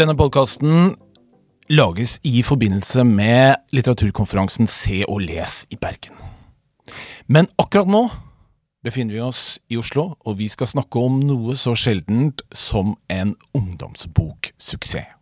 Denne 0.00 0.14
podkasten 0.16 0.94
lages 1.68 2.14
i 2.24 2.40
forbindelse 2.40 3.02
med 3.04 3.58
litteraturkonferansen 3.76 4.64
Se 4.70 5.02
og 5.04 5.20
les 5.26 5.66
i 5.68 5.76
Bergen. 5.76 6.16
Men 7.28 7.50
akkurat 7.60 7.90
nå 7.90 8.06
befinner 8.80 9.18
vi 9.18 9.20
oss 9.20 9.58
i 9.68 9.76
Oslo, 9.76 10.14
og 10.24 10.38
vi 10.40 10.48
skal 10.48 10.70
snakke 10.72 11.04
om 11.04 11.20
noe 11.20 11.52
så 11.52 11.74
sjeldent 11.76 12.40
som 12.48 12.94
en 13.12 13.34
ungdomsboksuksess. 13.52 15.12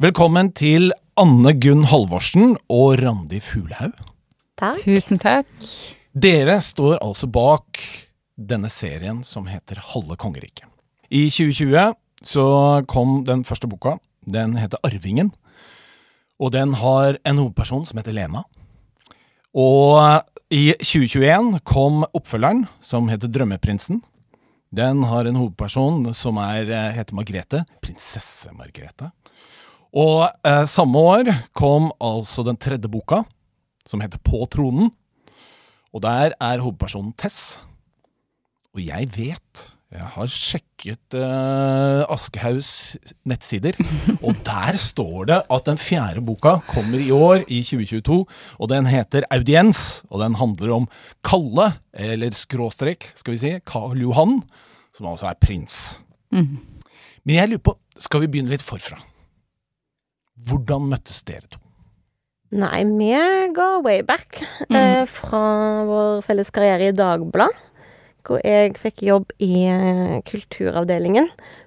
Velkommen 0.00 0.54
til 0.56 0.88
Anne 1.20 1.52
Gunn 1.60 1.84
Halvorsen 1.92 2.56
og 2.72 3.02
Randi 3.04 3.44
Fuglehaug. 3.44 3.92
Takk. 4.56 4.80
Tusen 4.80 5.20
takk. 5.20 5.50
Dere 6.16 6.56
står 6.64 7.02
altså 7.04 7.28
bak 7.28 7.84
denne 8.34 8.72
serien 8.72 9.20
som 9.28 9.44
heter 9.52 9.82
Halve 9.92 10.16
kongeriket. 10.16 10.70
I 11.14 11.28
2020 11.30 11.94
så 12.26 12.44
kom 12.90 13.20
den 13.26 13.44
første 13.46 13.68
boka. 13.70 13.98
Den 14.26 14.56
heter 14.58 14.80
Arvingen. 14.82 15.30
Og 16.42 16.50
den 16.50 16.72
har 16.80 17.20
en 17.22 17.38
hovedperson 17.38 17.84
som 17.86 18.00
heter 18.00 18.16
Lena. 18.16 18.42
Og 19.54 20.24
i 20.50 20.72
2021 20.80 21.60
kom 21.62 22.02
oppfølgeren, 22.08 22.64
som 22.82 23.06
heter 23.12 23.30
Drømmeprinsen. 23.30 24.00
Den 24.74 25.04
har 25.06 25.28
en 25.30 25.38
hovedperson 25.38 26.08
som 26.18 26.40
er, 26.42 26.72
heter 26.96 27.14
Margrethe. 27.14 27.62
Prinsesse 27.84 28.50
Margrethe. 28.56 29.12
Og 29.94 30.26
eh, 30.42 30.64
samme 30.66 30.98
år 30.98 31.30
kom 31.54 31.92
altså 32.02 32.42
den 32.42 32.58
tredje 32.58 32.90
boka, 32.90 33.22
som 33.86 34.02
heter 34.02 34.18
På 34.18 34.42
tronen. 34.50 34.90
Og 35.94 36.02
der 36.02 36.34
er 36.42 36.64
hovedpersonen 36.64 37.14
Tess. 37.14 37.60
Og 38.74 38.82
jeg 38.82 39.06
vet 39.14 39.68
Jeg 39.94 40.08
har 40.10 40.30
sjekket 40.30 41.14
uh, 41.14 42.02
Aschehougs 42.10 42.96
nettsider, 43.30 43.76
og 44.26 44.40
der 44.42 44.74
står 44.82 45.28
det 45.30 45.36
at 45.54 45.68
den 45.68 45.78
fjerde 45.78 46.22
boka 46.26 46.56
kommer 46.66 46.98
i 46.98 47.12
år, 47.14 47.44
i 47.46 47.60
2022, 47.62 48.16
og 48.58 48.70
den 48.72 48.88
heter 48.90 49.26
Audiens. 49.30 50.02
Og 50.10 50.18
den 50.24 50.34
handler 50.40 50.74
om 50.80 50.88
Kalle, 51.22 51.70
eller 51.94 52.34
skråstrek, 52.34 53.12
skal 53.14 53.36
vi 53.36 53.42
si, 53.44 53.52
Karl 53.70 54.02
Johan, 54.02 54.40
som 54.94 55.12
altså 55.12 55.30
er 55.30 55.38
prins. 55.38 56.00
Mm. 56.34 56.58
Men 57.22 57.38
jeg 57.38 57.52
lurer 57.52 57.66
på, 57.70 57.76
skal 57.94 58.24
vi 58.24 58.30
begynne 58.34 58.50
litt 58.50 58.66
forfra? 58.66 58.98
Hvordan 60.44 60.90
møttes 60.90 61.22
dere 61.22 61.46
to? 61.46 61.60
Nei, 62.54 62.82
vi 62.86 63.14
går 63.54 63.78
way 63.86 64.02
back. 64.06 64.42
Mm. 64.66 64.76
Eh, 64.78 65.04
fra 65.10 65.44
vår 65.86 66.20
felles 66.26 66.50
karriere 66.54 66.90
i 66.90 66.96
Dagbladet. 66.98 67.70
Hvor 68.24 68.40
jeg 68.40 68.76
fikk 68.80 69.02
jobb 69.04 69.32
i 69.44 69.66
eh, 69.68 70.20
kulturavdelingen. 70.24 71.26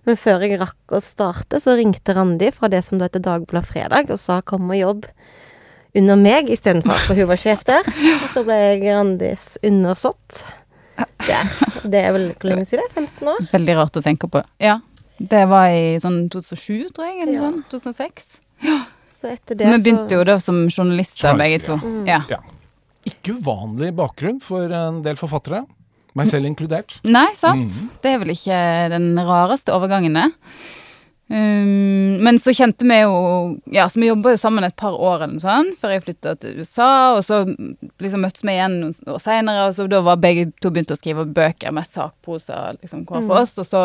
Men 0.09 0.17
før 0.17 0.41
jeg 0.47 0.57
rakk 0.61 0.95
å 0.97 1.01
starte, 1.05 1.59
så 1.61 1.75
ringte 1.77 2.15
Randi 2.17 2.49
fra 2.55 2.69
det 2.73 2.79
som 2.87 2.97
da 2.97 3.05
heter 3.05 3.21
Dagbladet 3.21 3.69
Fredag, 3.69 4.09
og 4.09 4.17
sa 4.21 4.39
kom 4.41 4.65
og 4.73 4.79
jobb 4.79 5.05
under 5.97 6.17
meg 6.19 6.49
istedenfor, 6.53 6.97
for 7.07 7.17
hun 7.17 7.29
var 7.29 7.39
sjef 7.41 7.63
der. 7.65 7.85
Og 8.23 8.27
så 8.33 8.43
ble 8.45 8.57
jeg 8.57 8.81
Randis 8.93 9.45
undersått. 9.65 10.43
Der. 11.27 11.49
Det 11.85 12.01
er 12.01 12.11
vel 12.15 12.27
hvor 12.33 12.49
lenge 12.49 12.65
siden? 12.69 12.85
15 12.93 13.29
år? 13.29 13.47
Veldig 13.53 13.75
rart 13.77 13.97
å 13.97 14.03
tenke 14.05 14.29
på. 14.33 14.41
Ja. 14.61 14.79
Det 15.17 15.43
var 15.49 15.69
i 15.73 15.95
sånn 16.01 16.23
2007, 16.33 16.89
tror 16.93 17.05
jeg, 17.07 17.21
eller 17.23 17.33
Ja. 17.37 17.47
sånn. 17.47 17.63
2006. 17.71 18.27
Så 19.17 19.29
etter 19.31 19.57
det 19.57 19.69
Vi 19.71 19.79
begynte 19.87 20.13
jo 20.17 20.23
da 20.25 20.37
som 20.41 20.63
journalister, 20.69 21.37
begge 21.37 21.63
to. 21.65 21.77
Mm. 21.81 22.03
Ja. 22.09 22.19
Ja. 22.29 22.41
Ikke 23.07 23.37
uvanlig 23.39 23.93
bakgrunn 23.97 24.41
for 24.43 24.69
en 24.73 25.01
del 25.05 25.17
forfattere, 25.17 25.63
meg 26.17 26.27
selv 26.31 26.49
inkludert. 26.49 26.97
Nei, 27.07 27.29
sant? 27.37 27.69
Mm. 27.71 27.93
Det 28.03 28.11
er 28.15 28.19
vel 28.23 28.33
ikke 28.33 28.59
den 28.95 29.07
rareste 29.27 29.73
overgangene. 29.75 30.27
Um, 31.27 32.21
men 32.23 32.37
så 32.39 32.53
kjente 32.55 32.85
vi 32.87 33.01
jo 33.01 33.15
Ja, 33.75 33.89
så 33.91 33.99
vi 33.99 34.07
jobba 34.07 34.31
jo 34.31 34.39
sammen 34.39 34.63
et 34.63 34.77
par 34.79 34.95
år 34.95 35.25
eller 35.25 35.33
noe 35.33 35.43
sånt, 35.43 35.73
før 35.81 35.91
jeg 35.91 36.05
flytta 36.05 36.35
til 36.39 36.61
USA, 36.61 36.87
og 37.17 37.25
så 37.27 37.41
liksom 37.99 38.23
møttes 38.23 38.45
vi 38.47 38.53
igjen 38.55 38.77
noen 38.79 39.11
år 39.11 39.19
seinere, 39.19 39.65
og 39.67 39.75
så 39.75 39.89
da 39.91 39.99
var 40.07 40.21
begge 40.23 40.45
to 40.63 40.71
begynt 40.71 40.93
å 40.95 40.97
skrive 40.99 41.25
bøker 41.27 41.75
med 41.75 41.89
sakprosa 41.91 42.61
liksom, 42.77 43.03
hver 43.09 43.25
for 43.27 43.35
Mm. 43.35 43.41
oss, 43.41 43.57
og 43.59 43.67
så 43.67 43.81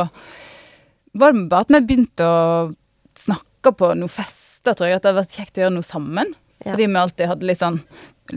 var 1.19 1.33
det 1.35 1.49
bare 1.51 1.67
at 1.67 1.75
vi 1.75 1.81
begynte 1.91 2.23
å 2.31 2.71
snakke 3.19 3.75
på 3.75 3.91
noen 3.99 4.09
fester, 4.15 4.79
tror 4.79 4.87
jeg, 4.93 5.01
at 5.01 5.03
det 5.03 5.11
hadde 5.11 5.25
vært 5.25 5.37
kjekt 5.41 5.59
å 5.59 5.65
gjøre 5.67 5.75
noe 5.81 5.89
sammen. 5.91 6.31
Ja. 6.62 6.71
Fordi 6.77 6.87
vi 6.87 7.03
alltid 7.03 7.27
hadde 7.33 7.47
litt 7.51 7.59
sånn 7.59 7.81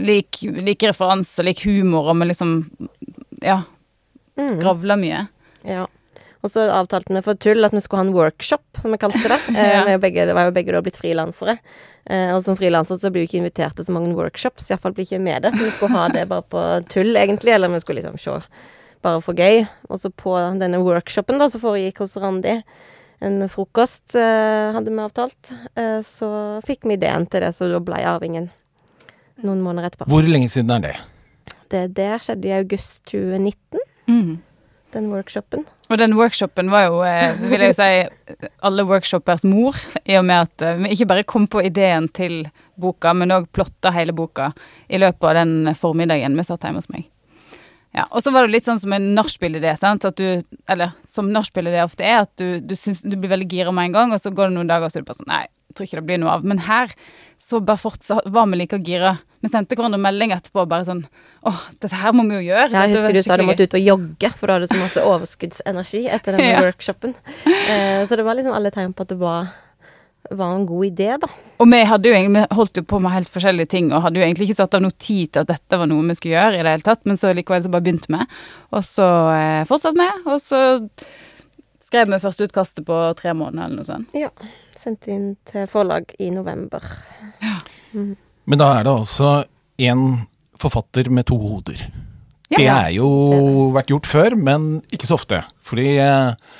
lik, 0.01 0.41
lik 0.65 0.81
referanse, 0.89 1.45
lik 1.45 1.61
humor, 1.69 2.09
og 2.09 2.17
vi 2.23 2.31
liksom 2.33 2.55
ja, 3.45 3.61
Mm. 4.37 4.55
skravla 4.59 4.97
mye. 4.99 5.27
Ja. 5.63 5.85
Og 6.45 6.51
så 6.51 6.67
avtalte 6.69 7.13
vi 7.15 7.21
for 7.25 7.33
tull 7.41 7.65
at 7.65 7.73
vi 7.73 7.79
skulle 7.81 8.03
ha 8.03 8.07
en 8.07 8.13
workshop, 8.13 8.61
som 8.81 8.91
vi 8.93 8.97
kalte 9.01 9.21
det. 9.23 9.39
Eh, 9.55 9.71
Ja. 9.73 9.83
vi 9.87 9.97
begge, 10.03 10.27
var 10.33 10.45
jo 10.49 10.51
begge 10.53 10.71
da 10.75 10.81
blitt 10.85 10.99
frilansere. 10.99 11.57
Eh, 12.05 12.35
og 12.35 12.43
som 12.45 12.57
frilanser 12.59 12.99
så 13.01 13.09
blir 13.09 13.23
vi 13.25 13.29
ikke 13.31 13.39
invitert 13.41 13.75
til 13.75 13.85
så 13.87 13.95
mange 13.95 14.13
workshops, 14.13 14.67
iallfall 14.69 14.93
blir 14.93 15.07
ikke 15.07 15.21
med 15.23 15.41
det. 15.47 15.53
Så 15.55 15.63
vi 15.63 15.71
skulle 15.73 15.95
ha 15.97 16.07
det 16.13 16.27
bare 16.29 16.43
på 16.45 16.61
tull, 16.91 17.15
egentlig, 17.17 17.55
eller 17.55 17.71
vi 17.73 17.79
skulle 17.81 18.03
liksom 18.03 18.19
se 18.21 18.35
bare 19.01 19.21
for 19.25 19.33
gøy. 19.33 19.63
Og 19.89 19.99
så 20.03 20.11
på 20.13 20.35
denne 20.59 20.83
workshopen 20.83 21.39
da, 21.41 21.47
som 21.49 21.61
foregikk 21.63 22.03
hos 22.03 22.15
Randi, 22.21 22.59
en 23.25 23.47
frokost 23.49 24.13
eh, 24.19 24.75
hadde 24.75 24.91
vi 24.91 25.01
avtalt, 25.01 25.51
eh, 25.79 26.01
så 26.05 26.29
fikk 26.67 26.83
vi 26.85 26.97
ideen 26.99 27.25
til 27.31 27.41
det, 27.41 27.53
så 27.55 27.71
da 27.71 27.79
ble 27.81 28.03
Arvingen 28.05 28.51
noen 29.41 29.61
måneder 29.65 29.89
etterpå. 29.89 30.09
Hvor 30.11 30.27
lenge 30.29 30.49
siden 30.51 30.69
er 30.77 30.83
det? 30.91 30.95
Det 31.73 31.83
der 31.97 32.21
skjedde 32.21 32.49
i 32.51 32.53
august 32.59 33.05
2019, 33.09 33.79
Mm. 34.07 34.37
den 34.95 35.09
workshopen. 35.11 35.65
Og 35.89 35.97
den 35.99 36.13
workshopen 36.15 36.69
var 36.71 36.85
jo, 36.87 37.01
eh, 37.03 37.35
vil 37.49 37.59
jeg 37.61 37.73
jo 37.73 37.77
si, 37.77 38.45
alle 38.63 38.85
workshoppers 38.87 39.43
mor, 39.43 39.75
i 40.05 40.15
og 40.17 40.23
med 40.25 40.47
at 40.47 40.61
eh, 40.61 40.77
vi 40.79 40.93
ikke 40.95 41.09
bare 41.09 41.25
kom 41.27 41.47
på 41.51 41.63
ideen 41.65 42.07
til 42.07 42.45
boka, 42.79 43.13
men 43.13 43.33
òg 43.35 43.49
plotta 43.51 43.91
hele 43.91 44.15
boka 44.15 44.53
i 44.87 44.97
løpet 45.01 45.27
av 45.29 45.35
den 45.41 45.75
formiddagen 45.75 46.37
vi 46.37 46.47
satt 46.47 46.63
hjemme 46.63 46.81
hos 46.81 46.89
meg. 46.89 47.09
Ja, 47.95 48.03
Og 48.11 48.23
så 48.23 48.31
var 48.31 48.43
det 48.43 48.51
litt 48.51 48.65
sånn 48.67 48.79
som 48.81 48.91
en 48.91 49.13
nachspiel-idé, 49.15 49.71
sant. 49.79 50.03
At 50.03 50.17
du, 50.19 50.41
eller 50.67 50.91
som 51.07 51.29
nachspiel-idé 51.31 51.79
ofte 51.83 52.03
er, 52.03 52.25
at 52.25 52.33
du, 52.35 52.59
du, 52.59 52.75
syns, 52.75 52.99
du 53.05 53.15
blir 53.15 53.31
veldig 53.31 53.47
gira 53.47 53.71
med 53.71 53.87
en 53.89 53.95
gang, 53.95 54.15
og 54.15 54.19
så 54.19 54.33
går 54.35 54.49
det 54.49 54.57
noen 54.57 54.71
dager, 54.71 54.89
og 54.89 54.91
så 54.91 54.99
er 54.99 55.05
du 55.05 55.07
bare 55.11 55.19
sånn 55.21 55.31
Nei, 55.31 55.45
jeg 55.69 55.77
tror 55.77 55.87
ikke 55.87 56.01
det 56.01 56.07
blir 56.09 56.19
noe 56.19 56.33
av. 56.33 56.43
Men 56.43 56.59
her 56.65 56.91
så 57.39 57.61
bare 57.63 57.79
fortsatt 57.79 58.27
var 58.35 58.49
vi 58.51 58.59
like 58.59 58.81
gira. 58.83 59.13
Vi 59.45 59.51
sendte 59.53 59.77
hverandre 59.77 59.99
melding 60.01 60.31
etterpå, 60.33 60.63
bare 60.69 60.87
sånn 60.87 61.03
Åh, 61.45 61.59
dette 61.77 61.99
her 62.01 62.15
må 62.17 62.23
vi 62.25 62.39
jo 62.39 62.47
gjøre. 62.47 62.71
Ja, 62.73 62.87
jeg 62.87 62.95
husker 62.95 63.13
du 63.13 63.21
sa 63.21 63.35
du 63.37 63.43
måtte 63.45 63.67
ut 63.67 63.75
og 63.77 63.83
jogge, 63.85 64.31
for 64.33 64.49
du 64.49 64.53
hadde 64.55 64.69
så 64.71 64.79
masse 64.81 65.03
overskuddsenergi 65.05 66.07
etter 66.09 66.33
denne 66.33 66.47
Ja. 66.55 66.63
workshopen. 66.65 67.13
Eh, 67.45 68.01
så 68.09 68.17
det 68.17 68.25
var 68.25 68.39
liksom 68.39 68.55
alle 68.57 68.71
tegn 68.73 68.95
på 68.97 69.05
at 69.05 69.11
det 69.13 69.19
var, 69.21 69.51
var 70.31 70.55
en 70.55 70.65
god 70.65 70.87
idé, 70.89 71.11
da. 71.21 71.29
Og 71.61 71.69
vi 71.69 71.83
jo 71.85 72.33
vi 72.33 72.45
holdt 72.57 72.81
jo 72.81 72.85
på 72.89 73.01
med 73.03 73.13
helt 73.13 73.29
forskjellige 73.29 73.69
ting, 73.75 73.93
og 73.93 74.01
hadde 74.07 74.17
jo 74.23 74.25
egentlig 74.25 74.49
ikke 74.49 74.57
satt 74.63 74.73
av 74.79 74.81
noe 74.87 74.97
tid 74.97 75.35
til 75.35 75.45
at 75.45 75.53
dette 75.53 75.77
var 75.83 75.91
noe 75.93 76.09
vi 76.09 76.17
skulle 76.17 76.33
gjøre 76.39 76.57
i 76.57 76.65
det 76.65 76.73
hele 76.73 76.89
tatt, 76.89 77.05
men 77.05 77.21
så 77.21 77.35
likevel 77.37 77.67
så 77.67 77.73
bare 77.77 77.85
begynte 77.85 78.09
vi. 78.09 78.25
Og 78.73 78.81
så 78.89 79.11
eh, 79.37 79.61
fortsatte 79.69 80.01
vi, 80.01 80.09
og 80.25 80.41
så 80.41 80.65
skrev 81.85 82.09
vi 82.09 82.23
førsteutkastet 82.25 82.85
på 82.89 83.01
tre 83.21 83.37
måneder 83.37 83.69
eller 83.69 83.83
noe 83.83 83.91
sånt. 83.93 84.17
Ja. 84.17 84.33
Sendte 84.75 85.13
inn 85.13 85.35
til 85.47 85.69
forlag 85.71 86.09
i 86.17 86.33
november. 86.33 86.81
Men 88.45 88.61
da 88.61 88.71
er 88.77 88.85
det 88.85 88.93
altså 88.93 89.35
en 89.89 90.05
forfatter 90.61 91.09
med 91.11 91.27
to 91.29 91.37
hoder. 91.41 91.81
Ja. 92.53 92.57
Det 92.59 92.69
er 92.69 92.93
jo 92.99 93.09
vært 93.75 93.91
gjort 93.91 94.07
før, 94.09 94.37
men 94.37 94.79
ikke 94.93 95.09
så 95.09 95.17
ofte. 95.17 95.41
Fordi 95.65 95.95
eh, 96.01 96.55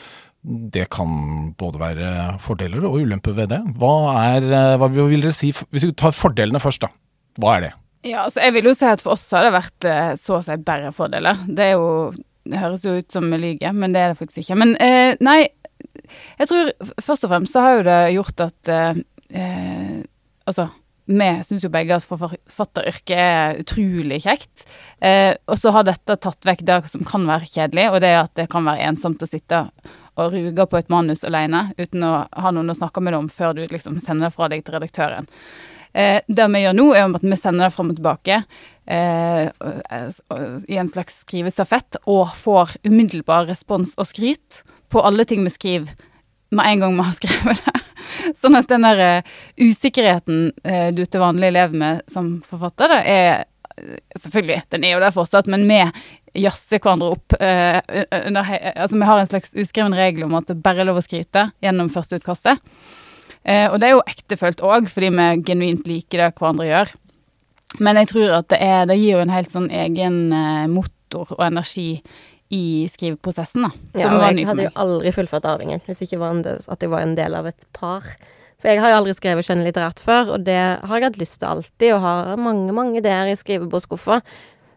det 0.75 0.87
kan 0.93 1.09
både 1.57 1.81
være 1.81 2.11
fordeler 2.43 2.85
og 2.85 2.99
ulemper 3.01 3.35
ved 3.37 3.53
det. 3.53 3.61
Hva, 3.79 3.95
er, 4.33 4.45
eh, 4.49 4.75
hva 4.81 4.89
vil 4.93 5.21
dere 5.21 5.35
si, 5.35 5.51
hvis 5.53 5.87
vi 5.87 5.95
tar 5.97 6.17
fordelene 6.17 6.61
først, 6.61 6.85
da. 6.85 6.91
Hva 7.41 7.57
er 7.57 7.67
det? 7.67 7.73
Ja, 8.05 8.27
altså 8.27 8.43
jeg 8.43 8.53
vil 8.53 8.69
jo 8.69 8.75
si 8.77 8.85
at 8.85 9.01
for 9.01 9.15
oss 9.15 9.25
har 9.33 9.47
det 9.47 9.55
vært 9.55 9.89
eh, 9.89 10.13
så 10.21 10.37
å 10.37 10.45
si 10.45 10.57
bare 10.61 10.93
fordeler. 10.95 11.41
Det 11.47 11.71
er 11.71 11.77
jo 11.77 12.13
Det 12.45 12.59
høres 12.61 12.83
jo 12.85 12.99
ut 13.01 13.09
som 13.09 13.25
vi 13.33 13.39
lyver, 13.41 13.73
men 13.73 13.93
det 13.95 14.01
er 14.03 14.11
det 14.11 14.19
faktisk 14.19 14.43
ikke. 14.43 14.57
Men 14.61 14.75
eh, 14.77 15.17
nei, 15.25 15.47
jeg 16.37 16.49
tror 16.51 16.69
først 17.01 17.25
og 17.25 17.31
fremst 17.31 17.55
så 17.55 17.63
har 17.65 17.79
jo 17.79 17.85
det 17.87 18.01
gjort 18.17 18.43
at 18.45 18.73
eh, 18.73 19.03
Altså, 20.45 20.67
vi 21.05 21.27
syns 21.45 21.65
jo 21.65 21.71
begge 21.73 21.95
at 21.95 22.05
forfatteryrket 22.07 23.17
er 23.17 23.59
utrolig 23.61 24.23
kjekt. 24.25 24.65
Eh, 24.99 25.35
og 25.45 25.59
så 25.61 25.73
har 25.75 25.85
dette 25.85 26.17
tatt 26.17 26.47
vekk 26.47 26.65
det 26.65 26.79
som 26.93 27.05
kan 27.05 27.27
være 27.29 27.49
kjedelig, 27.51 27.91
og 27.91 28.01
det 28.01 28.11
er 28.13 28.23
at 28.23 28.33
det 28.39 28.49
kan 28.51 28.65
være 28.65 28.89
ensomt 28.89 29.21
å 29.21 29.29
sitte 29.29 29.67
og 30.15 30.31
ruge 30.31 30.65
på 30.71 30.79
et 30.79 30.91
manus 30.91 31.25
alene 31.27 31.67
uten 31.77 32.03
å 32.07 32.13
ha 32.31 32.51
noen 32.55 32.71
å 32.71 32.77
snakke 32.77 33.03
med 33.03 33.13
det 33.13 33.19
om 33.19 33.31
før 33.31 33.57
du 33.57 33.65
liksom 33.67 33.99
sender 34.03 34.29
det 34.29 34.35
fra 34.35 34.47
deg 34.51 34.63
til 34.63 34.77
redaktøren. 34.77 35.27
Eh, 35.95 36.21
det 36.27 36.47
vi 36.51 36.63
gjør 36.63 36.75
nå, 36.75 36.87
er 36.95 37.05
at 37.07 37.23
vi 37.23 37.37
sender 37.39 37.67
det 37.67 37.75
fram 37.75 37.91
og 37.93 37.99
tilbake 37.99 38.41
eh, 38.91 39.45
i 39.47 40.79
en 40.81 40.91
slags 40.91 41.21
skrivestafett, 41.23 42.01
og 42.07 42.33
får 42.39 42.77
umiddelbar 42.87 43.47
respons 43.51 43.93
og 43.99 44.09
skryt 44.09 44.63
på 44.91 45.03
alle 45.03 45.27
ting 45.27 45.45
vi 45.45 45.53
skriver 45.53 45.95
med 46.53 46.65
en 46.65 46.83
gang 46.83 46.97
vi 46.97 47.07
har 47.07 47.15
skrevet 47.17 47.63
det. 47.65 47.81
Sånn 48.41 48.57
at 48.57 48.69
den 48.69 48.85
der 48.85 49.01
eh, 49.01 49.33
usikkerheten 49.57 50.51
eh, 50.63 50.91
du 50.95 51.03
til 51.05 51.23
vanlig 51.23 51.53
lever 51.55 51.81
med 51.81 52.03
som 52.11 52.37
forfatter, 52.45 52.91
da, 52.91 53.01
er 53.03 53.43
Selvfølgelig, 54.15 54.61
den 54.71 54.85
er 54.87 54.93
jo 54.93 54.99
der 55.03 55.11
fortsatt, 55.11 55.49
men 55.51 55.65
vi 55.67 55.81
jazzer 56.39 56.79
hverandre 56.79 57.09
opp. 57.11 57.33
eh, 57.43 57.81
under, 58.21 58.51
altså 58.71 58.95
Vi 58.95 59.09
har 59.09 59.19
en 59.19 59.27
slags 59.27 59.51
uskreven 59.51 59.95
regel 59.97 60.23
om 60.23 60.35
at 60.39 60.47
det 60.47 60.61
bare 60.63 60.79
er 60.79 60.87
lov 60.87 61.01
å 61.01 61.03
skryte 61.03 61.49
gjennom 61.59 61.89
førsteutkastet. 61.91 62.61
Uh, 63.45 63.67
og 63.69 63.75
det 63.77 63.89
er 63.89 63.93
jo 63.93 64.05
ektefølt 64.09 64.63
òg, 64.65 64.87
fordi 64.89 65.11
vi 65.13 65.25
genuint 65.45 65.85
liker 65.85 66.23
det 66.23 66.31
hverandre 66.39 66.65
gjør. 66.65 66.93
Men 67.83 67.99
jeg 67.99 68.09
tror 68.09 68.39
at 68.39 68.47
det, 68.49 68.61
er, 68.63 68.87
det 68.89 68.97
gir 68.97 69.17
jo 69.17 69.21
en 69.21 69.33
helt 69.33 69.51
sånn 69.51 69.67
egen 69.73 70.17
eh, 70.33 70.65
motor 70.71 71.33
og 71.35 71.43
energi 71.43 71.99
i 72.55 72.87
skriveprosessen, 72.91 73.67
da. 73.67 73.73
Som 73.75 74.01
Ja, 74.01 74.13
og 74.15 74.25
jeg 74.29 74.47
hadde 74.47 74.69
jo 74.69 74.73
aldri 74.85 75.13
fullført 75.15 75.47
Arvingen 75.49 75.83
hvis 75.85 76.05
ikke 76.05 76.21
var 76.21 76.35
en 76.35 76.41
del, 76.45 76.63
at 76.63 76.81
jeg 76.81 76.93
var 76.93 77.05
en 77.05 77.15
del 77.17 77.37
av 77.37 77.49
et 77.51 77.67
par. 77.75 78.07
For 78.61 78.71
jeg 78.71 78.81
har 78.81 78.93
jo 78.93 78.99
aldri 79.01 79.13
skrevet 79.13 79.45
skjønnlitterært 79.45 79.99
før, 80.01 80.35
og 80.35 80.45
det 80.47 80.57
har 80.57 80.97
jeg 80.97 81.09
hatt 81.09 81.19
lyst 81.21 81.41
til 81.41 81.51
alltid, 81.51 81.89
og 81.97 82.03
har 82.05 82.35
mange, 82.41 82.71
mange 82.75 83.01
ideer 83.01 83.29
i 83.29 83.35
skrivebordskuffa. 83.37 84.21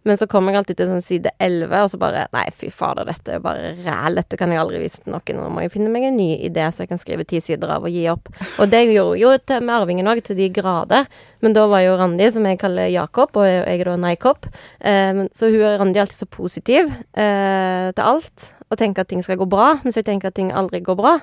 Men 0.07 0.19
så 0.21 0.29
kommer 0.31 0.53
jeg 0.53 0.63
alltid 0.63 0.79
til 0.81 0.91
sånn 0.91 1.05
side 1.05 1.33
11, 1.43 1.75
og 1.83 1.91
så 1.93 2.01
bare 2.01 2.27
Nei, 2.35 2.45
fy 2.55 2.71
fader, 2.75 3.09
dette 3.09 3.37
er 3.37 3.43
bare 3.45 3.73
ræl. 3.85 4.19
Dette 4.21 4.39
kan 4.41 4.53
jeg 4.53 4.61
aldri 4.61 4.81
vise 4.83 5.03
til 5.03 5.15
noen. 5.15 5.41
Nå 5.41 5.49
må 5.55 5.65
jeg 5.65 5.73
finne 5.75 5.93
meg 5.93 6.09
en 6.09 6.19
ny 6.19 6.31
idé 6.49 6.67
så 6.73 6.85
jeg 6.85 6.93
kan 6.93 7.01
skrive 7.01 7.27
ti 7.29 7.41
sider 7.45 7.73
av 7.75 7.87
og 7.89 7.95
gi 7.95 8.05
opp. 8.13 8.31
Og 8.59 8.71
det 8.71 8.85
gjorde 8.89 9.19
jo 9.21 9.35
til, 9.43 9.65
med 9.65 9.75
Arvingen 9.77 10.11
òg, 10.11 10.23
til 10.27 10.39
de 10.39 10.49
grader. 10.55 11.09
Men 11.45 11.57
da 11.57 11.67
var 11.71 11.85
jo 11.85 11.97
Randi, 11.99 12.31
som 12.35 12.47
jeg 12.49 12.61
kaller 12.61 12.91
Jakob, 12.93 13.37
og 13.39 13.49
jeg 13.49 13.65
er 13.79 13.91
da 13.91 13.97
Neikopp. 14.01 14.51
Eh, 14.81 15.25
så 15.37 15.53
hun 15.53 15.67
er 15.67 15.79
Randi 15.83 16.01
er 16.01 16.07
alltid 16.07 16.23
så 16.23 16.31
positiv 16.31 16.93
eh, 17.19 17.89
til 17.93 18.05
alt, 18.05 18.51
og 18.69 18.81
tenker 18.81 19.05
at 19.05 19.13
ting 19.13 19.25
skal 19.25 19.41
gå 19.41 19.49
bra, 19.51 19.77
mens 19.85 19.99
jeg 19.99 20.07
tenker 20.09 20.31
at 20.31 20.39
ting 20.39 20.53
aldri 20.55 20.83
går 20.85 20.99
bra. 20.99 21.19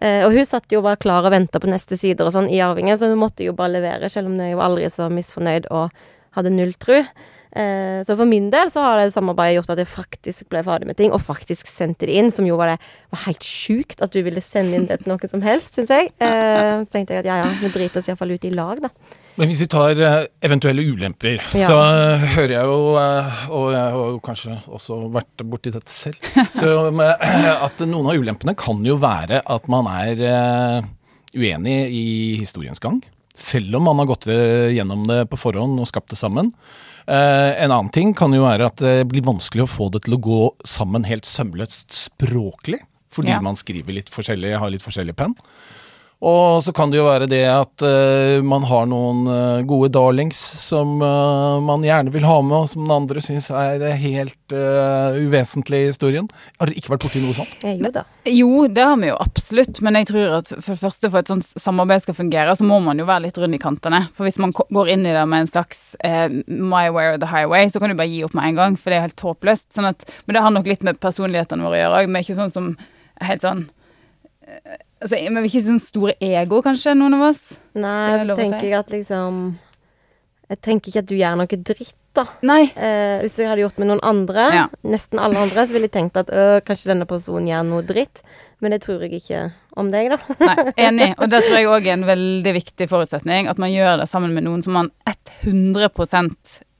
Eh, 0.00 0.22
og 0.24 0.32
hun 0.32 0.46
satt 0.48 0.72
jo 0.72 0.80
bare 0.84 1.00
klar 1.00 1.26
og 1.28 1.34
venta 1.34 1.60
på 1.60 1.68
neste 1.70 1.98
sider 2.00 2.28
og 2.28 2.32
sånn 2.34 2.48
i 2.48 2.62
Arvingen, 2.64 2.96
så 2.96 3.10
hun 3.10 3.20
måtte 3.20 3.44
jo 3.44 3.52
bare 3.56 3.76
levere, 3.76 4.08
selv 4.12 4.30
om 4.30 4.40
jeg 4.40 4.56
var 4.56 4.70
aldri 4.70 4.88
så 4.92 5.10
misfornøyd 5.12 5.68
og 5.68 5.92
hadde 6.36 6.54
null 6.54 6.72
tru. 6.80 7.02
Eh, 7.50 8.00
så 8.06 8.14
for 8.14 8.28
min 8.30 8.46
del 8.52 8.70
så 8.70 8.82
har 8.84 9.00
det 9.00 9.12
samarbeidet 9.14 9.58
gjort 9.60 9.72
at 9.74 9.80
jeg 9.82 9.90
faktisk 9.90 10.48
ble 10.52 10.62
ferdig 10.66 10.86
med 10.90 10.98
ting, 11.00 11.10
og 11.14 11.22
faktisk 11.24 11.66
sendte 11.70 12.06
det 12.06 12.14
inn, 12.20 12.30
som 12.30 12.46
jo 12.46 12.58
var 12.60 12.74
det 12.74 12.80
var 13.10 13.24
helt 13.26 13.42
sjukt 13.46 14.02
at 14.04 14.12
du 14.14 14.20
ville 14.22 14.42
sende 14.44 14.78
inn 14.78 14.86
det 14.90 15.00
til 15.02 15.10
noen 15.10 15.32
som 15.32 15.42
helst, 15.42 15.74
syns 15.78 15.90
jeg. 15.90 16.12
Eh, 16.22 16.76
så 16.84 16.92
tenkte 16.94 17.16
jeg 17.18 17.24
at 17.24 17.30
ja 17.32 17.40
ja, 17.42 17.48
vi 17.62 17.72
driter 17.74 17.98
oss 18.02 18.10
iallfall 18.12 18.36
ut 18.36 18.46
i 18.46 18.52
lag, 18.54 18.84
da. 18.86 18.92
Men 19.40 19.48
hvis 19.48 19.62
vi 19.62 19.68
tar 19.72 19.96
eh, 20.04 20.24
eventuelle 20.44 20.82
ulemper, 20.84 21.38
Ja. 21.56 21.66
så 21.70 21.76
eh, 21.80 22.24
hører 22.36 22.54
jeg 22.58 22.66
jo, 22.70 22.80
eh, 23.00 23.38
og 23.56 23.66
jeg 23.72 23.94
har 23.94 24.18
kanskje 24.26 24.56
også 24.68 24.98
vært 25.14 25.44
borti 25.48 25.72
dette 25.72 25.90
selv, 25.94 26.18
så 26.58 26.74
at 26.90 27.80
noen 27.88 28.10
av 28.10 28.18
ulempene 28.20 28.54
kan 28.58 28.82
jo 28.84 28.98
være 29.00 29.40
at 29.42 29.70
man 29.72 29.88
er 29.90 30.84
uenig 31.34 31.78
i 31.94 32.04
historiens 32.40 32.82
gang. 32.82 33.00
Selv 33.34 33.78
om 33.78 33.86
man 33.86 34.02
har 34.02 34.10
gått 34.10 34.26
gjennom 34.28 35.06
det 35.08 35.22
på 35.30 35.38
forhånd 35.40 35.78
og 35.80 35.88
skapt 35.88 36.10
det 36.12 36.18
sammen. 36.20 36.50
Eh, 37.10 37.62
en 37.64 37.72
annen 37.74 37.90
ting 37.90 38.12
kan 38.14 38.30
jo 38.36 38.44
være 38.44 38.68
at 38.70 38.78
det 38.78 39.08
blir 39.10 39.24
vanskelig 39.26 39.64
å 39.66 39.70
få 39.70 39.88
det 39.90 40.04
til 40.06 40.14
å 40.14 40.22
gå 40.22 40.40
sammen 40.68 41.06
helt 41.08 41.26
sømløst 41.26 41.90
språklig. 41.96 42.78
Fordi 43.10 43.32
Ja. 43.34 43.40
man 43.42 43.56
skriver 43.58 43.92
litt 43.96 44.10
forskjellig, 44.10 44.56
har 44.58 44.70
litt 44.70 44.84
forskjellig 44.86 45.16
penn. 45.16 45.34
Og 46.20 46.60
så 46.60 46.72
kan 46.76 46.90
det 46.92 46.98
jo 46.98 47.06
være 47.06 47.26
det 47.30 47.46
at 47.48 47.80
uh, 47.80 48.42
man 48.44 48.66
har 48.68 48.84
noen 48.90 49.22
uh, 49.24 49.62
gode 49.64 49.88
darlings 49.94 50.36
som 50.60 50.98
uh, 51.00 51.56
man 51.64 51.84
gjerne 51.86 52.12
vil 52.12 52.26
ha 52.28 52.34
med, 52.44 52.56
og 52.58 52.68
som 52.68 52.84
den 52.84 52.92
andre 52.92 53.22
syns 53.24 53.48
er 53.48 53.80
helt 54.00 54.36
uvesentlig 54.50 55.78
i 55.84 55.88
historien. 55.92 56.26
Har 56.58 56.66
dere 56.66 56.80
ikke 56.80 56.90
vært 56.92 57.04
borti 57.04 57.22
noe 57.22 57.36
sånt? 57.36 57.52
Jo 57.62 57.92
da. 57.94 58.02
Jo, 58.26 58.48
det 58.66 58.82
har 58.84 58.98
vi 58.98 59.12
jo 59.12 59.16
absolutt, 59.22 59.78
men 59.86 59.96
jeg 60.00 60.08
tror 60.10 60.34
at 60.40 60.50
for 60.56 60.74
det 60.74 60.82
første 60.82 61.10
for 61.12 61.22
et 61.22 61.30
sånt 61.30 61.46
samarbeid 61.54 62.02
skal 62.02 62.18
fungere, 62.18 62.56
så 62.58 62.66
må 62.66 62.80
man 62.82 62.98
jo 62.98 63.06
være 63.08 63.28
litt 63.28 63.38
rund 63.38 63.54
i 63.54 63.62
kantene. 63.62 64.02
For 64.16 64.26
hvis 64.26 64.40
man 64.42 64.52
går 64.52 64.90
inn 64.96 65.06
i 65.06 65.14
det 65.14 65.22
med 65.30 65.46
en 65.46 65.52
slags 65.52 65.94
my 66.50 66.90
way 66.90 67.12
or 67.12 67.20
the 67.22 67.30
highway, 67.30 67.70
så 67.70 67.78
kan 67.78 67.94
du 67.94 67.96
bare 67.96 68.10
gi 68.10 68.24
opp 68.26 68.34
med 68.34 68.50
en 68.50 68.58
gang, 68.58 68.76
for 68.76 68.90
det 68.90 68.98
er 68.98 69.06
helt 69.06 69.26
håpløst. 69.30 69.70
Sånn 69.76 69.88
at, 69.92 70.02
men 70.26 70.36
det 70.36 70.44
har 70.44 70.56
nok 70.56 70.68
litt 70.68 70.82
med 70.86 70.98
personlighetene 71.00 71.64
våre 71.64 71.78
å 71.78 71.82
gjøre 71.84 72.02
òg. 72.02 72.10
Vi 72.10 72.18
er 72.18 72.26
ikke 72.26 72.40
sånn 72.42 72.54
som 72.58 72.72
helt 73.22 73.46
sånn 73.46 73.68
Altså, 75.00 75.16
er 75.16 75.46
ikke 75.48 75.62
sånn 75.64 75.80
store 75.80 76.14
ego, 76.20 76.60
kanskje, 76.64 76.92
noen 76.98 77.16
av 77.16 77.30
oss. 77.30 77.40
Nei, 77.72 78.20
så 78.28 78.36
tenker 78.36 78.66
jeg 78.68 78.76
at 78.76 78.90
liksom 78.92 79.40
Jeg 80.50 80.58
tenker 80.66 80.90
ikke 80.90 81.02
at 81.04 81.08
du 81.08 81.14
gjør 81.16 81.38
noe 81.40 81.58
dritt, 81.70 81.96
da. 82.14 82.24
Nei. 82.46 82.62
Eh, 82.74 83.20
hvis 83.22 83.36
jeg 83.38 83.48
hadde 83.50 83.62
gjort 83.64 83.78
med 83.78 83.88
noen 83.90 84.00
andre, 84.06 84.46
Ja. 84.54 84.64
nesten 84.84 85.18
alle 85.22 85.38
andre, 85.38 85.66
så 85.66 85.72
ville 85.76 85.86
jeg 85.88 85.94
tenkt 85.94 86.16
at 86.20 86.30
øh, 86.32 86.60
kanskje 86.66 86.90
denne 86.92 87.06
personen 87.06 87.46
gjør 87.50 87.66
noe 87.68 87.82
dritt. 87.86 88.22
Men 88.60 88.74
det 88.74 88.82
tror 88.84 89.00
jeg 89.04 89.20
ikke 89.20 89.44
om 89.80 89.90
deg, 89.92 90.10
da. 90.12 90.18
Nei, 90.40 90.72
enig. 90.76 91.10
Og 91.18 91.30
det 91.32 91.42
tror 91.46 91.56
jeg 91.60 91.68
òg 91.70 91.86
er 91.86 91.94
en 91.98 92.06
veldig 92.08 92.54
viktig 92.58 92.88
forutsetning. 92.90 93.48
At 93.48 93.58
man 93.62 93.72
gjør 93.72 94.02
det 94.02 94.08
sammen 94.10 94.34
med 94.36 94.44
noen 94.48 94.62
som 94.66 94.74
man 94.76 94.90
100 95.44 95.88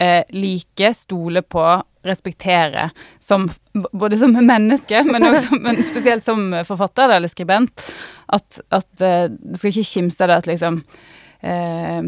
eh, 0.00 0.24
liker, 0.34 0.92
stoler 0.96 1.42
på, 1.46 1.64
respekterer. 2.04 2.90
Som, 3.20 3.48
både 3.92 4.16
som 4.20 4.32
menneske, 4.32 5.02
men, 5.04 5.36
som- 5.36 5.62
men 5.62 5.80
spesielt 5.84 6.24
som 6.24 6.50
forfatter 6.68 7.16
eller 7.16 7.28
skribent. 7.28 7.86
At, 8.32 8.60
at 8.70 9.00
eh, 9.04 9.28
du 9.30 9.56
skal 9.56 9.70
ikke 9.72 9.88
kimse 9.94 10.20
av 10.24 10.28
det 10.34 10.38
at 10.42 10.50
liksom 10.52 10.82
eh, 11.42 12.02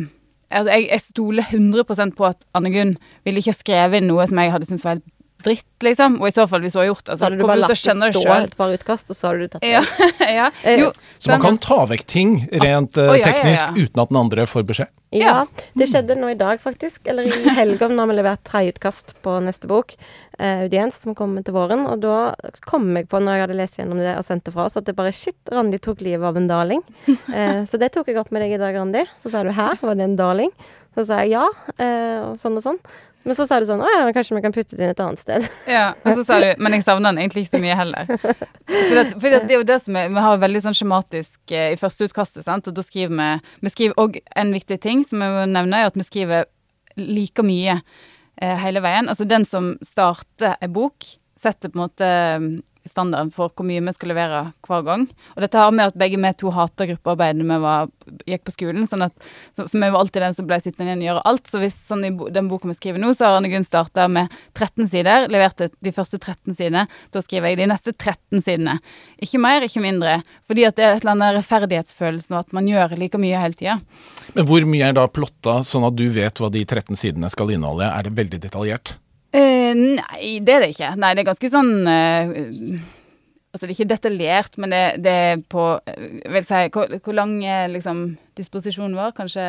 altså, 0.53 0.73
jeg, 0.77 0.89
jeg 0.91 1.01
stoler 1.01 1.49
100 1.51 2.15
på 2.17 2.27
at 2.29 2.45
Anne 2.55 2.73
Gunn 2.75 2.97
ville 3.25 3.43
ikke 3.43 3.55
ha 3.55 3.59
skrevet 3.59 4.01
inn 4.01 4.11
noe 4.11 4.27
som 4.29 4.41
jeg 4.43 4.53
hadde 4.55 4.69
syntes 4.69 4.87
var 4.87 4.99
helt 4.99 5.12
dritt, 5.45 5.67
liksom. 5.85 6.21
Og 6.23 6.29
i 6.29 6.35
så 6.35 6.47
fall, 6.49 6.63
hvis 6.65 6.77
hun 6.77 6.83
har 6.83 6.89
gjort 6.91 7.05
det, 7.05 7.19
Så 7.19 7.27
hadde 7.27 7.39
du 7.39 7.45
bare 7.47 7.61
latt 7.63 7.73
det 7.73 7.79
stå 7.81 7.95
selv. 8.23 8.33
et 8.39 8.57
par 8.57 8.73
utkast, 8.75 9.11
og 9.11 9.19
så 9.19 9.31
hadde 9.31 9.47
du 9.47 9.53
tatt 9.53 9.63
det. 9.63 9.73
Ja, 9.73 9.83
ja. 10.41 10.49
Eh, 10.63 10.81
Jo, 10.81 10.91
Så 11.19 11.33
man 11.33 11.45
kan 11.45 11.59
ta 11.59 11.85
vekk 11.91 12.05
ting 12.07 12.35
rent 12.53 12.97
Å, 12.97 13.09
ja, 13.11 13.21
ja, 13.21 13.31
teknisk 13.31 13.63
ja. 13.63 13.73
uten 13.77 14.03
at 14.05 14.13
den 14.13 14.21
andre 14.23 14.47
får 14.51 14.67
beskjed. 14.69 14.93
Ja, 15.13 15.45
det 15.77 15.91
skjedde 15.93 16.17
nå 16.17 16.31
i 16.33 16.39
dag, 16.41 16.61
faktisk. 16.63 17.05
Eller 17.11 17.29
i 17.29 17.55
helga, 17.59 17.89
når 17.93 18.09
vi 18.09 18.17
leverte 18.17 18.49
tredjeutkast 18.49 19.15
på 19.23 19.37
neste 19.45 19.69
bok, 19.69 19.93
uh, 20.41 20.63
'Audiens', 20.65 21.03
som 21.05 21.15
kommer 21.15 21.45
til 21.45 21.53
våren. 21.53 21.85
Og 21.91 22.01
da 22.01 22.35
kom 22.65 22.89
jeg 22.97 23.11
på, 23.13 23.21
når 23.21 23.37
jeg 23.37 23.45
hadde 23.47 23.59
lest 23.61 23.77
gjennom 23.77 24.01
det 24.01 24.17
og 24.17 24.25
sendt 24.25 24.49
det 24.49 24.55
fra 24.57 24.65
oss, 24.71 24.79
at 24.81 24.89
det 24.89 24.97
bare 24.97 25.13
Shit, 25.13 25.37
Randi 25.53 25.79
tok 25.79 26.01
livet 26.01 26.25
av 26.25 26.37
en 26.41 26.49
darling. 26.49 26.81
Uh, 27.29 27.61
så 27.69 27.77
det 27.79 27.93
tok 27.93 28.09
jeg 28.09 28.17
opp 28.23 28.33
med 28.33 28.47
deg 28.47 28.57
i 28.57 28.63
dag, 28.63 28.75
Randi. 28.75 29.05
Så 29.21 29.31
sa 29.31 29.43
du 29.45 29.51
'hæ, 29.53 29.77
var 29.83 29.95
det 29.95 30.05
en 30.09 30.17
darling?' 30.17 30.55
Så 30.95 31.07
sa 31.09 31.23
jeg 31.25 31.33
ja, 31.33 31.47
uh, 31.49 32.31
og 32.31 32.37
sånn 32.41 32.57
og 32.57 32.65
sånn. 32.65 32.79
Men 33.23 33.37
så 33.39 33.47
sa 33.47 33.61
du 33.61 33.67
sånn 33.69 33.83
'å 33.83 33.89
ja, 33.91 34.13
kanskje 34.15 34.37
vi 34.37 34.43
kan 34.43 34.55
putte 34.55 34.77
det 34.77 34.85
inn 34.85 34.91
et 34.95 35.03
annet 35.03 35.21
sted'. 35.23 35.49
Ja, 35.71 35.95
og 36.05 36.17
så 36.19 36.25
sa 36.27 36.41
du 36.43 36.55
Men 36.59 36.73
jeg 36.75 36.85
savner 36.85 37.13
den 37.13 37.23
egentlig 37.23 37.45
ikke 37.47 37.57
så 37.59 37.63
mye 37.63 37.77
heller. 37.79 38.07
For, 38.09 38.95
det, 38.97 39.05
for 39.15 39.29
det, 39.29 39.41
det 39.47 39.55
er 39.55 39.61
jo 39.61 39.69
det 39.69 39.79
som 39.83 39.97
er 39.97 40.09
Vi 40.09 40.25
har 40.27 40.43
veldig 40.43 40.63
sånn 40.65 40.79
skjematisk 40.79 41.55
eh, 41.55 41.73
i 41.75 41.79
førsteutkastet, 41.81 42.45
sant, 42.45 42.67
og 42.67 42.75
da 42.75 42.83
skriver 42.83 43.15
vi 43.15 43.29
Vi 43.67 43.75
skriver 43.75 44.01
òg 44.03 44.19
en 44.37 44.53
viktig 44.53 44.81
ting 44.83 45.05
som 45.07 45.23
jeg 45.23 45.37
må 45.37 45.47
nevne, 45.51 45.79
er 45.79 45.93
at 45.93 45.99
vi 45.99 46.07
skriver 46.09 46.49
like 46.97 47.43
mye 47.47 47.79
eh, 47.79 48.57
hele 48.65 48.83
veien. 48.85 49.09
Altså 49.09 49.25
den 49.29 49.47
som 49.49 49.77
starter 49.87 50.59
en 50.61 50.73
bok, 50.75 51.07
setter 51.41 51.71
på 51.73 51.79
en 51.79 51.85
måte 51.87 52.11
standarden 52.89 53.31
for 53.35 53.53
hvor 53.53 53.67
mye 53.67 53.83
vi 53.85 53.95
skal 53.95 54.13
levere 54.13 54.41
hver 54.67 54.85
gang. 54.87 55.07
Og 55.37 55.45
dette 55.45 55.61
har 55.61 55.75
med 55.75 55.93
at 55.93 55.99
begge 55.99 56.21
vi 56.21 56.33
to 56.39 56.53
hater 56.55 56.91
gruppearbeid 56.93 57.41
da 57.41 57.47
vi 57.49 57.59
var, 57.63 57.91
gikk 58.29 58.45
på 58.49 58.55
skolen. 58.55 58.87
sånn 58.89 59.07
at 59.07 59.15
så 59.57 59.67
For 59.69 59.79
vi 59.79 59.91
var 59.91 60.01
alltid 60.01 60.23
den 60.23 60.37
som 60.37 60.49
ble 60.49 60.59
sittende 60.63 60.91
igjen 60.91 61.05
og 61.05 61.09
gjøre 61.09 61.25
alt. 61.31 61.51
Så 61.51 61.61
hvis 61.63 61.77
sånn 61.87 62.05
i 62.07 62.13
den 62.35 62.49
boka 62.51 62.69
vi 62.71 62.77
skriver 62.79 63.03
nå, 63.03 63.13
så 63.15 63.29
har 63.29 63.39
Anne 63.39 63.53
Gunn 63.53 63.67
starta 63.67 64.09
med 64.09 64.33
13 64.59 64.89
sider. 64.89 65.29
Leverte 65.33 65.69
de 65.81 65.93
første 65.95 66.19
13 66.19 66.57
sidene. 66.59 66.87
Da 67.15 67.23
skriver 67.25 67.53
jeg 67.53 67.63
de 67.63 67.69
neste 67.73 67.95
13 67.95 68.43
sidene. 68.43 68.79
Ikke 69.23 69.41
mer, 69.43 69.67
ikke 69.67 69.85
mindre. 69.85 70.19
Fordi 70.49 70.67
at 70.69 70.79
det 70.79 70.87
er 70.87 70.97
et 70.97 71.05
eller 71.05 71.17
annet 71.17 71.39
rettferdighetsfølelsen 71.39 72.37
og 72.37 72.47
at 72.47 72.57
man 72.57 72.71
gjør 72.71 72.97
like 72.99 73.21
mye 73.21 73.39
hele 73.39 73.59
tida. 73.59 73.79
Men 74.35 74.49
hvor 74.49 74.67
mye 74.69 74.91
er 74.91 74.99
da 74.99 75.07
plotta, 75.11 75.61
sånn 75.67 75.87
at 75.89 75.97
du 75.99 76.09
vet 76.15 76.43
hva 76.43 76.51
de 76.53 76.65
13 76.65 76.99
sidene 76.99 77.31
skal 77.33 77.55
inneholde? 77.55 77.89
Er 77.89 78.09
det 78.09 78.17
veldig 78.19 78.43
detaljert? 78.43 78.97
Eh, 79.33 79.73
nei, 79.75 80.39
det 80.45 80.55
er 80.55 80.61
det 80.67 80.73
ikke. 80.75 80.91
Nei, 81.01 81.15
det 81.17 81.23
er 81.23 81.31
ganske 81.31 81.49
sånn 81.53 81.71
uh, 81.89 82.33
Altså, 83.53 83.67
det 83.67 83.71
er 83.71 83.77
ikke 83.77 83.91
detaljert, 83.93 84.55
men 84.61 84.73
det, 84.73 84.81
det 85.05 85.13
er 85.13 85.41
på 85.53 85.65
eh, 85.89 86.05
Vil 86.33 86.45
si 86.45 86.61
Hvor, 86.73 86.93
hvor 87.05 87.17
lang 87.17 87.35
liksom 87.73 88.03
disposisjonen 88.39 88.97
vår? 88.97 89.15
Kanskje 89.17 89.47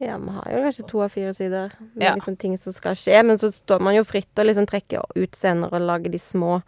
Ja, 0.00 0.16
vi 0.20 0.32
har 0.36 0.46
jo 0.52 0.62
kanskje 0.64 0.86
to 0.88 1.02
av 1.04 1.12
fire 1.12 1.32
sider 1.36 1.74
med 1.94 2.04
Ja. 2.06 2.14
liksom 2.16 2.36
ting 2.40 2.54
som 2.60 2.72
skal 2.72 2.96
skje, 2.96 3.18
men 3.24 3.36
så 3.40 3.50
står 3.52 3.80
man 3.84 3.96
jo 3.98 4.04
fritt 4.08 4.32
og 4.40 4.46
liksom 4.48 4.68
trekker 4.68 5.04
ut 5.16 5.36
scener 5.36 5.68
og 5.76 5.80
lager 5.84 6.08
de 6.12 6.18
små. 6.18 6.62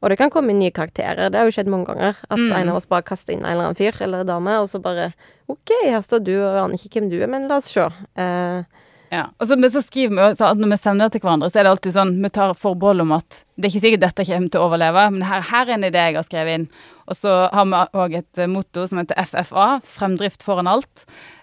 Og 0.00 0.08
det 0.08 0.16
kan 0.16 0.30
komme 0.32 0.54
nye 0.56 0.72
karakterer. 0.72 1.28
Det 1.28 1.36
har 1.36 1.44
jo 1.44 1.52
skjedd 1.52 1.68
mange 1.68 1.90
ganger. 1.90 2.16
At 2.30 2.38
Mm. 2.40 2.52
en 2.56 2.68
av 2.72 2.76
oss 2.80 2.86
bare 2.88 3.02
kaster 3.04 3.34
inn 3.34 3.44
en 3.44 3.50
eller 3.52 3.66
annen 3.68 3.76
fyr 3.76 4.00
eller 4.00 4.24
dame, 4.24 4.56
og 4.62 4.68
så 4.72 4.80
bare 4.80 5.10
OK, 5.46 5.68
her 5.84 6.00
står 6.00 6.24
du, 6.24 6.32
og 6.40 6.56
aner 6.64 6.78
ikke 6.80 7.00
hvem 7.02 7.10
du 7.10 7.18
er, 7.20 7.26
men 7.28 7.48
la 7.48 7.56
oss 7.60 7.68
se. 7.68 7.84
Eh, 8.16 8.64
Ja. 9.10 9.24
Og 9.42 9.48
så, 9.50 9.56
men 9.58 9.70
så 9.74 9.82
skriver 9.82 10.14
vi 10.14 10.22
også 10.22 10.38
så 10.38 10.48
at 10.52 10.60
når 10.60 10.70
vi 10.70 10.76
sender 10.78 11.08
det 11.08 11.16
til 11.16 11.24
hverandre, 11.24 11.48
så 11.50 11.58
er 11.58 11.66
det 11.66 11.70
alltid 11.72 11.94
sånn 11.96 12.12
Vi 12.22 12.28
tar 12.30 12.52
forbehold 12.54 13.02
om 13.02 13.16
at 13.16 13.40
det 13.58 13.66
er 13.66 13.72
ikke 13.72 13.82
sikkert 13.82 14.04
dette 14.04 14.26
kommer 14.28 14.52
til 14.54 14.62
å 14.62 14.68
overleve, 14.68 15.02
men 15.12 15.24
her, 15.26 15.42
her 15.50 15.66
er 15.66 15.74
en 15.74 15.86
idé 15.88 16.04
jeg 16.06 16.16
har 16.16 16.24
skrevet 16.28 16.56
inn. 16.56 16.68
Og 17.10 17.18
så 17.18 17.32
har 17.50 17.66
vi 17.66 17.80
òg 18.00 18.14
et 18.20 18.40
eh, 18.40 18.48
motto 18.48 18.86
som 18.88 19.00
heter 19.02 19.18
FFA, 19.26 19.66
fremdrift 19.98 20.46
foran 20.46 20.70
alt. 20.70 21.02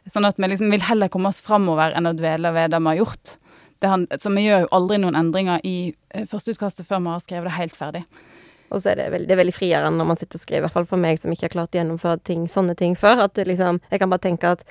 Sånn 0.09 0.25
at 0.25 0.39
vi 0.39 0.47
liksom 0.47 0.71
vil 0.71 0.85
heller 0.87 1.11
komme 1.11 1.29
oss 1.29 1.43
framover 1.43 1.93
enn 1.93 2.07
å 2.07 2.15
dvele 2.17 2.53
ved 2.55 2.71
det 2.71 2.79
vi 2.79 2.89
har 2.93 3.01
gjort. 3.01 3.35
Det 3.83 3.91
han, 3.91 4.07
så 4.17 4.31
vi 4.33 4.47
gjør 4.47 4.63
jo 4.63 4.71
aldri 4.79 5.01
noen 5.03 5.19
endringer 5.19 5.61
i 5.67 5.75
eh, 6.15 6.25
førsteutkastet 6.25 6.87
før 6.87 7.03
vi 7.03 7.13
har 7.13 7.23
skrevet 7.25 7.51
det 7.51 7.57
helt 7.59 7.77
ferdig. 7.77 8.03
og 8.71 8.81
så 8.81 8.93
er 8.93 9.01
det, 9.01 9.11
veldig, 9.11 9.27
det 9.27 9.35
er 9.35 9.43
veldig 9.43 9.55
friere 9.55 9.91
når 9.93 10.07
man 10.09 10.17
sitter 10.19 10.39
og 10.39 10.45
skriver, 10.47 10.63
i 10.63 10.65
hvert 10.65 10.79
fall 10.79 10.89
for 10.89 11.03
meg 11.03 11.19
som 11.19 11.35
ikke 11.35 11.49
har 11.49 11.57
klart 11.59 11.75
å 11.75 11.81
gjennomføre 11.83 12.23
ting, 12.23 12.47
sånne 12.49 12.73
ting 12.79 12.95
før. 12.97 13.27
At 13.27 13.37
liksom 13.37 13.83
Jeg 13.91 13.99
kan 13.99 14.09
bare 14.09 14.23
tenke 14.23 14.55
at 14.57 14.65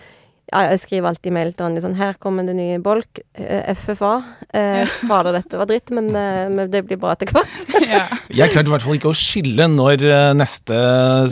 ja, 0.52 0.60
jeg 0.70 0.78
skriver 0.78 1.08
alltid 1.10 1.32
mail 1.34 1.48
til 1.52 1.64
Ronny 1.66 1.80
sånn 1.82 1.96
Her 1.98 2.14
kommer 2.22 2.46
det 2.46 2.54
nye 2.54 2.78
bolk. 2.78 3.18
eh, 3.34 3.72
FFA. 3.74 4.12
Eh, 4.54 4.84
fader, 5.08 5.32
dette 5.40 5.58
var 5.58 5.66
dritt, 5.66 5.90
men, 5.90 6.08
eh, 6.22 6.48
men 6.48 6.70
det 6.70 6.84
blir 6.86 7.00
bra 7.02 7.12
etter 7.16 7.30
hvert. 7.34 7.56
Ja. 7.86 8.00
Jeg 8.34 8.50
klarte 8.50 8.66
i 8.66 8.72
hvert 8.72 8.82
fall 8.82 8.96
ikke 8.98 9.10
å 9.12 9.14
skille 9.16 9.66
når 9.70 10.02
eh, 10.06 10.32
neste 10.34 10.74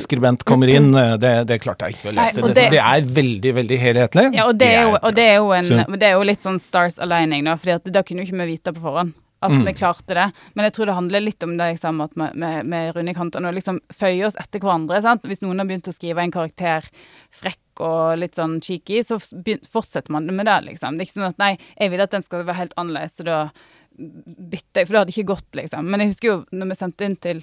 skribent 0.03 0.45
kommer 0.47 0.71
inn. 0.71 0.93
Eh, 0.95 1.17
Det, 1.19 1.33
det 1.51 1.61
klarte 1.65 1.89
jeg 1.89 1.97
ikke 1.99 2.13
å 2.13 2.15
lese. 2.19 2.41
Nei, 2.43 2.49
det, 2.53 2.55
det- 2.61 2.71
det 2.75 2.83
er 2.85 3.09
veldig, 3.17 3.53
veldig 3.59 3.79
helhetlig. 3.81 4.27
Ja, 4.37 4.47
og 4.51 4.59
det 4.61 4.69
er 4.71 4.83
jo, 4.89 4.95
og 5.01 5.15
det 5.17 5.25
er 5.33 5.37
jo, 5.41 5.51
en, 5.57 5.99
det 5.99 6.09
er 6.11 6.15
jo 6.19 6.23
litt 6.27 6.43
sånn 6.45 6.61
stars 6.63 6.99
aligning, 7.03 7.45
da, 7.49 7.57
fordi 7.59 7.91
da 7.95 8.03
kunne 8.07 8.23
jo 8.23 8.29
ikke 8.31 8.41
vi 8.45 8.51
vite 8.57 8.75
på 8.77 8.83
forhånd 8.87 9.15
at 9.45 9.53
Mm. 9.53 9.65
vi 9.67 9.73
klarte 9.77 10.15
det. 10.17 10.29
Men 10.57 10.65
jeg 10.65 10.73
tror 10.73 10.87
det 10.89 10.95
handler 10.97 11.21
litt 11.21 11.43
om 11.45 11.51
det 11.59 11.67
jeg 11.75 11.79
sa 11.83 11.91
med, 11.93 12.09
at 12.09 12.15
vi, 12.17 12.39
med, 12.41 12.65
med 12.65 12.95
runde 12.97 13.13
kanter, 13.13 13.45
og 13.45 13.53
liksom 13.53 13.77
føyer 13.93 14.25
oss 14.31 14.39
etter 14.41 14.63
hverandre. 14.63 15.03
sant? 15.05 15.21
Hvis 15.29 15.43
noen 15.45 15.59
har 15.61 15.69
begynt 15.69 15.91
å 15.91 15.93
skrive 15.93 16.23
en 16.25 16.33
karakter 16.33 16.87
frekk 17.35 17.59
og 17.83 18.19
litt 18.21 18.39
sånn 18.39 18.59
cheeky, 18.63 19.03
så 19.07 19.19
fortsetter 19.19 20.15
man 20.15 20.29
med 20.31 20.47
det, 20.47 20.59
liksom. 20.71 20.97
Det 20.97 21.05
er 21.05 21.11
ikke 21.11 21.19
sånn 21.19 21.31
at 21.31 21.41
nei, 21.43 21.55
jeg 21.79 21.95
vil 21.95 22.05
at 22.05 22.15
den 22.15 22.27
skal 22.27 22.45
være 22.45 22.61
helt 22.61 22.77
annerledes, 22.81 23.17
så 23.19 23.27
da 23.27 23.39
bytter 23.95 24.83
jeg, 24.83 24.87
for 24.87 24.93
det 24.93 25.01
hadde 25.01 25.15
ikke 25.15 25.33
gått, 25.35 25.49
liksom. 25.61 25.89
Men 25.91 26.03
jeg 26.03 26.15
husker 26.15 26.31
jo 26.31 26.37
når 26.55 26.73
vi 26.73 26.79
sendte 26.79 27.09
inn 27.09 27.19
til 27.23 27.43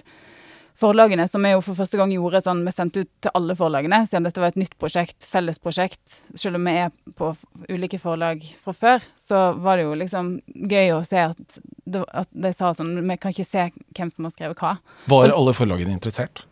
forlagene, 0.81 1.27
som 1.29 1.45
jeg 1.45 1.55
jo 1.55 1.63
for 1.65 1.77
første 1.77 1.99
gang 1.99 2.13
gjorde 2.13 2.41
sånn 2.41 2.63
Vi 2.65 2.73
sendte 2.73 3.03
ut 3.03 3.09
til 3.21 3.33
alle 3.37 3.55
forlagene, 3.57 4.01
siden 4.09 4.25
dette 4.27 4.41
var 4.41 4.53
et 4.53 4.59
nytt 4.61 4.77
prosjekt, 4.81 5.27
felles 5.29 5.59
prosjekt. 5.61 6.21
Selv 6.33 6.59
om 6.59 6.67
vi 6.67 6.77
er 6.85 6.93
på 7.17 7.31
ulike 7.69 7.99
forlag 8.01 8.43
fra 8.63 8.75
før, 8.75 9.09
så 9.19 9.51
var 9.61 9.77
det 9.77 9.87
jo 9.87 9.97
liksom 10.01 10.31
gøy 10.71 10.95
å 10.95 11.01
se 11.07 11.25
at, 11.31 11.59
det, 11.85 12.05
at 12.07 12.31
de 12.31 12.53
sa 12.55 12.73
sånn 12.77 12.95
Vi 12.97 13.19
kan 13.21 13.35
ikke 13.35 13.47
se 13.47 13.67
hvem 13.97 14.13
som 14.13 14.27
har 14.27 14.35
skrevet 14.35 14.63
hva. 14.63 14.77
Var 15.11 15.35
alle 15.35 15.55
forlagene 15.57 15.93
interessert? 15.97 16.45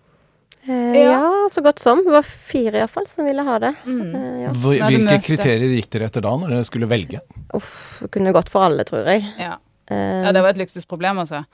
Eh, 0.68 0.96
Ja. 1.00 1.12
ja, 1.14 1.50
så 1.50 1.62
godt 1.64 1.80
som. 1.80 2.04
Det 2.04 2.12
var 2.12 2.24
fire 2.28 2.82
iallfall 2.82 3.08
som 3.08 3.26
ville 3.26 3.42
ha 3.48 3.58
det. 3.60 3.74
Mm. 3.86 4.16
Eh, 4.16 4.42
ja. 4.44 4.52
Hvilke 4.52 5.18
kriterier 5.24 5.72
gikk 5.78 5.90
dere 5.96 6.10
etter 6.10 6.22
da, 6.26 6.36
når 6.38 6.50
dere 6.56 6.68
skulle 6.68 6.90
velge? 6.92 7.22
Uff, 7.56 8.00
det 8.04 8.12
kunne 8.12 8.34
gått 8.36 8.50
for 8.52 8.68
alle, 8.68 8.84
tror 8.88 9.08
jeg. 9.08 9.24
Ja. 9.40 9.58
Eh, 9.90 10.24
ja, 10.26 10.32
det 10.36 10.42
var 10.44 10.50
et 10.54 10.58
luksusproblem, 10.62 11.18
altså. 11.24 11.46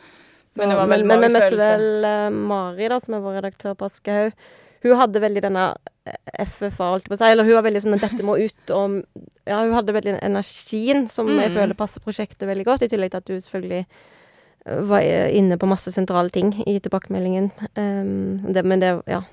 Så, 0.50 0.58
Men 0.62 0.70
det 0.70 0.76
var 0.78 0.88
men, 0.88 1.00
vel 1.00 1.08
men 1.08 1.22
vi 1.22 1.34
møtte 1.36 1.58
vel 1.60 2.06
eh, 2.10 2.30
Mari, 2.32 2.88
da, 2.90 3.00
som 3.04 3.14
er 3.18 3.24
vår 3.24 3.38
redaktør 3.42 3.76
på 3.76 3.86
Aschehoug. 3.90 4.34
Hun 4.86 4.98
hadde 5.00 5.20
veldig 5.24 5.42
denne 5.42 5.64
eh, 6.06 6.46
FFA, 6.46 6.92
holdt 6.94 7.08
på 7.10 7.16
å 7.16 7.18
si. 7.20 7.26
Eller 7.30 7.44
hun 7.48 7.56
var 7.58 7.66
veldig 7.66 7.82
sånn 7.86 7.96
at 7.98 8.04
dette 8.10 8.24
må 8.26 8.36
ut 8.40 8.72
om 8.76 9.00
Ja, 9.46 9.60
hun 9.64 9.74
hadde 9.76 9.94
veldig 9.96 10.18
energien 10.24 11.08
som 11.10 11.28
jeg 11.40 11.50
Mm. 11.52 11.56
føler 11.56 11.74
passer 11.78 12.02
prosjektet 12.02 12.48
veldig 12.48 12.66
godt. 12.66 12.82
I 12.84 12.88
tillegg 12.90 13.12
til 13.12 13.18
at 13.18 13.26
du 13.26 13.34
selvfølgelig 13.42 13.86
var 14.66 15.02
inne 15.30 15.58
på 15.62 15.70
masse 15.70 15.92
sentrale 15.94 16.30
ting 16.34 16.52
i 16.66 16.80
tilbakemeldingen. 16.80 17.52
Um, 17.78 18.54
det, 18.54 18.66
men 18.66 18.80
det 18.82 19.02
Ja. 19.06 19.24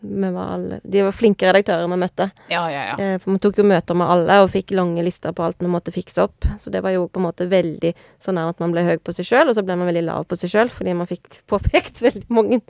Var 0.00 0.44
alle 0.54 0.76
De 0.84 1.00
var 1.02 1.12
flinke 1.12 1.48
redaktører 1.48 1.88
vi 1.90 1.96
møtte. 1.98 2.28
Ja, 2.52 2.60
ja, 2.70 2.82
ja. 2.86 2.92
Eh, 3.02 3.16
For 3.18 3.32
vi 3.34 3.40
tok 3.42 3.56
jo 3.58 3.64
møter 3.66 3.96
med 3.98 4.06
alle 4.06 4.36
og 4.44 4.50
fikk 4.52 4.70
lange 4.70 5.02
lister 5.02 5.32
på 5.34 5.42
alt 5.42 5.58
vi 5.58 5.66
måtte 5.66 5.90
fikse 5.90 6.22
opp. 6.22 6.46
Så 6.62 6.70
det 6.70 6.84
var 6.84 6.94
jo 6.94 7.08
på 7.10 7.18
en 7.18 7.24
måte 7.26 7.48
veldig 7.50 7.90
sånn 8.22 8.38
at 8.38 8.60
man 8.62 8.70
ble 8.70 8.84
høy 8.86 9.00
på 9.02 9.10
seg 9.16 9.26
sjøl, 9.26 9.50
og 9.50 9.56
så 9.58 9.64
ble 9.66 9.74
man 9.74 9.90
veldig 9.90 10.04
lav 10.06 10.28
på 10.30 10.38
seg 10.38 10.52
sjøl 10.52 10.70
fordi 10.70 10.94
man 10.94 11.10
fikk 11.10 11.40
påpekt 11.50 11.98
veldig 12.04 12.28
mange 12.30 12.60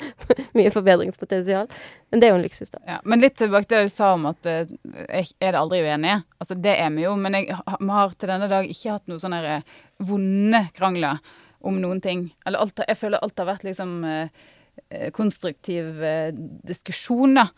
mye 0.56 0.72
forbedringspotensial. 0.72 1.68
Men 2.08 2.22
det 2.22 2.30
er 2.30 2.32
jo 2.32 2.38
en 2.40 2.46
luksus, 2.46 2.72
da. 2.72 2.80
Ja, 2.94 2.96
men 3.04 3.20
litt 3.20 3.36
tilbake 3.36 3.68
til 3.68 3.82
det 3.82 3.90
du 3.90 3.96
sa 3.98 4.14
om 4.16 4.24
at 4.32 4.48
eh, 4.48 4.72
jeg 5.20 5.28
er 5.44 5.52
det 5.52 5.60
aldri 5.60 5.82
uenige. 5.84 6.22
Altså, 6.40 6.56
det 6.56 6.78
er 6.80 6.88
vi 6.96 7.04
jo, 7.04 7.12
men 7.20 7.36
vi 7.44 7.92
har 7.92 8.16
til 8.16 8.32
denne 8.32 8.48
dag 8.48 8.72
ikke 8.72 8.94
hatt 8.96 9.04
noen 9.12 9.20
sånne 9.20 9.42
eh, 9.58 9.68
vonde 10.08 10.64
krangler 10.72 11.20
om 11.68 11.80
noen 11.82 12.00
ting. 12.04 12.28
Eller 12.46 12.64
alt, 12.64 12.80
jeg 12.87 12.98
føler 13.00 13.22
alt 13.22 13.38
har 13.40 13.48
vært 13.50 13.66
liksom 13.68 13.98
eh, 14.08 14.40
eh, 14.88 15.10
konstruktiv 15.14 16.02
eh, 16.04 16.30
diskusjon, 16.68 17.38
da. 17.40 17.48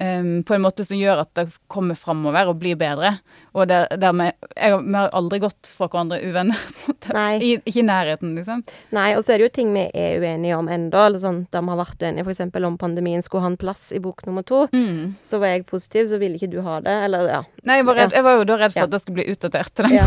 Em, 0.00 0.42
på 0.48 0.54
en 0.56 0.62
måte 0.64 0.84
som 0.88 0.96
gjør 0.96 1.18
at 1.26 1.28
det 1.36 1.42
kommer 1.68 1.92
framover 1.98 2.48
og 2.48 2.56
blir 2.62 2.76
bedre. 2.80 3.18
Og 3.52 3.66
der, 3.68 3.84
dermed 4.00 4.30
jeg, 4.56 4.78
vi 4.86 4.94
har 4.96 5.10
aldri 5.18 5.40
gått 5.42 5.68
fra 5.76 5.88
hverandre 5.92 6.20
uvenner. 6.24 6.56
på 6.72 6.86
en 6.86 6.94
måte. 6.94 7.24
I, 7.44 7.50
ikke 7.68 7.82
i 7.82 7.84
nærheten, 7.84 8.30
liksom. 8.38 8.62
Nei, 8.96 9.10
og 9.18 9.24
så 9.26 9.34
er 9.34 9.42
det 9.42 9.48
jo 9.50 9.52
ting 9.58 9.74
vi 9.74 9.82
er 9.92 10.22
uenige 10.22 10.56
om 10.56 10.70
ennå, 10.72 11.02
eller 11.04 11.20
sånn 11.20 11.42
der 11.52 11.66
vi 11.66 11.72
har 11.74 11.80
vært 11.82 12.04
uenige, 12.06 12.24
f.eks. 12.24 12.40
om 12.70 12.78
pandemien 12.80 13.20
skulle 13.26 13.44
ha 13.44 13.50
en 13.52 13.58
plass 13.60 13.82
i 13.92 14.00
bok 14.00 14.24
nummer 14.24 14.46
to. 14.48 14.62
Mm. 14.72 15.18
Så 15.26 15.40
var 15.42 15.52
jeg 15.52 15.66
positiv, 15.68 16.08
så 16.14 16.20
ville 16.22 16.40
ikke 16.40 16.48
du 16.54 16.62
ha 16.64 16.78
det, 16.86 16.94
eller 17.08 17.28
ja. 17.28 17.40
Nei, 17.68 17.76
jeg 17.82 17.88
var, 17.90 17.98
redd, 18.00 18.16
jeg 18.16 18.24
var 18.24 18.38
jo 18.40 18.46
da 18.48 18.56
redd 18.62 18.72
for 18.72 18.80
Ja. 18.80 18.86
at 18.88 18.94
det 18.94 19.02
skulle 19.02 19.18
bli 19.20 19.26
utdatert 19.34 19.74
til 19.76 19.90
den 19.90 19.98
Ja. 19.98 20.06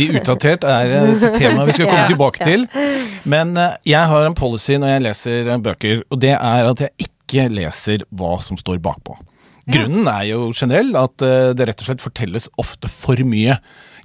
De 0.00 0.08
utdatert 0.18 0.66
er 0.66 0.96
et 0.96 1.28
tema 1.38 1.68
vi 1.68 1.76
skal 1.78 1.86
komme 1.92 2.02
Ja. 2.02 2.10
tilbake 2.10 2.42
til. 2.48 2.66
Men 3.30 3.54
eh, 3.56 3.76
jeg 3.94 4.02
har 4.10 4.26
en 4.26 4.34
policy 4.34 4.80
når 4.82 4.96
jeg 4.96 5.06
leser 5.06 5.52
eh, 5.54 5.62
bøker, 5.68 6.02
og 6.10 6.20
det 6.26 6.34
er 6.34 6.72
at 6.72 6.82
jeg 6.88 6.94
ikke 7.06 7.14
leser 7.34 8.04
hva 8.10 8.36
som 8.40 8.56
står 8.60 8.80
bakpå. 8.84 9.16
Grunnen 9.68 10.08
er 10.08 10.30
jo 10.30 10.48
generell, 10.56 10.94
at 10.96 11.20
eh, 11.24 11.50
det 11.56 11.66
rett 11.68 11.82
og 11.82 11.90
slett 11.90 12.04
fortelles 12.04 12.48
ofte 12.60 12.88
for 12.88 13.20
mye. 13.28 13.58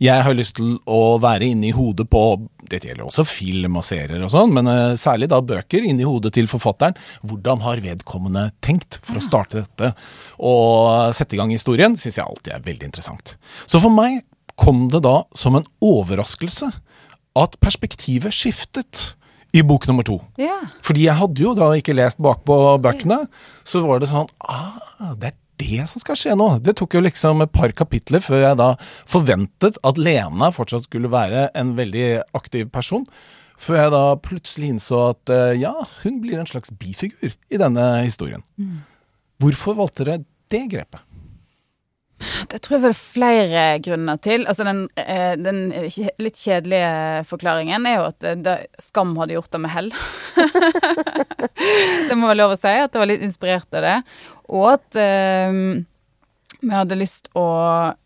Jeg 0.03 0.25
har 0.25 0.35
lyst 0.35 0.57
til 0.57 0.75
å 0.89 1.15
være 1.23 1.47
inni 1.53 1.71
hodet 1.75 2.09
på 2.11 2.23
Dette 2.63 2.89
gjelder 2.89 3.05
også 3.05 3.25
film 3.27 3.75
og 3.77 3.85
serier 3.85 4.23
og 4.25 4.31
sånn, 4.33 4.53
men 4.55 4.67
eh, 4.71 4.97
særlig 4.99 5.29
da 5.31 5.39
bøker 5.45 5.85
inni 5.85 6.07
hodet 6.07 6.33
til 6.35 6.49
forfatteren. 6.51 6.97
Hvordan 7.23 7.63
har 7.63 7.83
vedkommende 7.83 8.49
tenkt 8.65 8.99
for 9.05 9.19
å 9.19 9.23
starte 9.23 9.61
dette 9.61 9.93
og 10.43 11.13
sette 11.15 11.37
i 11.37 11.39
gang 11.39 11.53
historien? 11.53 11.95
Syns 11.99 12.19
jeg 12.19 12.25
alltid 12.25 12.55
er 12.55 12.65
veldig 12.65 12.89
interessant. 12.89 13.35
Så 13.63 13.79
for 13.83 13.93
meg 13.93 14.23
kom 14.59 14.87
det 14.91 15.03
da 15.05 15.21
som 15.37 15.55
en 15.59 15.67
overraskelse 15.83 16.71
at 17.39 17.59
perspektivet 17.63 18.35
skiftet 18.35 19.13
i 19.53 19.61
bok 19.65 19.85
nummer 19.89 20.05
to. 20.07 20.17
Ja. 20.41 20.57
Fordi 20.85 21.05
jeg 21.05 21.19
hadde 21.19 21.43
jo 21.43 21.53
da 21.57 21.69
ikke 21.77 21.95
lest 21.95 22.21
bakpå 22.23 22.57
bøkene, 22.83 23.23
så 23.67 23.83
var 23.85 24.01
det 24.01 24.09
sånn 24.09 24.29
ah, 24.41 25.13
det 25.19 25.31
er 25.31 25.39
det 25.61 25.85
som 25.89 26.01
skal 26.01 26.17
skje 26.17 26.35
nå. 26.37 26.47
Det 26.65 26.75
tok 26.79 26.97
jo 26.97 27.03
liksom 27.05 27.43
et 27.45 27.53
par 27.53 27.71
kapitler 27.77 28.23
før 28.25 28.41
jeg 28.47 28.59
da 28.59 28.73
forventet 29.09 29.77
at 29.85 30.01
Lena 30.01 30.49
fortsatt 30.55 30.89
skulle 30.89 31.11
være 31.13 31.47
en 31.59 31.75
veldig 31.77 32.09
aktiv 32.37 32.67
person. 32.73 33.05
Før 33.63 33.79
jeg 33.79 33.93
da 33.93 34.03
plutselig 34.19 34.73
innså 34.73 34.99
at 35.13 35.31
eh, 35.31 35.61
ja, 35.61 35.75
hun 36.01 36.19
blir 36.23 36.41
en 36.41 36.49
slags 36.49 36.73
bifigur 36.73 37.31
i 37.31 37.61
denne 37.61 37.85
historien. 38.01 38.43
Hvorfor 39.39 39.77
valgte 39.77 40.07
dere 40.07 40.25
det 40.51 40.65
grepet? 40.73 41.05
Det 42.51 42.59
tror 42.63 42.77
jeg 42.77 42.83
var 42.83 42.97
flere 42.97 43.63
grunner 43.83 44.19
til. 44.23 44.45
Altså 44.47 44.65
den, 44.67 44.83
eh, 44.99 45.33
den 45.39 45.65
litt 46.21 46.39
kjedelige 46.39 47.23
forklaringen 47.29 47.87
er 47.89 47.97
jo 47.97 48.05
at 48.07 48.27
eh, 48.27 48.37
det, 48.39 48.55
Skam 48.81 49.15
hadde 49.19 49.35
gjort 49.37 49.51
det 49.53 49.61
med 49.63 49.73
hell. 49.73 49.89
det 52.09 52.17
må 52.17 52.29
være 52.29 52.39
lov 52.41 52.55
å 52.55 52.59
si, 52.59 52.73
at 52.73 52.93
det 52.93 53.01
var 53.01 53.11
litt 53.11 53.25
inspirert 53.25 53.79
av 53.79 53.87
det. 53.87 53.97
Og 54.53 54.67
at 54.75 54.99
eh, 55.01 55.59
vi 56.63 56.71
hadde 56.71 56.99
lyst 56.99 57.27
å 57.35 57.47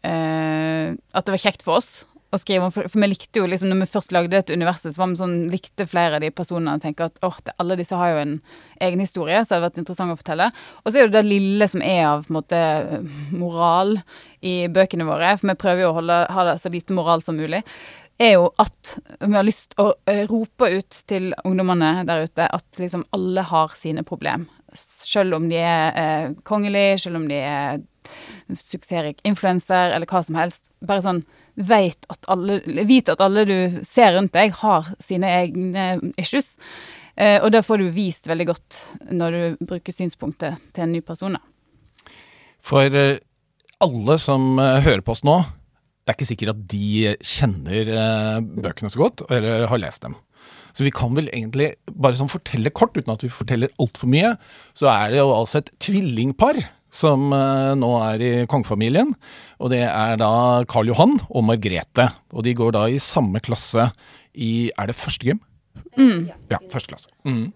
eh, 0.01 0.93
At 1.13 1.27
det 1.27 1.33
var 1.35 1.43
kjekt 1.43 1.65
for 1.65 1.81
oss 1.81 2.05
å 2.33 2.37
skrive 2.41 2.67
om, 2.67 2.71
for, 2.73 2.87
vi 2.91 3.07
likte 3.07 3.39
jo 3.39 3.47
liksom, 3.47 3.69
når 3.71 3.85
vi 3.85 3.89
først 3.93 4.13
lagde 4.15 4.35
dette 4.35 4.55
universet, 4.55 4.91
så 4.93 5.01
var 5.01 5.11
vi 5.11 5.19
sånn, 5.21 5.35
likte 5.51 5.87
flere 5.87 6.17
av 6.17 6.23
de 6.25 6.31
personene 6.35 6.75
og 6.75 6.83
tenker 6.83 7.07
at 7.07 7.21
åh, 7.23 7.37
alle 7.55 7.77
disse 7.79 7.95
har 7.95 8.11
jo 8.13 8.23
en 8.23 8.33
egen 8.83 9.03
historie, 9.03 9.39
så 9.39 9.49
det 9.49 9.55
hadde 9.55 9.67
vært 9.69 9.79
interessant 9.83 10.13
å 10.13 10.17
fortelle. 10.19 10.49
Og 10.83 10.91
så 10.91 10.99
er 10.99 11.07
det 11.07 11.21
det 11.21 11.29
lille 11.29 11.69
som 11.71 11.83
er 11.85 12.01
av 12.09 12.25
på 12.25 12.33
en 12.33 12.39
måte 12.39 12.59
moral 13.31 13.95
i 14.43 14.57
bøkene 14.73 15.07
våre, 15.07 15.31
for 15.39 15.53
vi 15.53 15.57
prøver 15.63 15.85
jo 15.85 15.93
å 15.93 15.97
holde, 16.01 16.19
ha 16.35 16.45
det 16.49 16.59
så 16.63 16.73
lite 16.73 16.97
moral 16.97 17.23
som 17.23 17.39
mulig, 17.39 17.63
er 18.17 18.33
jo 18.33 18.49
at 18.59 18.97
vi 19.21 19.33
har 19.35 19.45
lyst 19.45 19.75
å 19.79 19.91
eh, 20.09 20.25
rope 20.29 20.71
ut 20.73 21.01
til 21.09 21.31
ungdommene 21.45 22.03
der 22.07 22.25
ute 22.25 22.47
at 22.49 22.81
liksom 22.81 23.05
alle 23.15 23.43
har 23.45 23.75
sine 23.77 24.03
problem. 24.07 24.47
Selv 24.73 25.37
om 25.37 25.45
de 25.49 25.59
er 25.61 25.99
eh, 26.01 26.31
kongelige, 26.47 26.97
selv 27.05 27.21
om 27.21 27.27
de 27.29 27.37
er 27.37 27.83
suksessrik 28.57 29.21
influenser 29.27 29.93
eller 29.93 30.09
hva 30.09 30.23
som 30.25 30.37
helst. 30.39 30.65
Bare 30.81 31.05
sånn 31.05 31.21
vet 31.57 32.05
at 32.11 32.29
alle, 32.31 32.59
Vit 32.87 33.09
at 33.09 33.21
alle 33.23 33.45
du 33.49 33.57
ser 33.87 34.13
rundt 34.17 34.35
deg, 34.35 34.53
har 34.61 34.91
sine 35.03 35.31
egne 35.41 35.87
issues. 36.19 36.53
Eh, 37.17 37.39
og 37.41 37.49
det 37.53 37.63
får 37.65 37.81
du 37.81 37.87
vist 37.93 38.29
veldig 38.29 38.47
godt 38.51 38.81
når 39.17 39.37
du 39.37 39.65
bruker 39.71 39.95
synspunktet 39.95 40.59
til 40.73 40.85
en 40.85 40.93
ny 40.93 41.01
person. 41.05 41.37
For 42.65 42.93
eh, 42.93 43.17
alle 43.83 44.19
som 44.21 44.57
eh, 44.61 44.83
hører 44.85 45.01
på 45.05 45.15
oss 45.15 45.25
nå, 45.25 45.39
det 46.07 46.13
er 46.13 46.17
ikke 46.17 46.29
sikkert 46.29 46.53
at 46.53 46.63
de 46.71 47.17
kjenner 47.25 47.91
eh, 47.91 48.39
bøkene 48.63 48.93
så 48.93 49.01
godt, 49.01 49.25
eller 49.33 49.67
har 49.71 49.81
lest 49.81 50.05
dem. 50.05 50.15
Så 50.77 50.85
vi 50.85 50.93
kan 50.93 51.15
vel 51.17 51.31
egentlig 51.33 51.71
bare 51.89 52.19
sånn 52.19 52.29
fortelle 52.29 52.69
kort, 52.69 52.93
uten 52.93 53.15
at 53.15 53.23
vi 53.25 53.33
forteller 53.33 53.73
altfor 53.81 54.11
mye, 54.13 54.35
så 54.77 54.91
er 54.93 55.09
det 55.11 55.23
jo 55.23 55.31
altså 55.33 55.63
et 55.63 55.71
tvillingpar 55.81 56.61
som 56.97 57.31
eh, 57.35 57.73
nå 57.77 57.91
er 58.01 58.23
i 58.23 58.31
kongefamilien. 58.49 59.13
Og 59.61 59.73
det 59.73 59.83
er 59.87 60.17
da 60.21 60.31
Karl 60.69 60.91
Johan 60.91 61.17
og 61.27 61.45
Margrethe. 61.47 62.09
Og 62.33 62.45
de 62.47 62.55
går 62.57 62.73
da 62.77 62.87
i 62.89 63.01
samme 63.01 63.41
klasse 63.43 63.91
i 64.37 64.69
Er 64.77 64.89
det 64.89 64.97
første 64.97 65.29
gym? 65.29 65.41
Ja, 66.51 66.59
første 66.71 66.93
klasse. 66.93 67.13
Mm. 67.25 67.51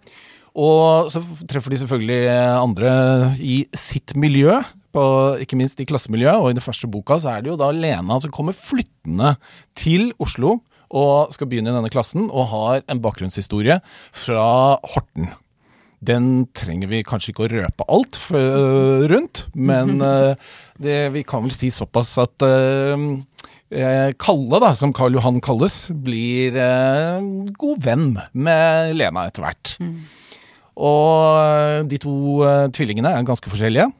Og 0.61 1.11
så 1.13 1.21
treffer 1.47 1.71
de 1.71 1.79
selvfølgelig 1.79 2.21
andre 2.59 2.91
i 3.39 3.61
sitt 3.77 4.15
miljø, 4.19 4.57
på, 4.91 5.03
ikke 5.39 5.55
minst 5.55 5.79
i 5.79 5.87
klassemiljøet. 5.87 6.41
Og 6.41 6.51
i 6.51 6.57
den 6.57 6.65
første 6.65 6.89
boka 6.91 7.19
så 7.21 7.35
er 7.35 7.45
det 7.45 7.53
jo 7.53 7.59
da 7.59 7.69
Lena 7.71 8.19
som 8.19 8.33
kommer 8.33 8.57
flyttende 8.57 9.35
til 9.79 10.11
Oslo 10.19 10.59
og 10.91 11.31
skal 11.31 11.47
begynne 11.47 11.71
i 11.71 11.75
denne 11.77 11.91
klassen, 11.91 12.25
og 12.27 12.49
har 12.51 12.81
en 12.91 12.99
bakgrunnshistorie 12.99 13.77
fra 14.11 14.75
Horten. 14.91 15.29
Den 16.01 16.47
trenger 16.57 16.89
vi 16.89 17.03
kanskje 17.05 17.33
ikke 17.33 17.45
å 17.45 17.51
røpe 17.51 17.85
alt 17.93 18.17
for, 18.17 19.03
rundt, 19.11 19.43
men 19.53 19.99
eh, 20.07 20.53
det, 20.81 20.95
vi 21.13 21.21
kan 21.27 21.45
vel 21.45 21.53
si 21.53 21.69
såpass 21.73 22.15
at 22.23 22.45
eh, 22.47 23.03
eh, 23.69 24.09
Kalle, 24.21 24.61
da, 24.63 24.73
som 24.77 24.93
Karl 24.97 25.19
Johan 25.19 25.37
kalles, 25.45 25.83
blir 25.93 26.57
eh, 26.57 27.21
god 27.53 27.85
venn 27.85 28.09
med 28.33 28.95
Lena 28.97 29.27
etter 29.29 29.45
hvert. 29.45 29.75
Og 30.81 31.85
de 31.91 31.99
to 32.01 32.15
eh, 32.47 32.67
tvillingene 32.73 33.13
er 33.13 33.27
ganske 33.27 33.51
forskjellige. 33.51 33.91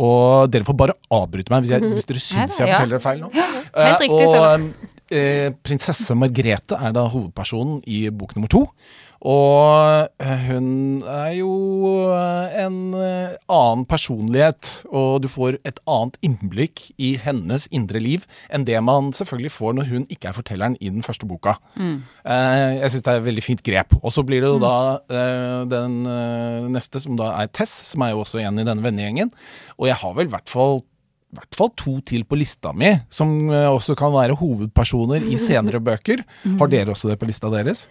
Og 0.00 0.50
dere 0.50 0.66
får 0.66 0.76
bare 0.78 0.96
avbryte 1.12 1.52
meg 1.52 1.64
hvis, 1.64 1.74
jeg, 1.76 1.88
hvis 1.98 2.08
dere 2.08 2.22
syns 2.22 2.58
jeg 2.60 2.70
forteller 2.70 2.96
det 2.96 3.04
feil 3.04 3.22
nå. 3.22 3.30
helt 3.34 3.70
Eh, 3.74 3.96
riktig, 4.00 4.26
og 4.32 4.93
eh, 5.14 5.48
prinsesse 5.64 6.16
Margrethe 6.18 6.76
er 6.76 6.94
da 6.94 7.06
hovedpersonen 7.10 7.82
i 7.86 8.06
bok 8.10 8.34
nummer 8.36 8.50
to. 8.52 8.66
Og 9.24 10.10
eh, 10.20 10.40
hun 10.50 11.00
er 11.08 11.30
jo 11.38 11.52
eh, 12.12 12.56
en 12.60 12.76
annen 12.92 13.84
personlighet, 13.88 14.84
og 14.92 15.24
du 15.24 15.30
får 15.32 15.56
et 15.64 15.80
annet 15.88 16.18
innblikk 16.26 16.82
i 17.00 17.14
hennes 17.24 17.64
indre 17.72 18.02
liv 18.04 18.26
enn 18.52 18.66
det 18.68 18.76
man 18.84 19.12
selvfølgelig 19.16 19.54
får 19.54 19.78
når 19.78 19.90
hun 19.92 20.06
ikke 20.12 20.28
er 20.28 20.36
fortelleren 20.36 20.76
i 20.80 20.92
den 20.92 21.04
første 21.06 21.28
boka. 21.30 21.56
Mm. 21.80 22.02
jeg 22.24 22.90
syns 22.92 23.04
det 23.06 23.12
er 23.14 23.22
et 23.22 23.28
veldig 23.30 23.46
fint 23.46 23.64
grep. 23.64 23.96
Og 24.02 24.12
så 24.12 24.24
blir 24.26 24.44
det 24.44 24.50
jo 24.52 24.60
da 24.62 24.76
eh, 25.08 25.60
den 25.72 26.02
neste, 26.74 27.00
som 27.00 27.16
da 27.20 27.32
er 27.40 27.52
Tess, 27.54 27.72
som 27.92 28.04
er 28.04 28.12
jo 28.12 28.24
også 28.26 28.42
en 28.44 28.60
i 28.60 28.66
denne 28.66 28.84
vennegjengen. 28.84 29.32
Og 29.78 29.88
jeg 29.88 30.02
har 30.02 30.18
vel 30.18 30.28
i 30.28 30.34
hvert 30.34 30.52
fall 30.52 30.82
i 31.34 31.40
hvert 31.40 31.58
fall 31.58 31.72
to 31.76 31.96
til 32.06 32.22
på 32.24 32.38
lista 32.38 32.70
mi, 32.72 32.92
som 33.12 33.34
eh, 33.50 33.66
også 33.68 33.96
kan 33.98 34.14
være 34.14 34.38
hovedpersoner 34.38 35.26
i 35.26 35.36
senere 35.40 35.82
bøker. 35.82 36.22
Har 36.60 36.70
dere 36.72 36.94
også 36.94 37.10
det 37.10 37.18
på 37.20 37.26
lista 37.28 37.50
deres? 37.52 37.88